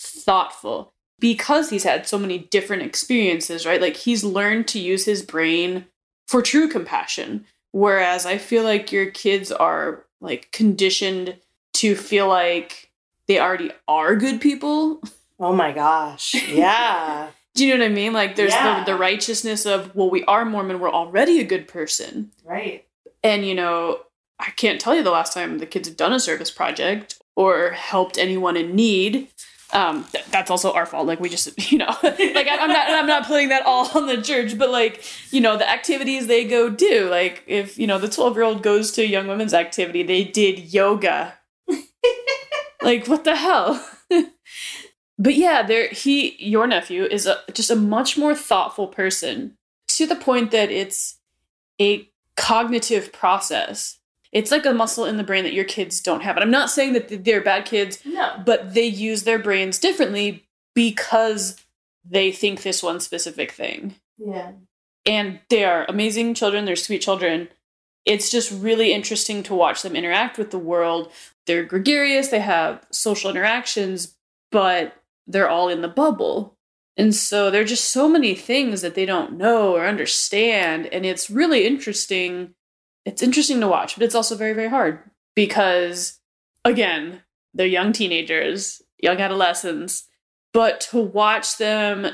thoughtful 0.00 0.92
because 1.18 1.70
he's 1.70 1.84
had 1.84 2.06
so 2.06 2.18
many 2.18 2.38
different 2.38 2.82
experiences, 2.82 3.64
right? 3.64 3.80
Like 3.80 3.96
he's 3.96 4.24
learned 4.24 4.68
to 4.68 4.80
use 4.80 5.04
his 5.04 5.22
brain 5.22 5.86
for 6.26 6.42
true 6.42 6.68
compassion. 6.68 7.46
Whereas 7.72 8.26
I 8.26 8.38
feel 8.38 8.64
like 8.64 8.92
your 8.92 9.10
kids 9.10 9.50
are 9.50 10.04
like 10.20 10.50
conditioned 10.52 11.36
to 11.74 11.96
feel 11.96 12.28
like 12.28 12.90
they 13.28 13.40
already 13.40 13.70
are 13.88 14.16
good 14.16 14.40
people. 14.40 15.00
Oh 15.38 15.54
my 15.54 15.72
gosh. 15.72 16.34
Yeah. 16.48 17.28
Do 17.54 17.66
you 17.66 17.76
know 17.76 17.84
what 17.84 17.90
I 17.90 17.94
mean? 17.94 18.12
Like 18.12 18.36
there's 18.36 18.52
Yeah. 18.52 18.84
the, 18.84 18.92
the 18.92 18.98
righteousness 18.98 19.66
of, 19.66 19.94
well, 19.94 20.08
we 20.10 20.24
are 20.24 20.44
Mormon, 20.44 20.80
we're 20.80 20.90
already 20.90 21.38
a 21.40 21.44
good 21.44 21.68
person. 21.68 22.30
right. 22.44 22.84
And, 23.24 23.46
you 23.46 23.54
know, 23.54 24.00
I 24.40 24.50
can't 24.50 24.80
tell 24.80 24.94
you 24.96 25.02
the 25.04 25.10
last 25.12 25.32
time 25.32 25.58
the 25.58 25.66
kids 25.66 25.86
have 25.86 25.96
done 25.96 26.12
a 26.12 26.18
service 26.18 26.50
project 26.50 27.20
or 27.36 27.70
helped 27.70 28.18
anyone 28.18 28.56
in 28.56 28.74
need. 28.74 29.28
Um, 29.72 30.04
th- 30.12 30.24
that's 30.26 30.50
also 30.50 30.72
our 30.72 30.86
fault. 30.86 31.06
Like 31.06 31.20
we 31.20 31.28
just, 31.28 31.70
you 31.72 31.78
know, 31.78 31.86
like 32.02 32.18
I, 32.48 32.56
I'm 32.58 32.68
not, 32.68 32.90
I'm 32.90 33.06
not 33.06 33.26
putting 33.26 33.50
that 33.50 33.64
all 33.64 33.88
on 33.96 34.06
the 34.06 34.20
church, 34.20 34.58
but 34.58 34.70
like, 34.70 35.04
you 35.32 35.40
know, 35.40 35.56
the 35.56 35.68
activities 35.70 36.26
they 36.26 36.44
go 36.44 36.68
do. 36.68 37.08
Like 37.08 37.42
if 37.46 37.78
you 37.78 37.86
know 37.86 37.98
the 37.98 38.08
12 38.08 38.34
year 38.34 38.42
old 38.44 38.62
goes 38.62 38.90
to 38.92 39.06
young 39.06 39.28
women's 39.28 39.54
activity, 39.54 40.02
they 40.02 40.24
did 40.24 40.72
yoga. 40.74 41.34
like 42.82 43.06
what 43.06 43.24
the 43.24 43.36
hell? 43.36 43.86
But 45.18 45.34
yeah, 45.34 45.62
there 45.62 45.88
he, 45.88 46.36
your 46.38 46.66
nephew 46.66 47.04
is 47.04 47.26
a, 47.26 47.38
just 47.52 47.70
a 47.70 47.76
much 47.76 48.16
more 48.16 48.34
thoughtful 48.34 48.86
person 48.88 49.56
to 49.88 50.06
the 50.06 50.16
point 50.16 50.50
that 50.50 50.70
it's 50.70 51.18
a 51.80 52.08
cognitive 52.36 53.12
process. 53.12 53.98
It's 54.32 54.50
like 54.50 54.64
a 54.64 54.72
muscle 54.72 55.04
in 55.04 55.18
the 55.18 55.24
brain 55.24 55.44
that 55.44 55.52
your 55.52 55.64
kids 55.66 56.00
don't 56.00 56.22
have. 56.22 56.36
And 56.36 56.42
I'm 56.42 56.50
not 56.50 56.70
saying 56.70 56.94
that 56.94 57.24
they're 57.24 57.42
bad 57.42 57.66
kids, 57.66 58.00
No. 58.04 58.42
but 58.46 58.72
they 58.72 58.86
use 58.86 59.24
their 59.24 59.38
brains 59.38 59.78
differently 59.78 60.46
because 60.74 61.62
they 62.08 62.32
think 62.32 62.62
this 62.62 62.82
one 62.82 63.00
specific 63.00 63.52
thing. 63.52 63.96
Yeah. 64.18 64.52
And 65.04 65.40
they 65.50 65.64
are 65.64 65.84
amazing 65.88 66.34
children, 66.34 66.64
they're 66.64 66.76
sweet 66.76 67.02
children. 67.02 67.48
It's 68.04 68.30
just 68.30 68.50
really 68.50 68.92
interesting 68.92 69.42
to 69.44 69.54
watch 69.54 69.82
them 69.82 69.94
interact 69.94 70.38
with 70.38 70.50
the 70.50 70.58
world. 70.58 71.12
They're 71.46 71.64
gregarious, 71.64 72.28
they 72.28 72.40
have 72.40 72.84
social 72.90 73.30
interactions, 73.30 74.16
but 74.50 74.96
they're 75.32 75.48
all 75.48 75.68
in 75.68 75.82
the 75.82 75.88
bubble. 75.88 76.56
And 76.96 77.14
so 77.14 77.50
there 77.50 77.62
are 77.62 77.66
just 77.66 77.90
so 77.90 78.08
many 78.08 78.34
things 78.34 78.82
that 78.82 78.94
they 78.94 79.06
don't 79.06 79.38
know 79.38 79.74
or 79.74 79.86
understand. 79.86 80.86
And 80.86 81.06
it's 81.06 81.30
really 81.30 81.66
interesting. 81.66 82.54
It's 83.04 83.22
interesting 83.22 83.60
to 83.60 83.68
watch, 83.68 83.94
but 83.94 84.04
it's 84.04 84.14
also 84.14 84.36
very, 84.36 84.52
very 84.52 84.68
hard 84.68 85.00
because, 85.34 86.20
again, 86.64 87.22
they're 87.54 87.66
young 87.66 87.92
teenagers, 87.92 88.82
young 88.98 89.18
adolescents, 89.18 90.06
but 90.52 90.80
to 90.82 91.00
watch 91.00 91.56
them 91.56 92.08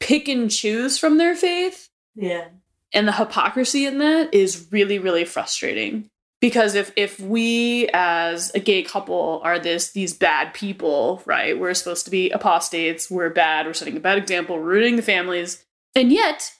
pick 0.00 0.26
and 0.28 0.50
choose 0.50 0.98
from 0.98 1.16
their 1.18 1.36
faith 1.36 1.88
Yeah. 2.16 2.48
and 2.92 3.06
the 3.06 3.12
hypocrisy 3.12 3.86
in 3.86 3.98
that 3.98 4.34
is 4.34 4.66
really, 4.72 4.98
really 4.98 5.24
frustrating. 5.24 6.10
Because 6.42 6.74
if 6.74 6.92
if 6.96 7.20
we 7.20 7.88
as 7.94 8.50
a 8.52 8.58
gay 8.58 8.82
couple 8.82 9.40
are 9.44 9.60
this 9.60 9.92
these 9.92 10.12
bad 10.12 10.52
people, 10.52 11.22
right? 11.24 11.58
We're 11.58 11.72
supposed 11.72 12.04
to 12.06 12.10
be 12.10 12.30
apostates, 12.30 13.08
we're 13.08 13.30
bad, 13.30 13.64
we're 13.64 13.74
setting 13.74 13.96
a 13.96 14.00
bad 14.00 14.18
example, 14.18 14.58
ruining 14.58 14.96
the 14.96 15.02
families. 15.02 15.64
And 15.94 16.12
yet, 16.12 16.52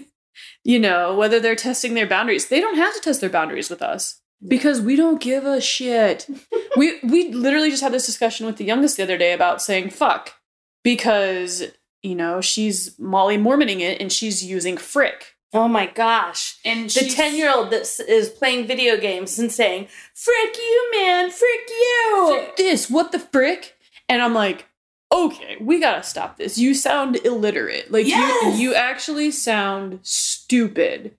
you 0.64 0.80
know, 0.80 1.14
whether 1.14 1.38
they're 1.38 1.54
testing 1.54 1.94
their 1.94 2.06
boundaries, 2.06 2.48
they 2.48 2.60
don't 2.60 2.76
have 2.76 2.94
to 2.94 3.00
test 3.00 3.20
their 3.20 3.30
boundaries 3.30 3.70
with 3.70 3.80
us 3.80 4.20
because 4.46 4.80
we 4.80 4.96
don't 4.96 5.20
give 5.20 5.44
a 5.44 5.60
shit. 5.60 6.28
we 6.76 6.98
we 7.04 7.32
literally 7.32 7.70
just 7.70 7.82
had 7.82 7.92
this 7.92 8.06
discussion 8.06 8.44
with 8.44 8.56
the 8.56 8.64
youngest 8.64 8.96
the 8.96 9.04
other 9.04 9.18
day 9.18 9.32
about 9.32 9.62
saying 9.62 9.90
fuck 9.90 10.34
because 10.82 11.62
you 12.02 12.16
know 12.16 12.40
she's 12.40 12.98
Molly 12.98 13.36
Mormoning 13.36 13.82
it 13.82 14.00
and 14.00 14.10
she's 14.10 14.44
using 14.44 14.76
frick 14.76 15.36
Oh 15.52 15.68
my 15.68 15.86
gosh. 15.86 16.58
and 16.64 16.88
The 16.88 17.08
10 17.08 17.36
year 17.36 17.52
old 17.54 17.70
that 17.70 17.86
is 18.08 18.30
playing 18.30 18.66
video 18.66 18.96
games 18.96 19.38
and 19.38 19.52
saying, 19.52 19.88
Frick 20.14 20.56
you, 20.56 20.90
man, 20.94 21.30
frick 21.30 21.68
you. 21.68 22.26
frick 22.30 22.56
this 22.56 22.88
what 22.90 23.12
the 23.12 23.18
frick 23.18 23.76
and 24.08 24.22
I'm 24.22 24.34
like 24.34 24.66
okay 25.12 25.58
we 25.60 25.78
gotta 25.78 26.02
stop 26.02 26.38
this 26.38 26.56
you 26.56 26.72
sound 26.74 27.16
illiterate 27.24 27.92
like 27.92 28.06
Yes! 28.06 28.58
you 28.58 28.68
you 28.70 28.74
actually 28.74 29.30
sound 29.30 29.98
stupid 30.02 31.14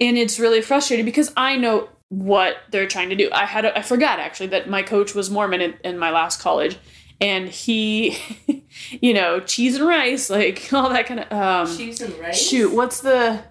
and 0.00 0.16
it's 0.16 0.38
really 0.38 0.60
frustrating 0.62 1.04
because 1.04 1.32
I 1.36 1.56
know 1.56 1.88
what 2.10 2.56
they're 2.70 2.86
trying 2.86 3.08
to 3.08 3.16
do. 3.16 3.28
I 3.32 3.46
had 3.46 3.64
a, 3.64 3.76
I 3.76 3.82
forgot 3.82 4.18
actually 4.20 4.48
that 4.48 4.68
my 4.68 4.82
coach 4.82 5.14
was 5.14 5.30
Mormon 5.30 5.60
in, 5.60 5.74
in 5.82 5.98
my 5.98 6.10
last 6.10 6.40
college, 6.40 6.76
and 7.20 7.48
he, 7.48 8.10
you 9.00 9.14
know, 9.14 9.40
cheese 9.40 9.76
and 9.76 9.86
rice, 9.86 10.30
like 10.30 10.68
all 10.72 10.88
that 10.90 11.06
kind 11.06 11.20
of 11.20 11.32
um. 11.32 11.76
Cheese 11.76 12.00
and 12.00 12.14
rice. 12.18 12.40
Shoot, 12.40 12.72
what's 12.72 13.00
the 13.00 13.42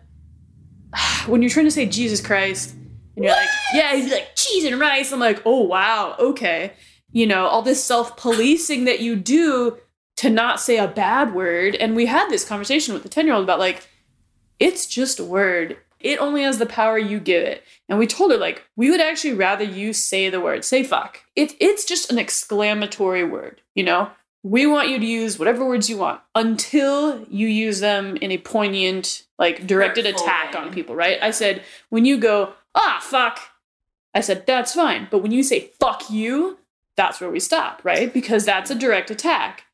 when 1.28 1.42
you're 1.42 1.52
trying 1.52 1.66
to 1.66 1.72
say 1.72 1.86
Jesus 1.86 2.22
Christ 2.22 2.76
and 3.16 3.26
you're 3.26 3.34
like, 3.34 3.50
yeah, 3.74 3.96
he's 3.96 4.12
like 4.12 4.36
cheese 4.36 4.66
and 4.66 4.80
rice. 4.80 5.12
I'm 5.12 5.20
like, 5.20 5.42
oh 5.46 5.62
wow, 5.62 6.16
okay. 6.20 6.74
You 7.12 7.28
know, 7.28 7.46
all 7.46 7.62
this 7.62 7.84
self-policing 7.84 8.86
that 8.86 9.00
you 9.00 9.16
do 9.16 9.78
to 10.18 10.30
not 10.30 10.60
say 10.60 10.78
a 10.78 10.88
bad 10.88 11.34
word. 11.34 11.76
And 11.76 11.96
we 11.96 12.08
had 12.08 12.30
this 12.30 12.46
conversation 12.46 12.94
with 12.94 13.04
the 13.04 13.10
10-year-old 13.10 13.44
about 13.44 13.60
like, 13.60 13.88
it's 14.60 14.86
just 14.86 15.20
a 15.20 15.24
word. 15.24 15.78
It 16.00 16.20
only 16.20 16.42
has 16.44 16.58
the 16.58 16.66
power 16.66 16.98
you 16.98 17.20
give 17.20 17.44
it. 17.44 17.64
And 17.88 17.98
we 17.98 18.08
told 18.08 18.32
her, 18.32 18.38
like, 18.38 18.64
we 18.76 18.90
would 18.90 19.00
actually 19.00 19.34
rather 19.34 19.64
you 19.64 19.94
say 19.94 20.30
the 20.30 20.42
word, 20.42 20.66
say 20.66 20.84
fuck. 20.84 21.20
It, 21.36 21.54
it's 21.60 21.86
just 21.86 22.12
an 22.12 22.20
exclamatory 22.20 23.24
word, 23.24 23.62
you 23.74 23.84
know? 23.84 24.10
We 24.44 24.66
want 24.68 24.90
you 24.90 25.00
to 25.00 25.06
use 25.06 25.40
whatever 25.40 25.66
words 25.66 25.90
you 25.90 25.98
want 25.98 26.22
until 26.36 27.26
you 27.30 27.48
use 27.48 27.80
them 27.80 28.18
in 28.18 28.30
a 28.32 28.38
poignant, 28.38 29.24
like 29.40 29.66
directed 29.66 30.06
Hurtful 30.06 30.26
attack 30.26 30.54
way. 30.54 30.60
on 30.60 30.74
people, 30.74 30.96
right? 30.96 31.18
I 31.22 31.32
said, 31.32 31.64
when 31.90 32.04
you 32.04 32.18
go, 32.18 32.54
ah, 32.76 33.00
fuck, 33.02 33.40
I 34.14 34.20
said, 34.22 34.46
that's 34.46 34.74
fine. 34.74 35.08
But 35.10 35.20
when 35.20 35.32
you 35.32 35.44
say 35.44 35.72
fuck 35.80 36.10
you, 36.10 36.60
that's 36.98 37.22
where 37.22 37.30
we 37.30 37.40
stop, 37.40 37.82
right? 37.84 38.14
Because 38.14 38.46
that's 38.46 38.70
a 38.70 38.76
direct 38.76 39.10
attack. 39.12 39.64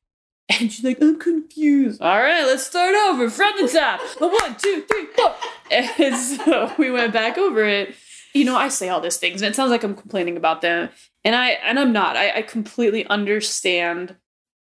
And 0.51 0.72
she's 0.74 0.84
like, 0.84 0.97
I'm 0.99 1.20
confused. 1.20 2.01
All 2.01 2.17
right, 2.20 2.43
let's 2.43 2.65
start 2.65 2.95
over 2.95 3.30
from 3.30 3.53
the 3.61 3.67
top. 3.67 3.99
One, 4.20 4.55
two, 4.55 4.82
three, 4.82 5.05
four. 5.15 5.36
And 5.70 6.17
so 6.17 6.74
we 6.76 6.89
went 6.89 7.13
back 7.13 7.38
over 7.38 7.63
it. 7.63 7.93
You 8.34 8.45
know, 8.45 8.55
I 8.55 8.70
say 8.70 8.89
all 8.89 8.99
these 8.99 9.17
things, 9.17 9.43
and 9.43 9.51
it 9.51 9.55
sounds 9.55 9.70
like 9.70 9.84
I'm 9.84 9.93
complaining 9.93 10.38
about 10.38 10.61
them. 10.61 10.89
And 11.24 11.36
I 11.36 11.49
and 11.49 11.78
I'm 11.78 11.93
not. 11.93 12.17
I, 12.17 12.38
I 12.38 12.41
completely 12.41 13.05
understand 13.05 14.15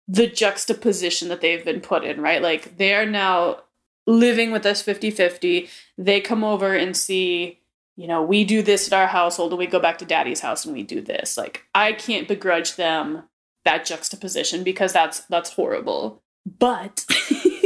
the 0.07 0.27
juxtaposition 0.27 1.29
that 1.29 1.41
they've 1.41 1.65
been 1.65 1.81
put 1.81 2.03
in, 2.03 2.21
right? 2.21 2.41
Like 2.41 2.77
they 2.77 2.93
are 2.93 3.05
now 3.05 3.61
living 4.07 4.51
with 4.51 4.65
us 4.65 4.83
50-50. 4.83 5.69
They 5.97 6.21
come 6.21 6.43
over 6.43 6.75
and 6.75 6.95
see, 6.95 7.59
you 7.95 8.07
know, 8.07 8.21
we 8.21 8.43
do 8.43 8.61
this 8.61 8.87
at 8.87 8.93
our 8.93 9.07
household 9.07 9.51
and 9.51 9.59
we 9.59 9.67
go 9.67 9.79
back 9.79 9.97
to 9.99 10.05
daddy's 10.05 10.41
house 10.41 10.65
and 10.65 10.75
we 10.75 10.83
do 10.83 11.01
this. 11.01 11.37
Like 11.37 11.63
I 11.73 11.93
can't 11.93 12.27
begrudge 12.27 12.75
them 12.75 13.23
that 13.63 13.85
juxtaposition 13.85 14.63
because 14.63 14.93
that's 14.93 15.21
that's 15.21 15.53
horrible. 15.53 16.21
But 16.45 17.05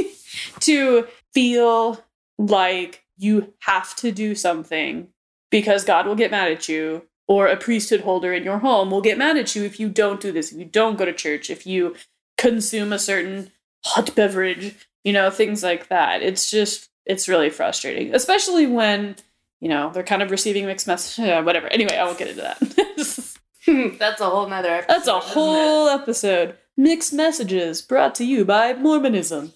to 0.62 1.08
feel 1.34 2.04
like 2.38 3.04
you 3.18 3.54
have 3.60 3.96
to 3.98 4.12
do 4.12 4.34
something 4.34 5.10
because 5.52 5.84
God 5.84 6.08
will 6.08 6.16
get 6.16 6.32
mad 6.32 6.52
at 6.52 6.70
you 6.70 7.04
or 7.28 7.48
a 7.48 7.58
priesthood 7.58 8.02
holder 8.02 8.34
in 8.34 8.44
your 8.44 8.60
home 8.60 8.90
will 8.90 9.02
get 9.02 9.18
mad 9.18 9.38
at 9.38 9.56
you 9.56 9.64
if 9.64 9.80
you 9.80 9.90
don't 9.90 10.22
do 10.22 10.32
this, 10.32 10.52
if 10.52 10.58
you 10.58 10.66
don't 10.66 10.98
go 10.98 11.06
to 11.06 11.14
church, 11.14 11.50
if 11.50 11.68
you 11.68 11.96
consume 12.40 12.94
a 12.94 13.00
certain 13.00 13.52
hot 13.84 14.16
beverage, 14.16 14.76
you 15.04 15.14
know, 15.14 15.30
things 15.30 15.62
like 15.62 15.90
that. 15.90 16.24
It's 16.24 16.50
just 16.50 16.90
it's 17.06 17.28
really 17.28 17.50
frustrating, 17.50 18.14
especially 18.16 18.68
when, 18.68 19.16
you 19.60 19.68
know, 19.68 19.92
they're 19.92 20.04
kind 20.04 20.22
of 20.22 20.32
receiving 20.32 20.66
mixed 20.66 20.88
messages, 20.88 21.20
whatever. 21.46 21.68
Anyway, 21.68 21.96
I 21.96 22.06
won't 22.06 22.18
get 22.18 22.30
into 22.30 22.42
that. 22.42 22.60
That's 24.00 24.22
a 24.22 24.30
whole 24.30 24.48
nother 24.48 24.70
episode. 24.70 24.96
That's 24.96 25.08
a 25.08 25.20
whole 25.20 25.90
episode. 25.90 26.56
Mixed 26.78 27.14
messages 27.14 27.82
brought 27.82 28.16
to 28.16 28.24
you 28.24 28.46
by 28.46 28.74
Mormonism. 28.74 29.54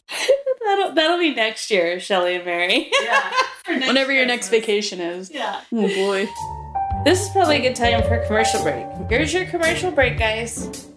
That'll, 0.66 0.92
that'll 0.94 1.20
be 1.20 1.34
next 1.34 1.72
year, 1.72 2.00
Shelley 2.00 2.36
and 2.36 2.46
Mary. 2.46 2.92
Yeah. 3.02 3.32
Whenever 3.68 4.12
your 4.12 4.26
next 4.26 4.50
vacation 4.50 5.00
is. 5.00 5.32
Yeah. 5.32 5.62
Oh 5.72 5.88
boy. 5.88 6.28
This 7.06 7.22
is 7.22 7.30
probably 7.30 7.58
a 7.58 7.62
good 7.62 7.76
time 7.76 8.02
for 8.04 8.16
a 8.16 8.26
commercial 8.26 8.62
break. 8.62 8.86
Here's 9.10 9.34
your 9.34 9.46
commercial 9.46 9.92
break, 9.92 10.18
guys. 10.18 10.88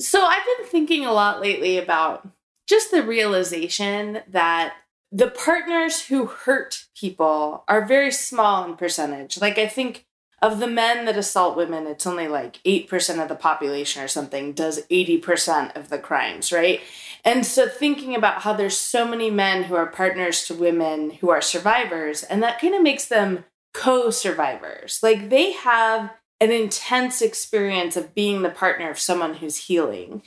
So, 0.00 0.24
I've 0.24 0.44
been 0.56 0.66
thinking 0.66 1.04
a 1.04 1.12
lot 1.12 1.40
lately 1.40 1.76
about 1.76 2.26
just 2.66 2.90
the 2.90 3.02
realization 3.02 4.22
that 4.28 4.74
the 5.12 5.28
partners 5.28 6.06
who 6.06 6.26
hurt 6.26 6.86
people 6.98 7.64
are 7.68 7.84
very 7.84 8.10
small 8.10 8.64
in 8.64 8.76
percentage. 8.76 9.40
Like, 9.40 9.58
I 9.58 9.66
think 9.66 10.06
of 10.40 10.58
the 10.58 10.66
men 10.66 11.04
that 11.04 11.18
assault 11.18 11.56
women, 11.56 11.86
it's 11.86 12.06
only 12.06 12.28
like 12.28 12.62
8% 12.64 13.22
of 13.22 13.28
the 13.28 13.34
population 13.34 14.02
or 14.02 14.08
something 14.08 14.52
does 14.52 14.86
80% 14.90 15.76
of 15.76 15.90
the 15.90 15.98
crimes, 15.98 16.50
right? 16.50 16.80
And 17.24 17.44
so 17.44 17.68
thinking 17.68 18.14
about 18.14 18.42
how 18.42 18.54
there's 18.54 18.78
so 18.78 19.06
many 19.06 19.30
men 19.30 19.64
who 19.64 19.74
are 19.74 19.86
partners 19.86 20.46
to 20.46 20.54
women 20.54 21.10
who 21.10 21.28
are 21.28 21.42
survivors, 21.42 22.22
and 22.22 22.42
that 22.42 22.58
kind 22.58 22.74
of 22.74 22.82
makes 22.82 23.04
them 23.04 23.44
co-survivors. 23.74 25.00
Like 25.02 25.28
they 25.28 25.52
have 25.52 26.10
an 26.40 26.50
intense 26.50 27.20
experience 27.20 27.96
of 27.96 28.14
being 28.14 28.42
the 28.42 28.50
partner 28.50 28.90
of 28.90 28.98
someone 28.98 29.34
who's 29.34 29.66
healing. 29.66 30.22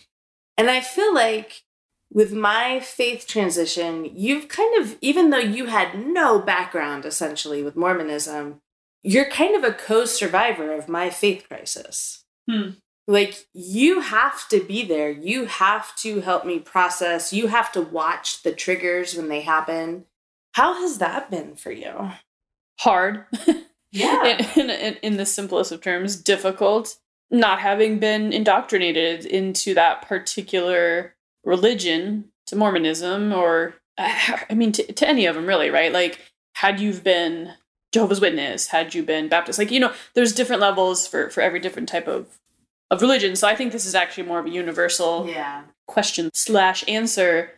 And 0.58 0.70
I 0.70 0.82
feel 0.82 1.14
like 1.14 1.64
with 2.12 2.32
my 2.32 2.80
faith 2.80 3.26
transition, 3.28 4.10
you've 4.14 4.48
kind 4.48 4.80
of, 4.80 4.98
even 5.02 5.32
though 5.32 5.40
you 5.40 5.66
had 5.66 6.06
no 6.06 6.40
background 6.40 7.06
essentially 7.06 7.64
with 7.64 7.76
Mormonism, 7.76 8.62
you're 9.02 9.30
kind 9.30 9.56
of 9.56 9.64
a 9.64 9.74
co 9.74 10.06
survivor 10.06 10.72
of 10.72 10.88
my 10.88 11.10
faith 11.10 11.46
crisis. 11.50 12.24
Hmm. 12.50 12.72
Like, 13.06 13.48
you 13.54 14.00
have 14.00 14.48
to 14.48 14.62
be 14.62 14.86
there. 14.86 15.10
You 15.12 15.46
have 15.46 15.94
to 15.98 16.22
help 16.22 16.46
me 16.46 16.60
process. 16.60 17.34
You 17.34 17.48
have 17.48 17.70
to 17.74 17.82
watch 17.82 18.44
the 18.44 18.54
triggers 18.54 19.16
when 19.16 19.28
they 19.28 19.42
happen. 19.42 20.06
How 20.54 20.76
has 20.76 21.00
that 21.00 21.30
been 21.30 21.56
for 21.56 21.72
you? 21.72 22.12
Hard. 22.80 23.26
Yeah. 23.94 24.42
in, 24.58 24.70
in, 24.70 24.96
in 25.02 25.18
the 25.18 25.26
simplest 25.26 25.72
of 25.72 25.80
terms, 25.82 26.18
difficult. 26.18 26.98
Not 27.32 27.60
having 27.60 27.98
been 28.00 28.34
indoctrinated 28.34 29.26
into 29.26 29.74
that 29.74 30.02
particular 30.02 31.16
religion, 31.46 32.26
to 32.48 32.56
Mormonism, 32.58 33.32
or 33.32 33.76
uh, 33.98 34.38
I 34.50 34.54
mean, 34.54 34.72
to, 34.74 34.92
to 34.92 35.08
any 35.08 35.26
of 35.26 35.36
them, 35.36 35.46
really, 35.46 35.70
right? 35.70 35.94
Like, 35.94 36.20
had 36.56 36.80
you 36.80 36.94
been 36.94 37.54
Jehovah's 37.94 38.20
Witness, 38.20 38.68
had 38.68 38.94
you 38.94 39.02
been 39.04 39.30
Baptist, 39.30 39.58
like, 39.58 39.72
you 39.72 39.80
know, 39.80 39.94
there's 40.14 40.34
different 40.34 40.62
levels 40.62 41.08
for, 41.08 41.30
for 41.30 41.42
every 41.42 41.60
different 41.60 41.88
type 41.88 42.08
of, 42.08 42.40
of 42.92 43.02
religion. 43.02 43.36
So 43.36 43.48
I 43.48 43.56
think 43.56 43.72
this 43.72 43.86
is 43.86 43.96
actually 43.96 44.28
more 44.28 44.40
of 44.40 44.46
a 44.46 44.50
universal 44.50 45.28
Yeah. 45.28 45.64
question 45.88 46.30
slash 46.34 46.84
answer. 46.88 47.52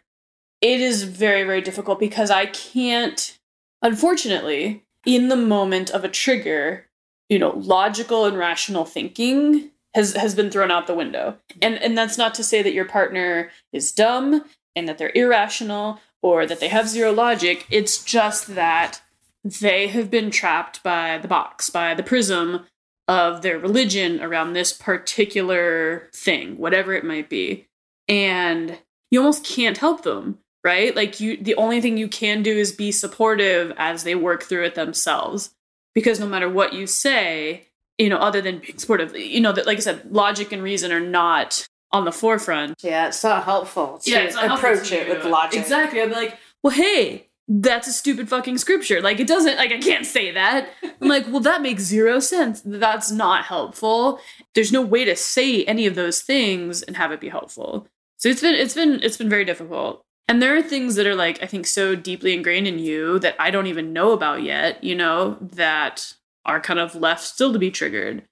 It 0.62 0.80
is 0.80 1.04
very, 1.04 1.44
very 1.44 1.62
difficult 1.62 2.00
because 2.00 2.30
I 2.30 2.46
can't, 2.46 3.38
unfortunately, 3.82 4.85
in 5.06 5.30
the 5.30 5.36
moment 5.36 5.90
of 5.90 6.04
a 6.04 6.10
trigger, 6.10 6.88
you 7.30 7.40
know, 7.40 7.52
logical 7.52 8.26
and 8.26 8.38
rational 8.38 8.86
thinking 8.86 9.72
has 9.94 10.14
has 10.14 10.36
been 10.36 10.52
thrown 10.52 10.72
out 10.72 10.88
the 10.88 10.96
window. 10.96 11.38
And 11.62 11.76
and 11.76 11.98
that's 11.98 12.18
not 12.18 12.34
to 12.36 12.44
say 12.44 12.62
that 12.62 12.74
your 12.74 12.86
partner 12.86 13.50
is 13.72 13.92
dumb 13.92 14.44
and 14.76 14.88
that 14.88 14.98
they're 14.98 15.12
irrational 15.16 16.00
or 16.22 16.46
that 16.46 16.60
they 16.60 16.68
have 16.68 16.90
zero 16.90 17.12
logic. 17.12 17.66
It's 17.70 18.04
just 18.04 18.56
that 18.56 19.02
they 19.44 19.88
have 19.88 20.10
been 20.10 20.32
trapped 20.32 20.82
by 20.84 21.20
the 21.20 21.28
box, 21.28 21.70
by 21.70 21.94
the 21.94 22.04
prism 22.04 22.66
of 23.08 23.44
their 23.44 23.60
religion 23.60 24.20
around 24.20 24.54
this 24.54 24.74
particular 24.74 26.10
thing, 26.14 26.58
whatever 26.58 26.94
it 26.94 27.06
might 27.06 27.30
be. 27.30 27.68
And 28.08 28.80
you 29.12 29.20
almost 29.20 29.46
can't 29.46 29.78
help 29.78 30.04
them, 30.04 30.40
right? 30.66 30.94
Like 30.96 31.22
you 31.22 31.38
the 31.38 31.56
only 31.56 31.80
thing 31.80 31.96
you 31.96 32.10
can 32.10 32.44
do 32.44 32.52
is 32.52 32.74
be 32.74 32.92
supportive 32.92 33.72
as 33.78 34.04
they 34.04 34.16
work 34.16 34.44
through 34.44 34.66
it 34.66 34.76
themselves. 34.76 35.52
Because 35.94 36.20
no 36.20 36.28
matter 36.28 36.50
what 36.50 36.74
you 36.74 36.88
say, 36.88 37.68
you 37.98 38.10
know, 38.10 38.18
other 38.18 38.42
than 38.42 38.60
being 38.60 38.78
supportive, 38.78 39.16
you 39.16 39.40
know, 39.40 39.54
that 39.54 39.66
like 39.66 39.78
I 39.78 39.82
said, 39.82 40.12
logic 40.12 40.52
and 40.52 40.62
reason 40.62 40.92
are 40.92 41.00
not 41.00 41.66
on 41.94 42.04
the 42.04 42.12
forefront. 42.12 42.84
Yeah, 42.84 43.08
it's 43.08 43.24
not 43.24 43.46
helpful 43.46 44.00
to 44.00 44.12
Yeah, 44.12 44.20
it's 44.24 44.36
not 44.36 44.58
approach 44.58 44.92
it 44.92 45.08
with 45.08 45.24
logic. 45.24 45.62
Exactly. 45.62 46.02
I'd 46.02 46.10
be 46.10 46.16
like, 46.16 46.38
well, 46.62 46.74
hey, 46.74 47.30
that's 47.48 47.88
a 47.88 47.94
stupid 47.94 48.28
fucking 48.28 48.58
scripture. 48.58 49.02
Like, 49.02 49.20
it 49.20 49.28
doesn't, 49.28 49.56
like, 49.56 49.72
I 49.72 49.78
can't 49.78 50.06
say 50.06 50.32
that. 50.32 50.68
I'm 51.00 51.08
like, 51.08 51.26
well, 51.28 51.42
that 51.42 51.62
makes 51.62 51.84
zero 51.84 52.20
sense. 52.20 52.62
That's 52.66 53.12
not 53.12 53.46
helpful. 53.46 54.20
There's 54.56 54.74
no 54.74 54.82
way 54.82 55.06
to 55.06 55.16
say 55.16 55.64
any 55.64 55.86
of 55.86 55.96
those 55.96 56.22
things 56.22 56.82
and 56.82 56.98
have 56.98 57.12
it 57.12 57.22
be 57.22 57.30
helpful. 57.30 57.88
So 58.18 58.30
it's 58.30 58.42
been, 58.42 58.56
it's 58.56 58.74
been, 58.74 59.00
it's 59.04 59.18
been 59.18 59.30
very 59.30 59.46
difficult. 59.46 60.04
And 60.28 60.42
there 60.42 60.56
are 60.56 60.64
things 60.64 60.96
that 60.96 61.06
are 61.06 61.16
like, 61.16 61.42
I 61.44 61.46
think, 61.46 61.68
so 61.68 61.96
deeply 61.96 62.34
ingrained 62.34 62.68
in 62.68 62.80
you 62.80 63.20
that 63.20 63.36
I 63.40 63.52
don't 63.52 63.68
even 63.68 63.94
know 63.94 64.12
about 64.12 64.42
yet, 64.42 64.84
you 64.84 64.96
know, 64.96 65.38
that 65.40 66.14
are 66.46 66.60
kind 66.60 66.80
of 66.80 66.96
left 66.96 67.24
still 67.24 67.54
to 67.54 67.60
be 67.60 67.72
triggered. 67.72 68.24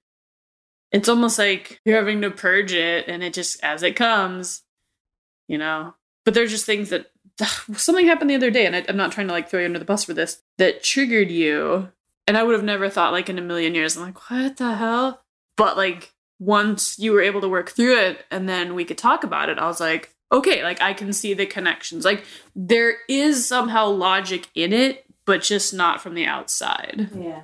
It's 0.90 1.08
almost 1.08 1.38
like 1.38 1.80
you're 1.84 1.96
having 1.96 2.20
to 2.22 2.30
purge 2.30 2.72
it 2.72 3.06
and 3.08 3.22
it 3.22 3.32
just, 3.32 3.62
as 3.62 3.82
it 3.82 3.96
comes, 3.96 4.62
you 5.48 5.58
know. 5.58 5.94
But 6.24 6.34
there's 6.34 6.50
just 6.50 6.66
things 6.66 6.90
that 6.90 7.10
something 7.74 8.06
happened 8.06 8.30
the 8.30 8.36
other 8.36 8.50
day, 8.50 8.66
and 8.66 8.74
I, 8.74 8.84
I'm 8.88 8.96
not 8.96 9.12
trying 9.12 9.28
to 9.28 9.32
like 9.32 9.48
throw 9.48 9.60
you 9.60 9.66
under 9.66 9.78
the 9.78 9.84
bus 9.84 10.04
for 10.04 10.14
this, 10.14 10.42
that 10.58 10.82
triggered 10.82 11.30
you. 11.30 11.90
And 12.26 12.38
I 12.38 12.42
would 12.42 12.54
have 12.54 12.64
never 12.64 12.88
thought 12.88 13.12
like 13.12 13.28
in 13.28 13.38
a 13.38 13.42
million 13.42 13.74
years, 13.74 13.96
I'm 13.96 14.02
like, 14.02 14.30
what 14.30 14.56
the 14.56 14.74
hell? 14.74 15.22
But 15.56 15.76
like 15.76 16.14
once 16.40 16.98
you 16.98 17.12
were 17.12 17.20
able 17.20 17.40
to 17.42 17.48
work 17.48 17.70
through 17.70 17.98
it 17.98 18.24
and 18.30 18.48
then 18.48 18.74
we 18.74 18.84
could 18.84 18.98
talk 18.98 19.24
about 19.24 19.48
it, 19.48 19.58
I 19.58 19.66
was 19.66 19.80
like, 19.80 20.14
okay, 20.34 20.62
like 20.62 20.82
I 20.82 20.92
can 20.92 21.12
see 21.12 21.32
the 21.32 21.46
connections. 21.46 22.04
Like 22.04 22.24
there 22.54 22.96
is 23.08 23.46
somehow 23.46 23.88
logic 23.88 24.48
in 24.54 24.72
it, 24.72 25.06
but 25.24 25.42
just 25.42 25.72
not 25.72 26.02
from 26.02 26.14
the 26.14 26.26
outside. 26.26 27.08
Yeah. 27.16 27.42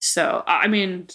So, 0.00 0.42
I 0.46 0.66
mean, 0.66 1.08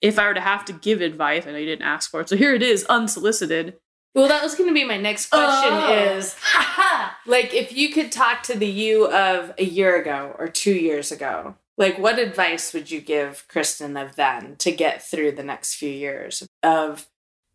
if 0.00 0.18
I 0.18 0.26
were 0.28 0.34
to 0.34 0.40
have 0.40 0.64
to 0.66 0.72
give 0.72 1.00
advice, 1.00 1.42
and 1.44 1.50
I 1.50 1.52
know 1.54 1.58
you 1.58 1.66
didn't 1.66 1.86
ask 1.86 2.10
for 2.10 2.20
it, 2.20 2.28
so 2.28 2.36
here 2.36 2.54
it 2.54 2.62
is, 2.62 2.84
unsolicited. 2.84 3.74
Well, 4.14 4.28
that 4.28 4.42
was 4.42 4.54
going 4.54 4.70
to 4.70 4.74
be 4.74 4.84
my 4.84 4.96
next 4.96 5.30
question 5.30 5.72
Oh. 5.72 6.16
is 6.16 6.36
like 7.26 7.52
if 7.52 7.72
you 7.72 7.92
could 7.92 8.10
talk 8.10 8.42
to 8.44 8.56
the 8.56 8.66
you 8.66 9.06
of 9.12 9.52
a 9.58 9.64
year 9.64 10.00
ago 10.00 10.34
or 10.38 10.48
2 10.48 10.72
years 10.72 11.12
ago, 11.12 11.56
like 11.76 11.98
what 11.98 12.18
advice 12.18 12.72
would 12.72 12.90
you 12.90 13.00
give 13.00 13.44
Kristen 13.48 13.96
of 13.96 14.16
then 14.16 14.56
to 14.56 14.72
get 14.72 15.04
through 15.04 15.32
the 15.32 15.44
next 15.44 15.74
few 15.74 15.90
years 15.90 16.46
of 16.62 17.06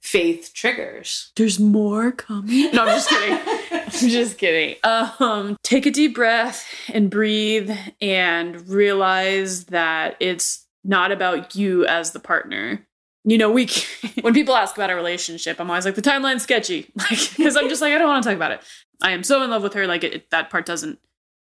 faith 0.03 0.51
triggers? 0.53 1.31
There's 1.35 1.59
more 1.59 2.11
coming. 2.11 2.71
No, 2.73 2.83
I'm 2.83 2.89
just 2.89 3.09
kidding. 3.09 3.39
I'm 3.71 4.09
just 4.09 4.37
kidding. 4.37 4.75
Um, 4.83 5.57
take 5.63 5.85
a 5.85 5.91
deep 5.91 6.13
breath 6.13 6.67
and 6.93 7.09
breathe 7.09 7.71
and 8.01 8.67
realize 8.67 9.65
that 9.65 10.17
it's 10.19 10.67
not 10.83 11.11
about 11.11 11.55
you 11.55 11.85
as 11.85 12.11
the 12.11 12.19
partner. 12.19 12.85
You 13.23 13.37
know, 13.37 13.49
we 13.49 13.69
when 14.21 14.33
people 14.33 14.55
ask 14.55 14.75
about 14.75 14.89
a 14.89 14.95
relationship, 14.95 15.59
I'm 15.59 15.69
always 15.69 15.85
like 15.85 15.95
the 15.95 16.01
timeline's 16.01 16.43
sketchy, 16.43 16.91
like 16.95 17.19
because 17.35 17.55
I'm 17.55 17.69
just 17.69 17.81
like 17.81 17.93
I 17.93 17.97
don't 17.97 18.07
want 18.07 18.23
to 18.23 18.29
talk 18.29 18.35
about 18.35 18.51
it. 18.51 18.61
I 19.01 19.11
am 19.11 19.23
so 19.23 19.41
in 19.41 19.49
love 19.49 19.63
with 19.63 19.73
her, 19.73 19.87
like 19.87 20.03
it, 20.03 20.29
that 20.31 20.49
part 20.49 20.65
doesn't 20.65 20.99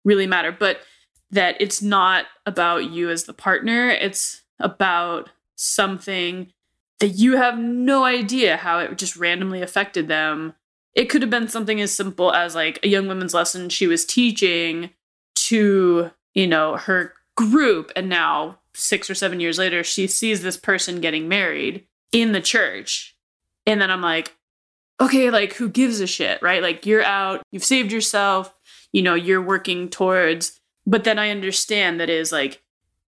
really 0.04 0.26
matter, 0.26 0.52
but 0.52 0.80
that 1.30 1.56
it's 1.60 1.80
not 1.80 2.26
about 2.46 2.90
you 2.90 3.10
as 3.10 3.24
the 3.24 3.32
partner. 3.32 3.88
It's 3.88 4.42
about 4.58 5.30
something 5.54 6.52
that 7.00 7.08
you 7.08 7.36
have 7.36 7.58
no 7.58 8.04
idea 8.04 8.56
how 8.56 8.78
it 8.80 8.98
just 8.98 9.16
randomly 9.16 9.62
affected 9.62 10.08
them. 10.08 10.54
It 10.94 11.08
could 11.08 11.22
have 11.22 11.30
been 11.30 11.48
something 11.48 11.80
as 11.80 11.94
simple 11.94 12.32
as 12.32 12.54
like 12.54 12.80
a 12.82 12.88
young 12.88 13.06
women's 13.06 13.34
lesson 13.34 13.68
she 13.68 13.86
was 13.86 14.04
teaching 14.04 14.90
to, 15.34 16.10
you 16.34 16.46
know, 16.46 16.76
her 16.76 17.14
group. 17.36 17.92
And 17.94 18.08
now, 18.08 18.58
six 18.74 19.08
or 19.08 19.14
seven 19.14 19.40
years 19.40 19.58
later, 19.58 19.84
she 19.84 20.06
sees 20.06 20.42
this 20.42 20.56
person 20.56 21.00
getting 21.00 21.28
married 21.28 21.86
in 22.12 22.32
the 22.32 22.40
church. 22.40 23.16
And 23.66 23.80
then 23.80 23.90
I'm 23.90 24.02
like, 24.02 24.34
okay, 25.00 25.30
like 25.30 25.54
who 25.54 25.68
gives 25.68 26.00
a 26.00 26.06
shit, 26.06 26.42
right? 26.42 26.62
Like 26.62 26.86
you're 26.86 27.04
out, 27.04 27.42
you've 27.52 27.64
saved 27.64 27.92
yourself, 27.92 28.52
you 28.92 29.02
know, 29.02 29.14
you're 29.14 29.42
working 29.42 29.88
towards. 29.88 30.58
But 30.86 31.04
then 31.04 31.18
I 31.18 31.30
understand 31.30 32.00
that 32.00 32.10
is 32.10 32.32
like, 32.32 32.62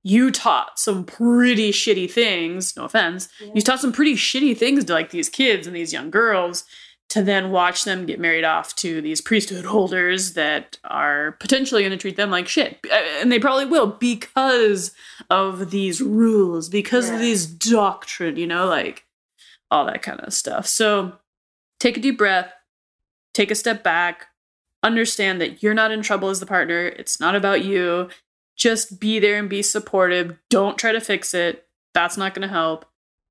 you 0.03 0.31
taught 0.31 0.79
some 0.79 1.05
pretty 1.05 1.71
shitty 1.71 2.11
things, 2.11 2.77
no 2.77 2.85
offense. 2.85 3.29
You 3.55 3.63
taught 3.63 3.81
some 3.81 3.93
pretty 3.93 4.15
shitty 4.15 4.57
things 4.57 4.85
to 4.85 4.93
like 4.93 5.11
these 5.11 5.29
kids 5.29 5.67
and 5.67 5.77
these 5.77 5.93
young 5.93 6.11
girls 6.11 6.65
to 7.09 7.23
then 7.23 7.51
watch 7.51 7.85
them 7.85 8.07
get 8.07 8.19
married 8.19 8.43
off 8.45 8.75
to 8.77 9.03
these 9.03 9.21
priesthood 9.21 9.67
holders 9.67 10.33
that 10.33 10.79
are 10.85 11.33
potentially 11.41 11.83
going 11.83 11.91
to 11.91 11.99
treat 11.99 12.17
them 12.17 12.31
like 12.31 12.49
shit. 12.49 12.79
Uh, 12.91 12.97
And 13.21 13.31
they 13.31 13.39
probably 13.39 13.67
will 13.67 13.87
because 13.87 14.93
of 15.29 15.71
these 15.71 16.01
rules, 16.01 16.69
because 16.71 17.11
of 17.11 17.19
these 17.19 17.47
doctrine, 17.47 18.37
you 18.37 18.47
know, 18.47 18.67
like 18.67 19.05
all 19.71 19.85
that 19.87 20.03
kind 20.03 20.21
of 20.21 20.33
stuff. 20.33 20.67
So 20.67 21.13
take 21.79 21.97
a 21.99 22.01
deep 22.01 22.17
breath, 22.17 22.51
take 23.35 23.51
a 23.51 23.55
step 23.55 23.83
back, 23.83 24.29
understand 24.83 25.41
that 25.41 25.63
you're 25.63 25.75
not 25.75 25.91
in 25.91 26.03
trouble 26.03 26.31
as 26.31 26.41
the 26.41 26.47
partner. 26.47 26.87
It's 26.87 27.21
not 27.21 27.35
about 27.35 27.63
you. 27.63 28.09
Just 28.57 29.01
be 29.01 29.19
there 29.19 29.39
and 29.39 29.49
be 29.49 29.63
supportive. 29.63 30.37
Don't 30.51 30.79
try 30.79 30.93
to 30.93 31.01
fix 31.01 31.35
it. 31.35 31.67
That's 31.95 32.17
not 32.17 32.35
going 32.35 32.47
to 32.47 32.53
help. 32.53 32.85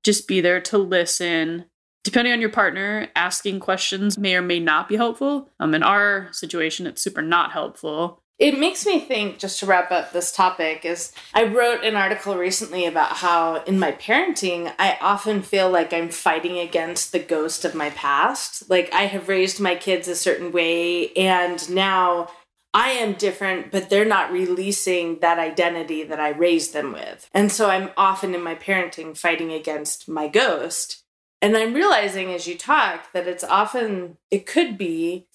Just 0.04 0.28
be 0.28 0.40
there 0.40 0.60
to 0.62 0.78
listen. 0.78 1.66
Depending 2.04 2.32
on 2.32 2.40
your 2.40 2.50
partner, 2.50 3.08
asking 3.14 3.60
questions 3.60 4.18
may 4.18 4.34
or 4.34 4.42
may 4.42 4.58
not 4.58 4.88
be 4.88 4.96
helpful. 4.96 5.50
Um, 5.60 5.74
in 5.74 5.82
our 5.82 6.28
situation, 6.32 6.86
it's 6.86 7.00
super 7.00 7.22
not 7.22 7.52
helpful. 7.52 8.18
It 8.38 8.58
makes 8.58 8.84
me 8.84 8.98
think, 8.98 9.38
just 9.38 9.60
to 9.60 9.66
wrap 9.66 9.92
up 9.92 10.12
this 10.12 10.32
topic, 10.32 10.84
is 10.84 11.12
I 11.32 11.44
wrote 11.44 11.84
an 11.84 11.94
article 11.94 12.36
recently 12.36 12.86
about 12.86 13.12
how 13.12 13.62
in 13.64 13.78
my 13.78 13.92
parenting, 13.92 14.72
I 14.80 14.98
often 15.00 15.42
feel 15.42 15.70
like 15.70 15.92
I'm 15.92 16.08
fighting 16.08 16.58
against 16.58 17.12
the 17.12 17.20
ghost 17.20 17.64
of 17.64 17.76
my 17.76 17.90
past. 17.90 18.68
Like 18.68 18.92
I 18.92 19.02
have 19.02 19.28
raised 19.28 19.60
my 19.60 19.76
kids 19.76 20.08
a 20.08 20.16
certain 20.16 20.50
way, 20.50 21.12
and 21.12 21.70
now 21.70 22.30
I 22.74 22.90
am 22.90 23.14
different, 23.14 23.70
but 23.70 23.90
they're 23.90 24.04
not 24.04 24.32
releasing 24.32 25.18
that 25.18 25.38
identity 25.38 26.02
that 26.04 26.20
I 26.20 26.30
raised 26.30 26.72
them 26.72 26.92
with. 26.92 27.28
And 27.34 27.52
so 27.52 27.68
I'm 27.68 27.90
often 27.96 28.34
in 28.34 28.42
my 28.42 28.54
parenting 28.54 29.16
fighting 29.16 29.52
against 29.52 30.08
my 30.08 30.28
ghost. 30.28 31.04
And 31.42 31.56
I'm 31.56 31.74
realizing 31.74 32.32
as 32.32 32.46
you 32.46 32.56
talk 32.56 33.12
that 33.12 33.26
it's 33.26 33.44
often, 33.44 34.16
it 34.30 34.46
could 34.46 34.78
be 34.78 35.26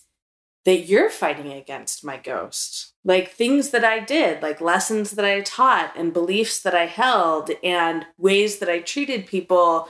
that 0.65 0.79
you're 0.79 1.09
fighting 1.09 1.53
against 1.53 2.03
my 2.03 2.17
ghost. 2.17 2.93
Like 3.05 3.31
things 3.31 3.69
that 3.69 3.85
I 3.85 3.99
did, 3.99 4.41
like 4.41 4.59
lessons 4.59 5.11
that 5.11 5.23
I 5.23 5.41
taught 5.41 5.93
and 5.95 6.11
beliefs 6.11 6.59
that 6.61 6.75
I 6.75 6.87
held 6.87 7.51
and 7.63 8.05
ways 8.17 8.59
that 8.59 8.69
I 8.69 8.79
treated 8.79 9.27
people 9.27 9.87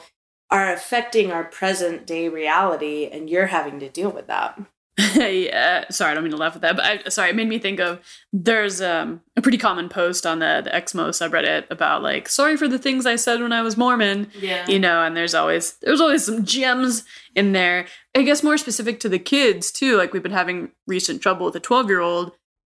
are 0.49 0.71
affecting 0.71 1.31
our 1.31 1.43
present 1.43 2.05
day 2.05 2.29
reality, 2.29 3.09
and 3.11 3.29
you're 3.29 3.47
having 3.47 3.79
to 3.79 3.89
deal 3.89 4.09
with 4.09 4.27
that. 4.27 4.59
yeah, 5.15 5.85
sorry, 5.89 6.11
I 6.11 6.13
don't 6.15 6.23
mean 6.23 6.31
to 6.31 6.37
laugh 6.37 6.55
at 6.55 6.61
that, 6.61 6.75
but 6.75 6.85
I, 6.85 7.09
sorry, 7.09 7.29
it 7.29 7.35
made 7.35 7.47
me 7.47 7.59
think 7.59 7.79
of 7.79 7.99
there's 8.33 8.81
um, 8.81 9.21
a 9.35 9.41
pretty 9.41 9.57
common 9.59 9.89
post 9.89 10.25
on 10.25 10.39
the 10.39 10.61
the 10.63 10.71
Exmo 10.71 11.09
subreddit 11.09 11.65
about 11.69 12.01
like 12.01 12.27
sorry 12.27 12.57
for 12.57 12.67
the 12.67 12.79
things 12.79 13.05
I 13.05 13.15
said 13.15 13.39
when 13.39 13.53
I 13.53 13.61
was 13.61 13.77
Mormon, 13.77 14.31
Yeah. 14.39 14.67
you 14.67 14.79
know, 14.79 15.03
and 15.03 15.15
there's 15.15 15.35
always 15.35 15.73
there's 15.81 16.01
always 16.01 16.25
some 16.25 16.43
gems 16.43 17.03
in 17.35 17.51
there. 17.51 17.85
I 18.15 18.23
guess 18.23 18.41
more 18.41 18.57
specific 18.57 18.99
to 19.01 19.09
the 19.09 19.19
kids 19.19 19.71
too. 19.71 19.97
Like 19.97 20.13
we've 20.13 20.23
been 20.23 20.31
having 20.31 20.71
recent 20.87 21.21
trouble 21.21 21.45
with 21.45 21.55
a 21.55 21.59
12 21.59 21.87
year 21.89 21.99
old, 22.01 22.31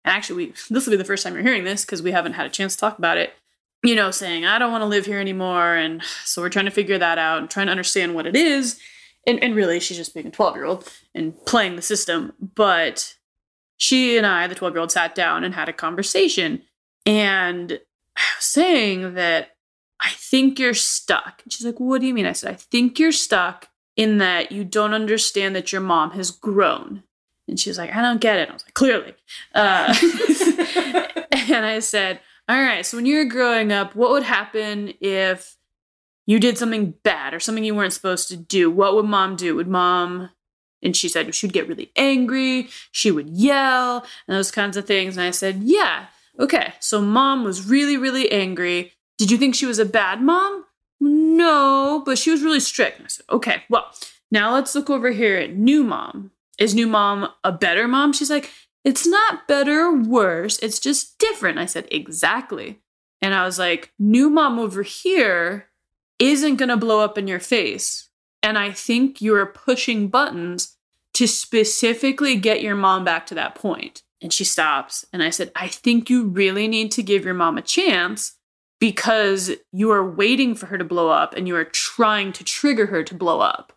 and 0.04 0.14
actually, 0.14 0.48
we 0.48 0.54
this 0.70 0.86
will 0.86 0.92
be 0.92 0.98
the 0.98 1.06
first 1.06 1.24
time 1.24 1.36
you're 1.36 1.44
hearing 1.44 1.64
this 1.64 1.86
because 1.86 2.02
we 2.02 2.12
haven't 2.12 2.34
had 2.34 2.46
a 2.46 2.50
chance 2.50 2.74
to 2.76 2.80
talk 2.82 2.98
about 2.98 3.18
it. 3.18 3.34
You 3.82 3.96
know, 3.96 4.12
saying 4.12 4.46
I 4.46 4.60
don't 4.60 4.74
want 4.74 4.82
to 4.82 4.88
live 4.88 5.06
here 5.06 5.22
anymore, 5.22 5.74
and 5.76 6.04
so 6.26 6.42
we're 6.42 6.50
trying 6.50 6.66
to 6.66 6.72
figure 6.72 6.98
that 6.98 7.18
out 7.18 7.38
and 7.40 7.50
trying 7.50 7.68
to 7.68 7.72
understand 7.72 8.14
what 8.14 8.28
it 8.28 8.36
is. 8.36 8.78
And, 9.30 9.44
and 9.44 9.56
really, 9.56 9.80
she's 9.80 9.98
just 9.98 10.16
being 10.16 10.26
a 10.26 10.32
12 10.32 10.56
year 10.56 10.66
old 10.66 10.92
and 11.14 11.36
playing 11.46 11.76
the 11.76 11.84
system. 11.84 12.34
But 12.56 13.16
she 13.78 14.18
and 14.18 14.26
I, 14.26 14.48
the 14.48 14.56
12 14.56 14.74
year 14.74 14.82
old, 14.82 14.92
sat 14.92 15.14
down 15.14 15.44
and 15.44 15.54
had 15.54 15.70
a 15.70 15.74
conversation. 15.74 16.64
And 17.06 17.74
I 18.18 18.24
was 18.38 18.46
saying 18.46 19.14
that 19.14 19.52
I 20.02 20.10
think 20.16 20.58
you're 20.58 20.74
stuck. 20.74 21.42
And 21.44 21.54
she's 21.54 21.64
like, 21.64 21.80
What 21.80 22.02
do 22.02 22.08
you 22.08 22.14
mean? 22.16 22.26
I 22.26 22.32
said, 22.32 22.52
I 22.52 22.56
think 22.56 22.98
you're 22.98 23.12
stuck 23.12 23.70
in 23.96 24.18
that 24.18 24.52
you 24.52 24.64
don't 24.64 24.96
understand 24.96 25.56
that 25.56 25.72
your 25.72 25.82
mom 25.82 26.12
has 26.12 26.32
grown. 26.32 27.04
And 27.48 27.60
she 27.60 27.70
was 27.70 27.78
like, 27.78 27.94
I 27.94 28.02
don't 28.02 28.22
get 28.22 28.40
it. 28.40 28.50
I 28.50 28.54
was 28.54 28.64
like, 28.64 28.74
Clearly. 28.74 29.14
Uh, 29.54 29.94
and 31.32 31.68
I 31.68 31.80
said, 31.82 32.20
All 32.48 32.60
right, 32.60 32.84
so 32.84 32.98
when 32.98 33.06
you 33.06 33.18
were 33.20 33.26
growing 33.26 33.72
up, 33.72 33.96
what 33.96 34.10
would 34.10 34.24
happen 34.24 34.96
if 35.02 35.56
you 36.30 36.40
did 36.40 36.60
something 36.60 36.94
bad 37.04 37.34
or 37.34 37.40
something 37.40 37.64
you 37.64 37.74
weren't 37.74 37.92
supposed 37.92 38.28
to 38.28 38.38
do? 38.38 38.70
What 38.70 38.94
would 38.94 39.06
mom 39.06 39.36
do? 39.36 39.56
Would 39.56 39.68
mom 39.68 40.30
and 40.84 40.96
she 40.96 41.10
said 41.10 41.34
she'd 41.34 41.54
get 41.54 41.68
really 41.68 41.92
angry, 41.96 42.70
she 42.92 43.10
would 43.10 43.30
yell, 43.30 44.06
and 44.28 44.38
those 44.38 44.52
kinds 44.52 44.78
of 44.78 44.86
things. 44.86 45.18
And 45.18 45.26
I 45.26 45.32
said, 45.32 45.64
Yeah, 45.64 46.06
okay. 46.40 46.74
So 46.80 47.02
mom 47.02 47.44
was 47.44 47.68
really, 47.68 47.98
really 47.98 48.32
angry. 48.32 48.94
Did 49.18 49.32
you 49.32 49.38
think 49.38 49.56
she 49.56 49.66
was 49.66 49.80
a 49.80 49.86
bad 49.86 50.22
mom? 50.22 50.66
No, 51.00 52.04
but 52.06 52.20
she 52.20 52.30
was 52.30 52.44
really 52.44 52.60
strict. 52.60 52.98
And 52.98 53.06
I 53.06 53.10
said, 53.10 53.26
Okay, 53.32 53.64
well, 53.68 53.92
now 54.30 54.54
let's 54.54 54.76
look 54.76 54.92
over 54.92 55.10
here 55.10 55.36
at 55.36 55.56
new 55.56 55.84
mom. 55.84 56.30
Is 56.60 56.76
new 56.76 56.88
mom 56.88 57.30
a 57.44 57.52
better 57.52 57.88
mom? 57.88 58.14
She's 58.14 58.30
like, 58.30 58.52
It's 58.86 59.08
not 59.08 59.48
better 59.48 59.86
or 59.86 59.96
worse. 59.96 60.60
It's 60.60 60.80
just 60.80 61.18
different. 61.18 61.58
I 61.58 61.66
said, 61.66 61.88
Exactly. 61.90 62.78
And 63.20 63.34
I 63.34 63.46
was 63.46 63.58
like, 63.58 63.94
New 63.98 64.30
mom 64.30 64.60
over 64.60 64.84
here 64.84 65.69
isn't 66.20 66.58
going 66.58 66.70
to 66.70 66.78
blow 66.78 67.00
up 67.00 67.18
in 67.18 67.28
your 67.28 67.40
face. 67.40 68.10
And 68.44 68.58
I 68.58 68.72
think 68.72 69.22
you're 69.22 69.46
pushing 69.46 70.08
buttons 70.08 70.78
to 71.14 71.28
specifically 71.28 72.36
get 72.36 72.62
your 72.62 72.76
mom 72.76 73.04
back 73.04 73.26
to 73.28 73.36
that 73.36 73.56
point. 73.56 74.04
And 74.22 74.32
she 74.32 74.44
stops. 74.44 75.06
And 75.12 75.24
I 75.24 75.30
said, 75.30 75.52
I 75.56 75.68
think 75.68 76.10
you 76.10 76.26
really 76.26 76.68
need 76.68 76.92
to 76.94 77.04
give 77.04 77.26
your 77.26 77.34
mom 77.34 77.58
a 77.58 77.62
chance 77.62 78.36
because 78.80 79.52
you 79.72 79.92
are 79.92 80.10
waiting 80.10 80.56
for 80.56 80.68
her 80.68 80.78
to 80.78 80.84
blow 80.84 81.10
up 81.10 81.36
and 81.36 81.48
you 81.48 81.56
are 81.56 81.66
trying 81.66 82.32
to 82.34 82.44
trigger 82.44 82.88
her 82.88 83.04
to 83.04 83.16
blow 83.16 83.42
up. 83.42 83.74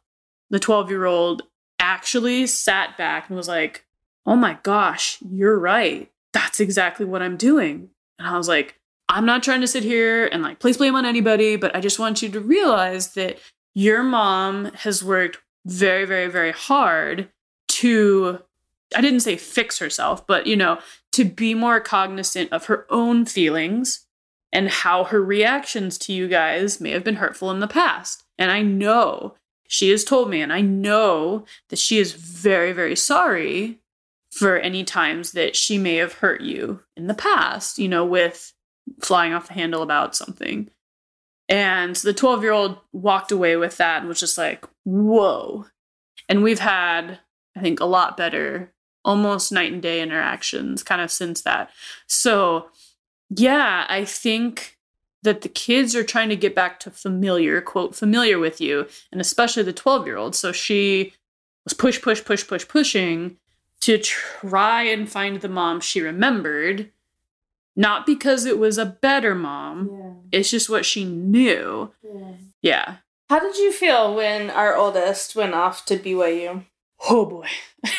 The 0.50 0.60
12 0.60 0.90
year 0.90 1.06
old 1.06 1.42
actually 1.78 2.46
sat 2.46 2.96
back 2.96 3.28
and 3.28 3.36
was 3.36 3.48
like, 3.48 3.84
Oh 4.24 4.36
my 4.36 4.58
gosh, 4.62 5.18
you're 5.28 5.58
right. 5.58 6.10
That's 6.32 6.60
exactly 6.60 7.04
what 7.04 7.22
I'm 7.22 7.36
doing. 7.36 7.90
And 8.18 8.28
I 8.28 8.36
was 8.36 8.46
like, 8.46 8.78
I'm 9.12 9.26
not 9.26 9.42
trying 9.42 9.60
to 9.60 9.66
sit 9.66 9.84
here 9.84 10.26
and 10.26 10.42
like 10.42 10.58
place 10.58 10.78
blame 10.78 10.94
on 10.94 11.04
anybody, 11.04 11.56
but 11.56 11.74
I 11.76 11.80
just 11.80 11.98
want 11.98 12.22
you 12.22 12.30
to 12.30 12.40
realize 12.40 13.14
that 13.14 13.38
your 13.74 14.02
mom 14.02 14.72
has 14.76 15.04
worked 15.04 15.38
very, 15.66 16.04
very, 16.04 16.28
very 16.28 16.52
hard 16.52 17.28
to, 17.68 18.40
I 18.96 19.00
didn't 19.00 19.20
say 19.20 19.36
fix 19.36 19.78
herself, 19.78 20.26
but 20.26 20.46
you 20.46 20.56
know, 20.56 20.78
to 21.12 21.24
be 21.24 21.54
more 21.54 21.78
cognizant 21.78 22.50
of 22.52 22.66
her 22.66 22.86
own 22.90 23.26
feelings 23.26 24.06
and 24.52 24.68
how 24.68 25.04
her 25.04 25.22
reactions 25.22 25.98
to 25.98 26.12
you 26.12 26.26
guys 26.26 26.80
may 26.80 26.90
have 26.90 27.04
been 27.04 27.16
hurtful 27.16 27.50
in 27.50 27.60
the 27.60 27.68
past. 27.68 28.24
And 28.38 28.50
I 28.50 28.62
know 28.62 29.34
she 29.68 29.90
has 29.90 30.04
told 30.04 30.30
me, 30.30 30.40
and 30.40 30.52
I 30.52 30.60
know 30.60 31.44
that 31.68 31.78
she 31.78 31.98
is 31.98 32.12
very, 32.12 32.72
very 32.72 32.96
sorry 32.96 33.78
for 34.30 34.58
any 34.58 34.84
times 34.84 35.32
that 35.32 35.54
she 35.54 35.76
may 35.76 35.96
have 35.96 36.14
hurt 36.14 36.40
you 36.40 36.80
in 36.96 37.06
the 37.06 37.14
past, 37.14 37.78
you 37.78 37.88
know, 37.88 38.04
with 38.04 38.52
flying 39.02 39.32
off 39.32 39.48
the 39.48 39.54
handle 39.54 39.82
about 39.82 40.16
something. 40.16 40.70
And 41.48 41.96
the 41.96 42.14
12 42.14 42.42
year 42.42 42.52
old 42.52 42.78
walked 42.92 43.32
away 43.32 43.56
with 43.56 43.76
that 43.76 43.98
and 43.98 44.08
was 44.08 44.20
just 44.20 44.38
like, 44.38 44.64
whoa. 44.84 45.66
And 46.28 46.42
we've 46.42 46.60
had, 46.60 47.18
I 47.56 47.60
think, 47.60 47.80
a 47.80 47.84
lot 47.84 48.16
better, 48.16 48.72
almost 49.04 49.52
night 49.52 49.72
and 49.72 49.82
day 49.82 50.00
interactions 50.00 50.82
kind 50.82 51.00
of 51.00 51.10
since 51.10 51.42
that. 51.42 51.70
So, 52.06 52.68
yeah, 53.28 53.86
I 53.88 54.04
think 54.04 54.78
that 55.22 55.42
the 55.42 55.48
kids 55.48 55.94
are 55.94 56.04
trying 56.04 56.28
to 56.28 56.36
get 56.36 56.54
back 56.54 56.80
to 56.80 56.90
familiar, 56.90 57.60
quote, 57.60 57.94
familiar 57.94 58.38
with 58.38 58.60
you, 58.60 58.88
and 59.10 59.20
especially 59.20 59.62
the 59.62 59.72
12 59.72 60.06
year 60.06 60.16
old. 60.16 60.34
So 60.34 60.52
she 60.52 61.14
was 61.64 61.74
push, 61.74 62.00
push, 62.00 62.24
push, 62.24 62.46
push, 62.46 62.66
pushing 62.66 63.36
to 63.80 63.98
try 63.98 64.82
and 64.82 65.08
find 65.08 65.40
the 65.40 65.48
mom 65.48 65.80
she 65.80 66.00
remembered 66.00 66.90
not 67.76 68.06
because 68.06 68.44
it 68.44 68.58
was 68.58 68.78
a 68.78 68.86
better 68.86 69.34
mom. 69.34 69.90
Yeah. 69.92 70.38
It's 70.38 70.50
just 70.50 70.70
what 70.70 70.84
she 70.84 71.04
knew. 71.04 71.92
Yeah. 72.02 72.34
Yeah. 72.62 72.96
How 73.28 73.40
did 73.40 73.56
you 73.56 73.72
feel 73.72 74.14
when 74.14 74.50
our 74.50 74.76
oldest 74.76 75.34
went 75.34 75.54
off 75.54 75.84
to 75.86 75.96
BYU? 75.96 76.64
Oh 77.08 77.26
boy. 77.26 77.48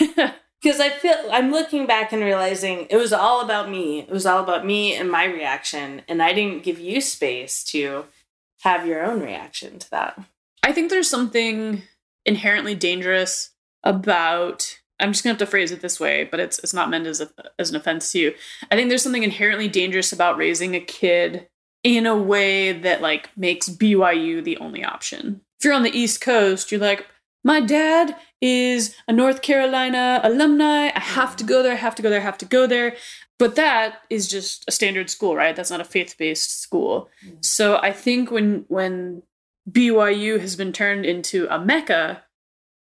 Because 0.64 0.80
I 0.80 0.92
feel 0.92 1.16
I'm 1.30 1.52
looking 1.52 1.86
back 1.86 2.14
and 2.14 2.22
realizing 2.24 2.88
it 2.90 2.96
was 2.96 3.12
all 3.12 3.42
about 3.42 3.70
me. 3.70 4.00
It 4.00 4.10
was 4.10 4.26
all 4.26 4.42
about 4.42 4.66
me 4.66 4.96
and 4.96 5.12
my 5.12 5.26
reaction, 5.26 6.04
and 6.08 6.24
I 6.24 6.32
didn't 6.32 6.64
give 6.64 6.80
you 6.80 7.02
space 7.02 7.66
to 7.66 8.06
have 8.62 8.88
your 8.88 9.04
own 9.04 9.20
reaction 9.20 9.78
to 9.80 9.92
that. 9.92 10.18
I 10.64 10.72
think 10.72 10.90
there's 10.90 11.10
something 11.10 11.84
inherently 12.26 12.76
dangerous 12.76 13.52
about 13.84 14.80
I'm 15.00 15.12
just 15.12 15.24
gonna 15.24 15.34
have 15.34 15.40
to 15.40 15.46
phrase 15.46 15.72
it 15.72 15.82
this 15.82 16.00
way, 16.00 16.24
but 16.24 16.40
it's 16.40 16.60
it's 16.60 16.74
not 16.74 16.90
meant 16.90 17.08
as 17.08 17.22
a, 17.22 17.30
as 17.60 17.70
an 17.70 17.76
offense 17.76 18.12
to 18.12 18.20
you. 18.20 18.34
I 18.72 18.76
think 18.76 18.90
there's 18.90 19.04
something 19.04 19.24
inherently 19.24 19.68
dangerous 19.68 20.14
about 20.14 20.38
raising 20.38 20.76
a 20.76 20.80
kid 20.80 21.48
in 21.84 22.06
a 22.06 22.16
way 22.16 22.72
that 22.72 23.02
like 23.02 23.30
makes 23.38 23.70
BYU 23.70 24.44
the 24.44 24.58
only 24.58 24.84
option. 24.84 25.42
If 25.60 25.66
you're 25.66 25.74
on 25.74 25.84
the 25.84 25.98
East 25.98 26.22
Coast, 26.22 26.72
you're 26.72 26.82
like, 26.82 27.08
my 27.44 27.60
dad 27.60 28.16
is 28.42 28.96
a 29.08 29.14
North 29.14 29.42
Carolina 29.42 30.22
alumni. 30.24 30.92
I 30.96 31.00
have 31.00 31.36
to 31.38 31.44
go 31.44 31.62
there, 31.62 31.74
I 31.74 31.78
have 31.78 31.96
to 31.96 32.02
go 32.02 32.10
there, 32.10 32.22
I 32.22 32.24
have 32.24 32.38
to 32.40 32.46
go 32.46 32.68
there. 32.68 32.96
But 33.40 33.56
that 33.56 34.02
is 34.10 34.28
just 34.28 34.64
a 34.68 34.72
standard 34.72 35.10
school, 35.10 35.36
right? 35.36 35.56
That's 35.56 35.72
not 35.72 35.82
a 35.82 35.86
faith-based 35.86 36.62
school. 36.62 37.10
Mm. 37.26 37.44
So 37.44 37.78
I 37.78 37.92
think 37.92 38.32
when 38.32 38.66
when 38.70 39.24
BYU 39.70 40.40
has 40.40 40.56
been 40.56 40.72
turned 40.72 41.06
into 41.06 41.48
a 41.50 41.60
mecca, 41.60 42.24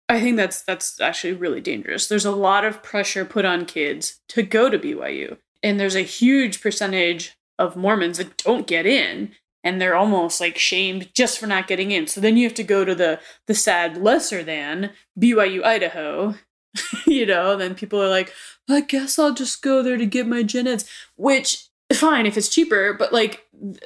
I 0.10 0.20
think 0.20 0.38
that's 0.38 0.62
that's 0.62 1.00
actually 1.00 1.34
really 1.34 1.62
dangerous. 1.62 2.08
There's 2.08 2.26
a 2.26 2.32
lot 2.32 2.66
of 2.66 2.84
pressure 2.84 3.26
put 3.26 3.46
on 3.46 3.66
kids 3.66 4.20
to 4.30 4.44
go 4.44 4.70
to 4.70 4.78
BYU. 4.78 5.38
And 5.62 5.80
there's 5.80 5.96
a 5.96 6.02
huge 6.02 6.62
percentage 6.62 7.38
of 7.58 7.78
Mormons 7.78 8.18
that 8.18 8.38
don't 8.38 8.68
get 8.68 8.86
in 8.86 9.32
and 9.64 9.80
they're 9.80 9.96
almost 9.96 10.42
like 10.42 10.58
shamed 10.58 11.14
just 11.14 11.40
for 11.40 11.48
not 11.48 11.68
getting 11.68 11.92
in. 11.92 12.08
So 12.08 12.20
then 12.20 12.36
you 12.36 12.44
have 12.44 12.56
to 12.56 12.64
go 12.64 12.84
to 12.84 12.94
the 12.94 13.20
the 13.48 13.56
sad 13.56 13.98
lesser 13.98 14.44
than 14.44 14.92
BYU 15.20 15.64
Idaho. 15.64 16.36
you 17.06 17.26
know, 17.26 17.56
then 17.56 17.76
people 17.76 18.02
are 18.02 18.10
like, 18.10 18.34
I 18.70 18.82
guess 18.82 19.18
I'll 19.18 19.34
just 19.34 19.62
go 19.62 19.82
there 19.82 19.98
to 19.98 20.06
get 20.06 20.28
my 20.28 20.44
gen 20.44 20.68
eds, 20.68 20.90
which 21.16 21.68
fine 21.94 22.26
if 22.26 22.38
it's 22.38 22.50
cheaper, 22.50 22.94
but 22.94 23.14
like 23.14 23.46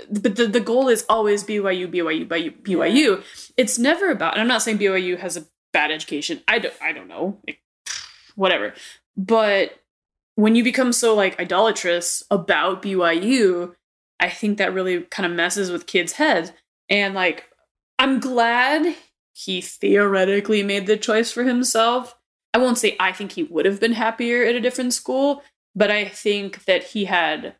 but 0.09 0.35
the, 0.35 0.47
the 0.47 0.59
goal 0.59 0.87
is 0.87 1.05
always 1.09 1.43
BYU, 1.43 1.87
BYU, 1.93 2.27
BYU, 2.27 2.61
BYU. 2.61 3.23
It's 3.55 3.77
never 3.77 4.09
about 4.09 4.33
and 4.33 4.41
I'm 4.41 4.47
not 4.47 4.63
saying 4.63 4.79
BYU 4.79 5.19
has 5.19 5.37
a 5.37 5.45
bad 5.73 5.91
education. 5.91 6.41
I 6.47 6.59
don't 6.59 6.73
I 6.81 6.91
don't 6.91 7.07
know. 7.07 7.39
It, 7.47 7.57
whatever. 8.35 8.73
But 9.15 9.79
when 10.35 10.55
you 10.55 10.63
become 10.63 10.93
so 10.93 11.15
like 11.15 11.39
idolatrous 11.39 12.23
about 12.29 12.83
BYU, 12.83 13.75
I 14.19 14.29
think 14.29 14.57
that 14.57 14.73
really 14.73 15.01
kind 15.03 15.25
of 15.25 15.35
messes 15.35 15.71
with 15.71 15.87
kids' 15.87 16.13
heads. 16.13 16.51
And 16.89 17.13
like, 17.13 17.45
I'm 17.99 18.19
glad 18.19 18.95
he 19.33 19.61
theoretically 19.61 20.63
made 20.63 20.87
the 20.87 20.97
choice 20.97 21.31
for 21.31 21.43
himself. 21.43 22.15
I 22.53 22.59
won't 22.59 22.77
say 22.77 22.95
I 22.99 23.11
think 23.11 23.33
he 23.33 23.43
would 23.43 23.65
have 23.65 23.79
been 23.79 23.93
happier 23.93 24.43
at 24.43 24.55
a 24.55 24.61
different 24.61 24.93
school, 24.93 25.43
but 25.75 25.91
I 25.91 26.05
think 26.05 26.65
that 26.65 26.83
he 26.83 27.05
had 27.05 27.55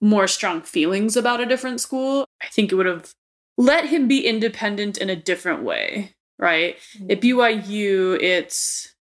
more 0.00 0.28
strong 0.28 0.62
feelings 0.62 1.16
about 1.16 1.40
a 1.40 1.46
different 1.46 1.80
school. 1.80 2.26
I 2.42 2.48
think 2.48 2.70
it 2.70 2.74
would 2.74 2.86
have 2.86 3.12
let 3.56 3.86
him 3.86 4.06
be 4.06 4.26
independent 4.26 4.98
in 4.98 5.08
a 5.08 5.16
different 5.16 5.62
way, 5.62 6.14
right? 6.38 6.76
Mm-hmm. 6.98 7.10
At 7.10 7.20
BYU, 7.20 8.20
it's 8.20 8.94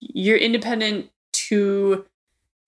you're 0.00 0.38
independent 0.38 1.10
to 1.32 2.04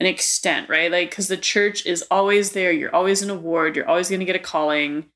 an 0.00 0.06
extent, 0.06 0.68
right? 0.68 0.90
Like, 0.90 1.10
because 1.10 1.28
the 1.28 1.36
church 1.36 1.86
is 1.86 2.04
always 2.10 2.52
there. 2.52 2.72
You're 2.72 2.94
always 2.94 3.22
in 3.22 3.30
a 3.30 3.34
ward. 3.34 3.76
You're 3.76 3.88
always 3.88 4.08
going 4.08 4.20
to 4.20 4.26
get 4.26 4.36
a 4.36 4.40
calling. 4.40 5.06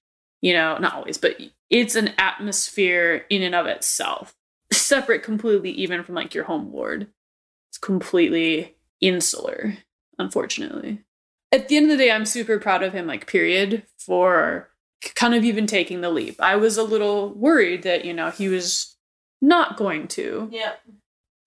You 0.42 0.52
know, 0.52 0.78
not 0.78 0.94
always, 0.94 1.18
but 1.18 1.36
it's 1.70 1.96
an 1.96 2.12
atmosphere 2.18 3.24
in 3.30 3.42
and 3.42 3.54
of 3.54 3.66
itself, 3.66 4.36
separate 4.72 5.22
completely 5.22 5.70
even 5.70 6.04
from 6.04 6.14
like 6.14 6.34
your 6.34 6.44
home 6.44 6.70
ward. 6.70 7.08
It's 7.70 7.78
completely 7.78 8.76
insular, 9.00 9.78
unfortunately. 10.18 11.02
At 11.52 11.68
the 11.68 11.76
end 11.76 11.90
of 11.90 11.98
the 11.98 12.04
day, 12.04 12.10
I'm 12.10 12.26
super 12.26 12.58
proud 12.58 12.82
of 12.82 12.92
him, 12.92 13.06
like, 13.06 13.26
period, 13.26 13.84
for 13.98 14.68
kind 15.14 15.34
of 15.34 15.44
even 15.44 15.66
taking 15.66 16.00
the 16.00 16.10
leap. 16.10 16.40
I 16.40 16.56
was 16.56 16.76
a 16.76 16.82
little 16.82 17.32
worried 17.34 17.82
that, 17.84 18.04
you 18.04 18.12
know, 18.12 18.30
he 18.30 18.48
was 18.48 18.95
not 19.42 19.76
going 19.76 20.08
to. 20.08 20.48
Yep. 20.50 20.80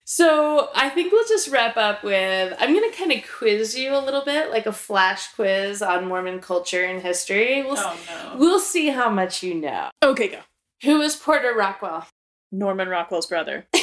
So 0.04 0.70
I 0.74 0.88
think 0.88 1.12
we'll 1.12 1.26
just 1.28 1.48
wrap 1.48 1.76
up 1.76 2.02
with 2.02 2.52
I'm 2.58 2.74
gonna 2.74 2.92
kind 2.92 3.12
of 3.12 3.22
quiz 3.38 3.78
you 3.78 3.94
a 3.94 4.00
little 4.04 4.24
bit, 4.24 4.50
like 4.50 4.66
a 4.66 4.72
flash 4.72 5.32
quiz 5.34 5.82
on 5.82 6.08
Mormon 6.08 6.40
culture 6.40 6.82
and 6.84 7.00
history. 7.00 7.62
We'll 7.62 7.76
Oh, 7.78 7.96
no. 8.08 8.36
we'll 8.36 8.58
see 8.58 8.88
how 8.88 9.08
much 9.08 9.42
you 9.44 9.54
know. 9.54 9.88
Okay, 10.02 10.26
go. 10.28 10.40
Who 10.82 11.00
is 11.00 11.14
Porter 11.14 11.54
Rockwell? 11.54 12.06
Norman 12.50 12.88
Rockwell's 12.88 13.26
brother. 13.26 13.66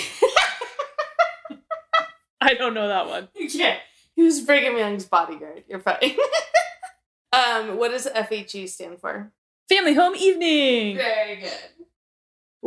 I 2.41 2.53
don't 2.53 2.73
know 2.73 2.87
that 2.87 3.07
one. 3.07 3.29
yeah, 3.35 3.77
he 4.15 4.23
was 4.23 4.41
Brigham 4.41 4.77
Young's 4.77 5.05
bodyguard. 5.05 5.63
You're 5.67 5.79
fine. 5.79 5.97
um, 7.33 7.77
what 7.77 7.91
does 7.91 8.05
FHE 8.07 8.67
stand 8.69 8.99
for? 8.99 9.31
Family 9.69 9.93
Home 9.95 10.15
Evening. 10.15 10.97
Very 10.97 11.37
good. 11.37 11.76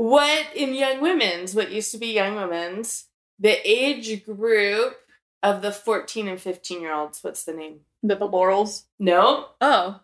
What 0.03 0.57
in 0.57 0.72
Young 0.72 1.03
Women's, 1.03 1.55
what 1.55 1.70
used 1.70 1.92
to 1.92 1.98
be 1.98 2.07
Young 2.07 2.34
Women's, 2.36 3.05
the 3.38 3.59
age 3.70 4.24
group 4.24 4.96
of 5.42 5.61
the 5.61 5.70
14 5.72 6.26
and 6.26 6.40
15 6.40 6.80
year 6.80 6.94
olds, 6.94 7.22
what's 7.22 7.44
the 7.44 7.53
name? 7.53 7.80
The, 8.03 8.16
the 8.16 8.24
Laurels. 8.24 8.86
No. 8.98 9.48
Oh. 9.61 10.01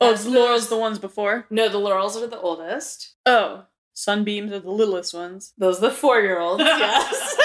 Oh, 0.00 0.10
That's 0.10 0.26
it's 0.26 0.30
Laurel's 0.34 0.68
the- 0.68 0.74
the 0.74 0.80
ones 0.82 0.98
before? 0.98 1.46
No, 1.48 1.70
the 1.70 1.78
Laurels 1.78 2.14
are 2.18 2.26
the 2.26 2.38
oldest. 2.38 3.14
Oh. 3.24 3.64
Sunbeams 3.94 4.52
are 4.52 4.60
the 4.60 4.70
littlest 4.70 5.14
ones. 5.14 5.54
Those 5.56 5.78
are 5.78 5.88
the 5.88 5.90
four 5.92 6.20
year 6.20 6.38
olds, 6.40 6.62
yes. 6.66 7.36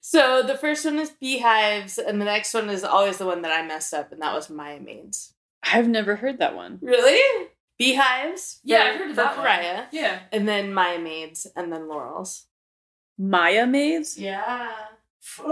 so 0.00 0.42
the 0.42 0.54
first 0.58 0.84
one 0.84 0.98
is 0.98 1.10
Beehives, 1.12 1.96
and 1.96 2.20
the 2.20 2.26
next 2.26 2.52
one 2.52 2.68
is 2.68 2.84
always 2.84 3.16
the 3.16 3.26
one 3.26 3.40
that 3.40 3.52
I 3.52 3.66
messed 3.66 3.94
up, 3.94 4.12
and 4.12 4.20
that 4.20 4.34
was 4.34 4.50
Mia 4.50 4.80
Maids. 4.80 5.32
I've 5.62 5.88
never 5.88 6.16
heard 6.16 6.40
that 6.40 6.54
one. 6.54 6.78
Really? 6.82 7.48
Beehives? 7.78 8.60
Yeah, 8.64 8.84
for- 8.84 8.88
I've 8.88 8.98
heard 8.98 9.10
of 9.10 9.16
for 9.16 9.22
that 9.22 9.36
one. 9.76 9.86
Yeah. 9.92 10.18
And 10.32 10.46
then 10.48 10.72
Mia 10.74 10.98
Maids, 10.98 11.46
and 11.56 11.72
then 11.72 11.88
Laurels. 11.88 12.46
Mia 13.18 13.66
Maids? 13.66 14.16
Yeah. 14.18 14.70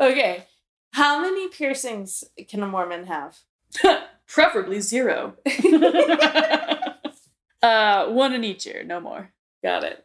okay. 0.00 0.46
How 0.92 1.20
many 1.20 1.48
piercings 1.48 2.24
can 2.48 2.62
a 2.62 2.66
Mormon 2.66 3.06
have? 3.06 3.38
Preferably 4.26 4.80
zero. 4.80 5.34
uh, 7.62 8.06
one 8.08 8.32
in 8.34 8.44
each 8.44 8.66
ear, 8.66 8.82
no 8.84 9.00
more. 9.00 9.30
Got 9.62 9.84
it. 9.84 10.04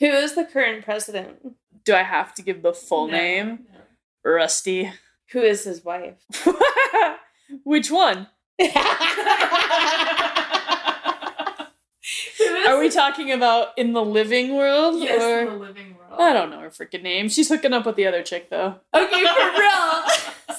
Who 0.00 0.06
is 0.06 0.34
the 0.34 0.44
current 0.44 0.84
president? 0.84 1.56
Do 1.84 1.94
I 1.94 2.02
have 2.02 2.34
to 2.34 2.42
give 2.42 2.62
the 2.62 2.72
full 2.72 3.06
No, 3.08 3.16
name? 3.16 3.66
Rusty. 4.24 4.92
Who 5.32 5.40
is 5.40 5.64
his 5.64 5.84
wife? 5.84 6.16
Which 7.64 7.90
one? 7.90 8.28
Are 12.66 12.78
we 12.78 12.88
talking 12.90 13.30
about 13.32 13.68
in 13.76 13.92
the 13.92 14.02
living 14.04 14.54
world? 14.54 15.00
Yes, 15.02 15.22
or 15.22 15.40
in 15.40 15.46
the 15.46 15.52
living 15.54 15.96
world. 15.96 16.20
I 16.20 16.32
don't 16.32 16.50
know 16.50 16.60
her 16.60 16.70
freaking 16.70 17.02
name. 17.02 17.28
She's 17.28 17.48
hooking 17.48 17.72
up 17.72 17.86
with 17.86 17.96
the 17.96 18.06
other 18.06 18.22
chick 18.22 18.50
though. 18.50 18.76
Okay, 18.94 19.24
for 19.24 19.50
real. 19.60 20.02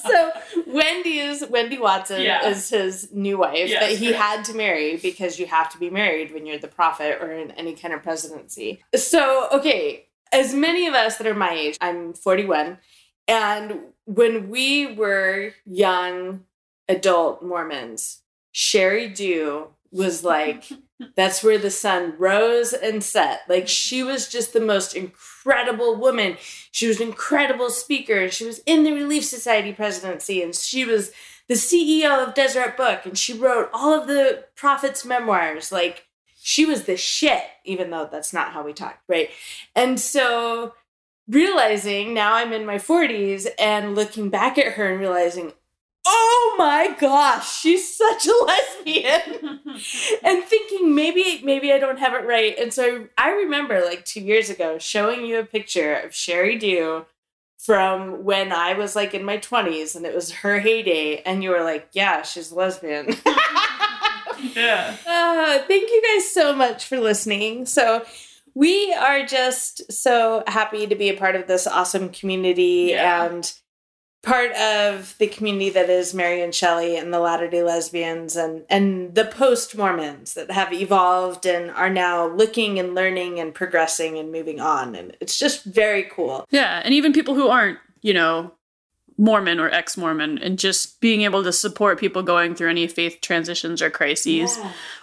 so 0.02 0.30
Wendy 0.66 1.18
is 1.18 1.44
Wendy 1.50 1.78
Watson 1.78 2.22
Yeah. 2.22 2.48
is 2.48 2.70
his 2.70 3.12
new 3.12 3.38
wife 3.38 3.68
Yes, 3.68 3.80
that 3.80 3.98
he 3.98 4.08
correct. 4.08 4.22
had 4.22 4.44
to 4.46 4.54
marry 4.54 4.96
because 4.96 5.38
you 5.38 5.46
have 5.46 5.70
to 5.72 5.78
be 5.78 5.90
married 5.90 6.32
when 6.32 6.46
you're 6.46 6.58
the 6.58 6.68
prophet 6.68 7.18
or 7.20 7.32
in 7.32 7.50
any 7.52 7.74
kind 7.74 7.92
of 7.92 8.02
presidency. 8.02 8.82
So 8.94 9.48
okay, 9.52 10.06
as 10.32 10.54
many 10.54 10.86
of 10.86 10.94
us 10.94 11.18
that 11.18 11.26
are 11.26 11.34
my 11.34 11.52
age, 11.52 11.76
I'm 11.80 12.14
41, 12.14 12.78
and 13.28 13.80
when 14.06 14.48
we 14.48 14.94
were 14.94 15.52
young 15.66 16.44
adult 16.92 17.42
Mormons, 17.42 18.22
Sheri 18.54 19.14
Dew 19.14 19.68
was 19.90 20.24
like 20.24 20.64
that's 21.16 21.42
where 21.42 21.58
the 21.58 21.70
sun 21.70 22.14
rose 22.18 22.72
and 22.72 23.02
set. 23.02 23.42
Like 23.48 23.68
she 23.68 24.02
was 24.02 24.28
just 24.28 24.52
the 24.52 24.60
most 24.60 24.94
incredible 24.94 25.96
woman. 25.96 26.36
She 26.70 26.86
was 26.86 27.00
an 27.00 27.08
incredible 27.08 27.70
speaker. 27.70 28.28
She 28.28 28.44
was 28.44 28.60
in 28.60 28.84
the 28.84 28.92
Relief 28.92 29.24
Society 29.24 29.72
presidency 29.72 30.42
and 30.42 30.54
she 30.54 30.84
was 30.84 31.12
the 31.48 31.54
CEO 31.54 32.26
of 32.26 32.34
Deseret 32.34 32.76
Book 32.76 33.04
and 33.04 33.18
she 33.18 33.32
wrote 33.32 33.68
all 33.72 33.92
of 33.92 34.06
the 34.06 34.44
prophets' 34.54 35.04
memoirs. 35.04 35.72
Like 35.72 36.06
she 36.40 36.64
was 36.64 36.84
the 36.84 36.96
shit, 36.96 37.42
even 37.64 37.90
though 37.90 38.08
that's 38.10 38.32
not 38.32 38.52
how 38.52 38.62
we 38.62 38.72
talk, 38.72 38.98
right? 39.08 39.30
And 39.74 39.98
so 39.98 40.74
realizing 41.28 42.14
now 42.14 42.34
I'm 42.34 42.52
in 42.52 42.66
my 42.66 42.76
40s 42.76 43.46
and 43.58 43.94
looking 43.94 44.28
back 44.28 44.58
at 44.58 44.74
her 44.74 44.90
and 44.90 45.00
realizing, 45.00 45.52
oh 46.06 46.54
my 46.58 46.94
gosh, 46.98 47.60
she's 47.60 47.96
such 47.96 48.26
a 48.26 48.44
lesbian 48.44 49.60
and 50.24 50.44
thinking 50.44 50.94
maybe 50.94 51.40
maybe 51.44 51.72
I 51.72 51.78
don't 51.78 51.98
have 51.98 52.14
it 52.14 52.26
right. 52.26 52.58
And 52.58 52.72
so 52.72 53.06
I 53.16 53.30
remember 53.30 53.82
like 53.84 54.04
two 54.04 54.20
years 54.20 54.50
ago 54.50 54.78
showing 54.78 55.24
you 55.24 55.38
a 55.38 55.44
picture 55.44 55.94
of 55.94 56.10
Sheri 56.10 56.58
Dew 56.58 57.06
from 57.58 58.24
when 58.24 58.52
I 58.52 58.74
was 58.74 58.96
like 58.96 59.14
in 59.14 59.24
my 59.24 59.38
20s 59.38 59.94
and 59.94 60.04
it 60.04 60.14
was 60.14 60.32
her 60.32 60.58
heyday, 60.58 61.22
and 61.22 61.44
you 61.44 61.50
were 61.50 61.62
like, 61.62 61.88
yeah, 61.92 62.22
she's 62.22 62.50
a 62.50 62.54
lesbian. 62.54 63.14
Yeah. 64.56 64.96
Uh, 65.06 65.58
thank 65.68 65.88
you 65.88 66.02
guys 66.02 66.32
so 66.32 66.52
much 66.52 66.86
for 66.86 66.98
listening. 66.98 67.64
So, 67.64 68.04
we 68.54 68.92
are 68.92 69.24
just 69.24 69.90
so 69.92 70.42
happy 70.48 70.86
to 70.88 70.94
be 70.96 71.08
a 71.10 71.16
part 71.16 71.36
of 71.36 71.46
this 71.46 71.66
awesome 71.66 72.08
community 72.08 72.88
Yeah. 72.90 73.24
and 73.26 73.52
part 74.22 74.52
of 74.52 75.16
the 75.18 75.26
community 75.26 75.70
that 75.70 75.90
is 75.90 76.14
Mary 76.14 76.42
and 76.42 76.54
Shelley 76.54 76.96
and 76.96 77.12
the 77.12 77.18
Latter 77.18 77.50
day 77.50 77.62
Lesbians 77.62 78.36
and, 78.36 78.64
and 78.70 79.14
the 79.14 79.24
post 79.24 79.76
Mormons 79.76 80.34
that 80.34 80.50
have 80.50 80.72
evolved 80.72 81.44
and 81.44 81.70
are 81.72 81.90
now 81.90 82.28
looking 82.28 82.78
and 82.78 82.94
learning 82.94 83.40
and 83.40 83.52
progressing 83.52 84.18
and 84.18 84.30
moving 84.30 84.60
on. 84.60 84.94
And 84.94 85.16
it's 85.20 85.38
just 85.38 85.64
very 85.64 86.04
cool. 86.04 86.46
Yeah, 86.50 86.80
and 86.84 86.94
even 86.94 87.12
people 87.12 87.34
who 87.34 87.48
aren't, 87.48 87.78
you 88.00 88.14
know, 88.14 88.52
Mormon 89.18 89.60
or 89.60 89.70
ex 89.70 89.96
Mormon, 89.96 90.38
and 90.38 90.58
just 90.58 91.00
being 91.00 91.22
able 91.22 91.44
to 91.44 91.52
support 91.52 92.00
people 92.00 92.22
going 92.22 92.54
through 92.54 92.70
any 92.70 92.86
faith 92.86 93.20
transitions 93.20 93.82
or 93.82 93.90
crises 93.90 94.58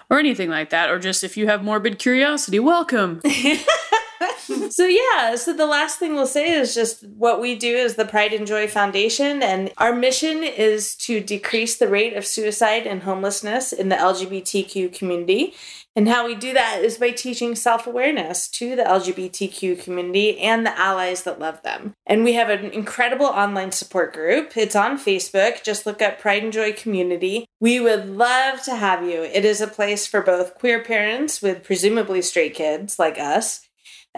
or 0.10 0.18
anything 0.20 0.50
like 0.50 0.72
that, 0.72 0.90
or 0.90 1.00
just 1.00 1.24
if 1.24 1.38
you 1.38 1.48
have 1.48 1.64
morbid 1.64 2.00
curiosity, 2.00 2.60
welcome. 2.60 3.22
so 4.70 4.86
yeah 4.86 5.36
so 5.36 5.54
the 5.54 5.66
last 5.66 6.00
thing 6.00 6.14
we'll 6.14 6.28
say 6.28 6.52
is 6.52 6.74
just 6.74 7.04
what 7.10 7.40
we 7.40 7.56
do 7.56 7.76
is 7.76 7.96
the 7.96 8.06
pride 8.06 8.34
and 8.34 8.48
joy 8.48 8.68
foundation 8.68 9.42
and 9.42 9.72
our 9.78 9.94
mission 9.94 10.44
is 10.44 10.96
to 10.96 11.20
decrease 11.20 11.78
the 11.78 11.88
rate 11.88 12.16
of 12.16 12.26
suicide 12.26 12.86
and 12.86 13.04
homelessness 13.04 13.72
in 13.72 13.90
the 13.90 13.96
lgbtq 13.96 14.94
community. 14.94 15.54
And 15.96 16.08
how 16.08 16.26
we 16.26 16.36
do 16.36 16.54
that 16.54 16.82
is 16.84 16.98
by 16.98 17.12
teaching 17.12 17.56
self-awareness 17.56 18.48
to 18.50 18.76
the 18.76 18.84
lgbtq 18.84 19.84
community 19.84 20.40
and 20.40 20.66
the 20.66 20.78
allies 20.80 21.24
that 21.24 21.40
love 21.40 21.62
them. 21.64 21.94
And 22.06 22.24
we 22.24 22.34
have 22.34 22.50
an 22.50 22.72
incredible 22.72 23.26
online 23.26 23.72
support 23.72 24.14
group. 24.14 24.56
It's 24.56 24.76
on 24.76 24.98
facebook. 24.98 25.64
Just 25.64 25.86
look 25.86 26.02
up 26.02 26.20
pride 26.20 26.44
and 26.44 26.54
joy 26.54 26.74
community. 26.74 27.46
We 27.60 27.80
would 27.80 28.08
love 28.10 28.62
to 28.64 28.76
have 28.76 29.04
you. 29.04 29.24
It 29.24 29.44
is 29.44 29.62
a 29.62 29.68
place 29.68 30.08
for 30.08 30.22
both 30.22 30.56
queer 30.56 30.84
parents 30.84 31.42
with 31.42 31.64
presumably 31.64 32.22
straight 32.22 32.54
kids 32.54 33.00
like 33.00 33.18
us 33.18 33.69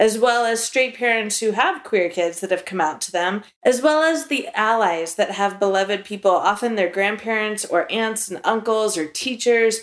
as 0.02 0.18
well 0.18 0.44
as 0.44 0.60
straight 0.60 0.96
parents 0.96 1.38
who 1.38 1.52
have 1.52 1.84
queer 1.84 2.10
kids 2.10 2.40
that 2.40 2.50
have 2.50 2.64
come 2.64 2.80
out 2.80 3.00
to 3.00 3.12
them, 3.12 3.44
as 3.62 3.80
well 3.80 4.02
as 4.02 4.26
the 4.26 4.48
allies 4.48 5.14
that 5.14 5.30
have 5.30 5.60
beloved 5.60 6.04
people, 6.04 6.32
often 6.32 6.74
their 6.74 6.90
grandparents 6.90 7.64
or 7.64 7.86
aunts 7.88 8.28
and 8.28 8.40
uncles 8.42 8.98
or 8.98 9.06
teachers, 9.06 9.78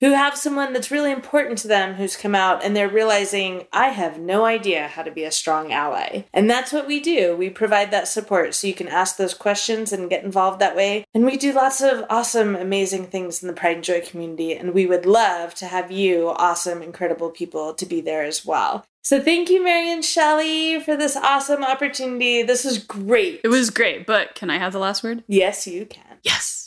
who 0.00 0.12
have 0.12 0.36
someone 0.36 0.72
that's 0.72 0.90
really 0.90 1.10
important 1.10 1.58
to 1.58 1.68
them 1.68 1.94
who's 1.94 2.16
come 2.16 2.34
out 2.34 2.62
and 2.62 2.76
they're 2.76 2.88
realizing, 2.88 3.66
I 3.72 3.88
have 3.88 4.18
no 4.18 4.44
idea 4.44 4.88
how 4.88 5.02
to 5.02 5.10
be 5.10 5.24
a 5.24 5.30
strong 5.30 5.72
ally. 5.72 6.24
And 6.34 6.50
that's 6.50 6.72
what 6.72 6.86
we 6.86 7.00
do. 7.00 7.34
We 7.36 7.48
provide 7.50 7.90
that 7.90 8.08
support 8.08 8.54
so 8.54 8.66
you 8.66 8.74
can 8.74 8.88
ask 8.88 9.16
those 9.16 9.34
questions 9.34 9.92
and 9.92 10.10
get 10.10 10.24
involved 10.24 10.60
that 10.60 10.76
way. 10.76 11.04
And 11.14 11.24
we 11.24 11.36
do 11.36 11.52
lots 11.52 11.80
of 11.80 12.04
awesome, 12.10 12.54
amazing 12.54 13.06
things 13.06 13.42
in 13.42 13.48
the 13.48 13.54
Pride 13.54 13.76
and 13.76 13.84
Joy 13.84 14.02
community. 14.02 14.54
And 14.54 14.74
we 14.74 14.86
would 14.86 15.06
love 15.06 15.54
to 15.56 15.66
have 15.66 15.90
you, 15.90 16.28
awesome, 16.28 16.82
incredible 16.82 17.30
people, 17.30 17.72
to 17.74 17.86
be 17.86 18.00
there 18.00 18.22
as 18.22 18.44
well. 18.44 18.84
So 19.02 19.22
thank 19.22 19.48
you, 19.50 19.62
Mary 19.62 19.92
and 19.92 20.04
Shelley, 20.04 20.80
for 20.80 20.96
this 20.96 21.16
awesome 21.16 21.62
opportunity. 21.62 22.42
This 22.42 22.64
was 22.64 22.78
great. 22.78 23.40
It 23.44 23.48
was 23.48 23.70
great, 23.70 24.04
but 24.04 24.34
can 24.34 24.50
I 24.50 24.58
have 24.58 24.72
the 24.72 24.80
last 24.80 25.04
word? 25.04 25.22
Yes, 25.28 25.66
you 25.66 25.86
can. 25.86 26.18
Yes. 26.24 26.65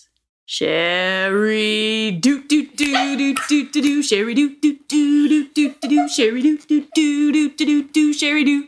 Sherry 0.51 2.09
do 2.19 2.41
do 2.41 2.65
do 2.65 3.15
do 3.15 3.35
do 3.35 3.69
do 3.69 3.81
do 3.81 4.01
Sherry 4.01 4.33
do 4.33 4.49
do 4.59 4.79
do 4.89 5.29
do 5.29 5.45
do 5.53 5.75
do 5.79 5.87
do 5.87 6.09
Sherry 6.09 6.41
do 6.41 6.57
do 6.57 6.87
do 6.95 7.31
do 7.31 7.49
do 7.49 7.65
do 7.65 7.83
do 7.83 8.13
Sherry 8.15 8.43
do 8.43 8.67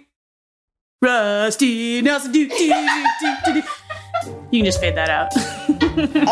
Rusty 1.01 2.03
Nelson 2.03 2.33
do 2.33 2.47
do 2.47 2.55
do 2.55 2.67
do 3.19 3.53
do 3.53 3.61
do 3.61 3.67
You 4.51 4.59
can 4.61 4.65
just 4.65 4.79
fade 4.79 4.93
that 4.93 5.09
out. 5.09 5.33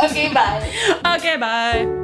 okay, 0.06 0.32
bye. 0.32 1.18
Okay, 1.18 1.38
bye. 1.38 2.00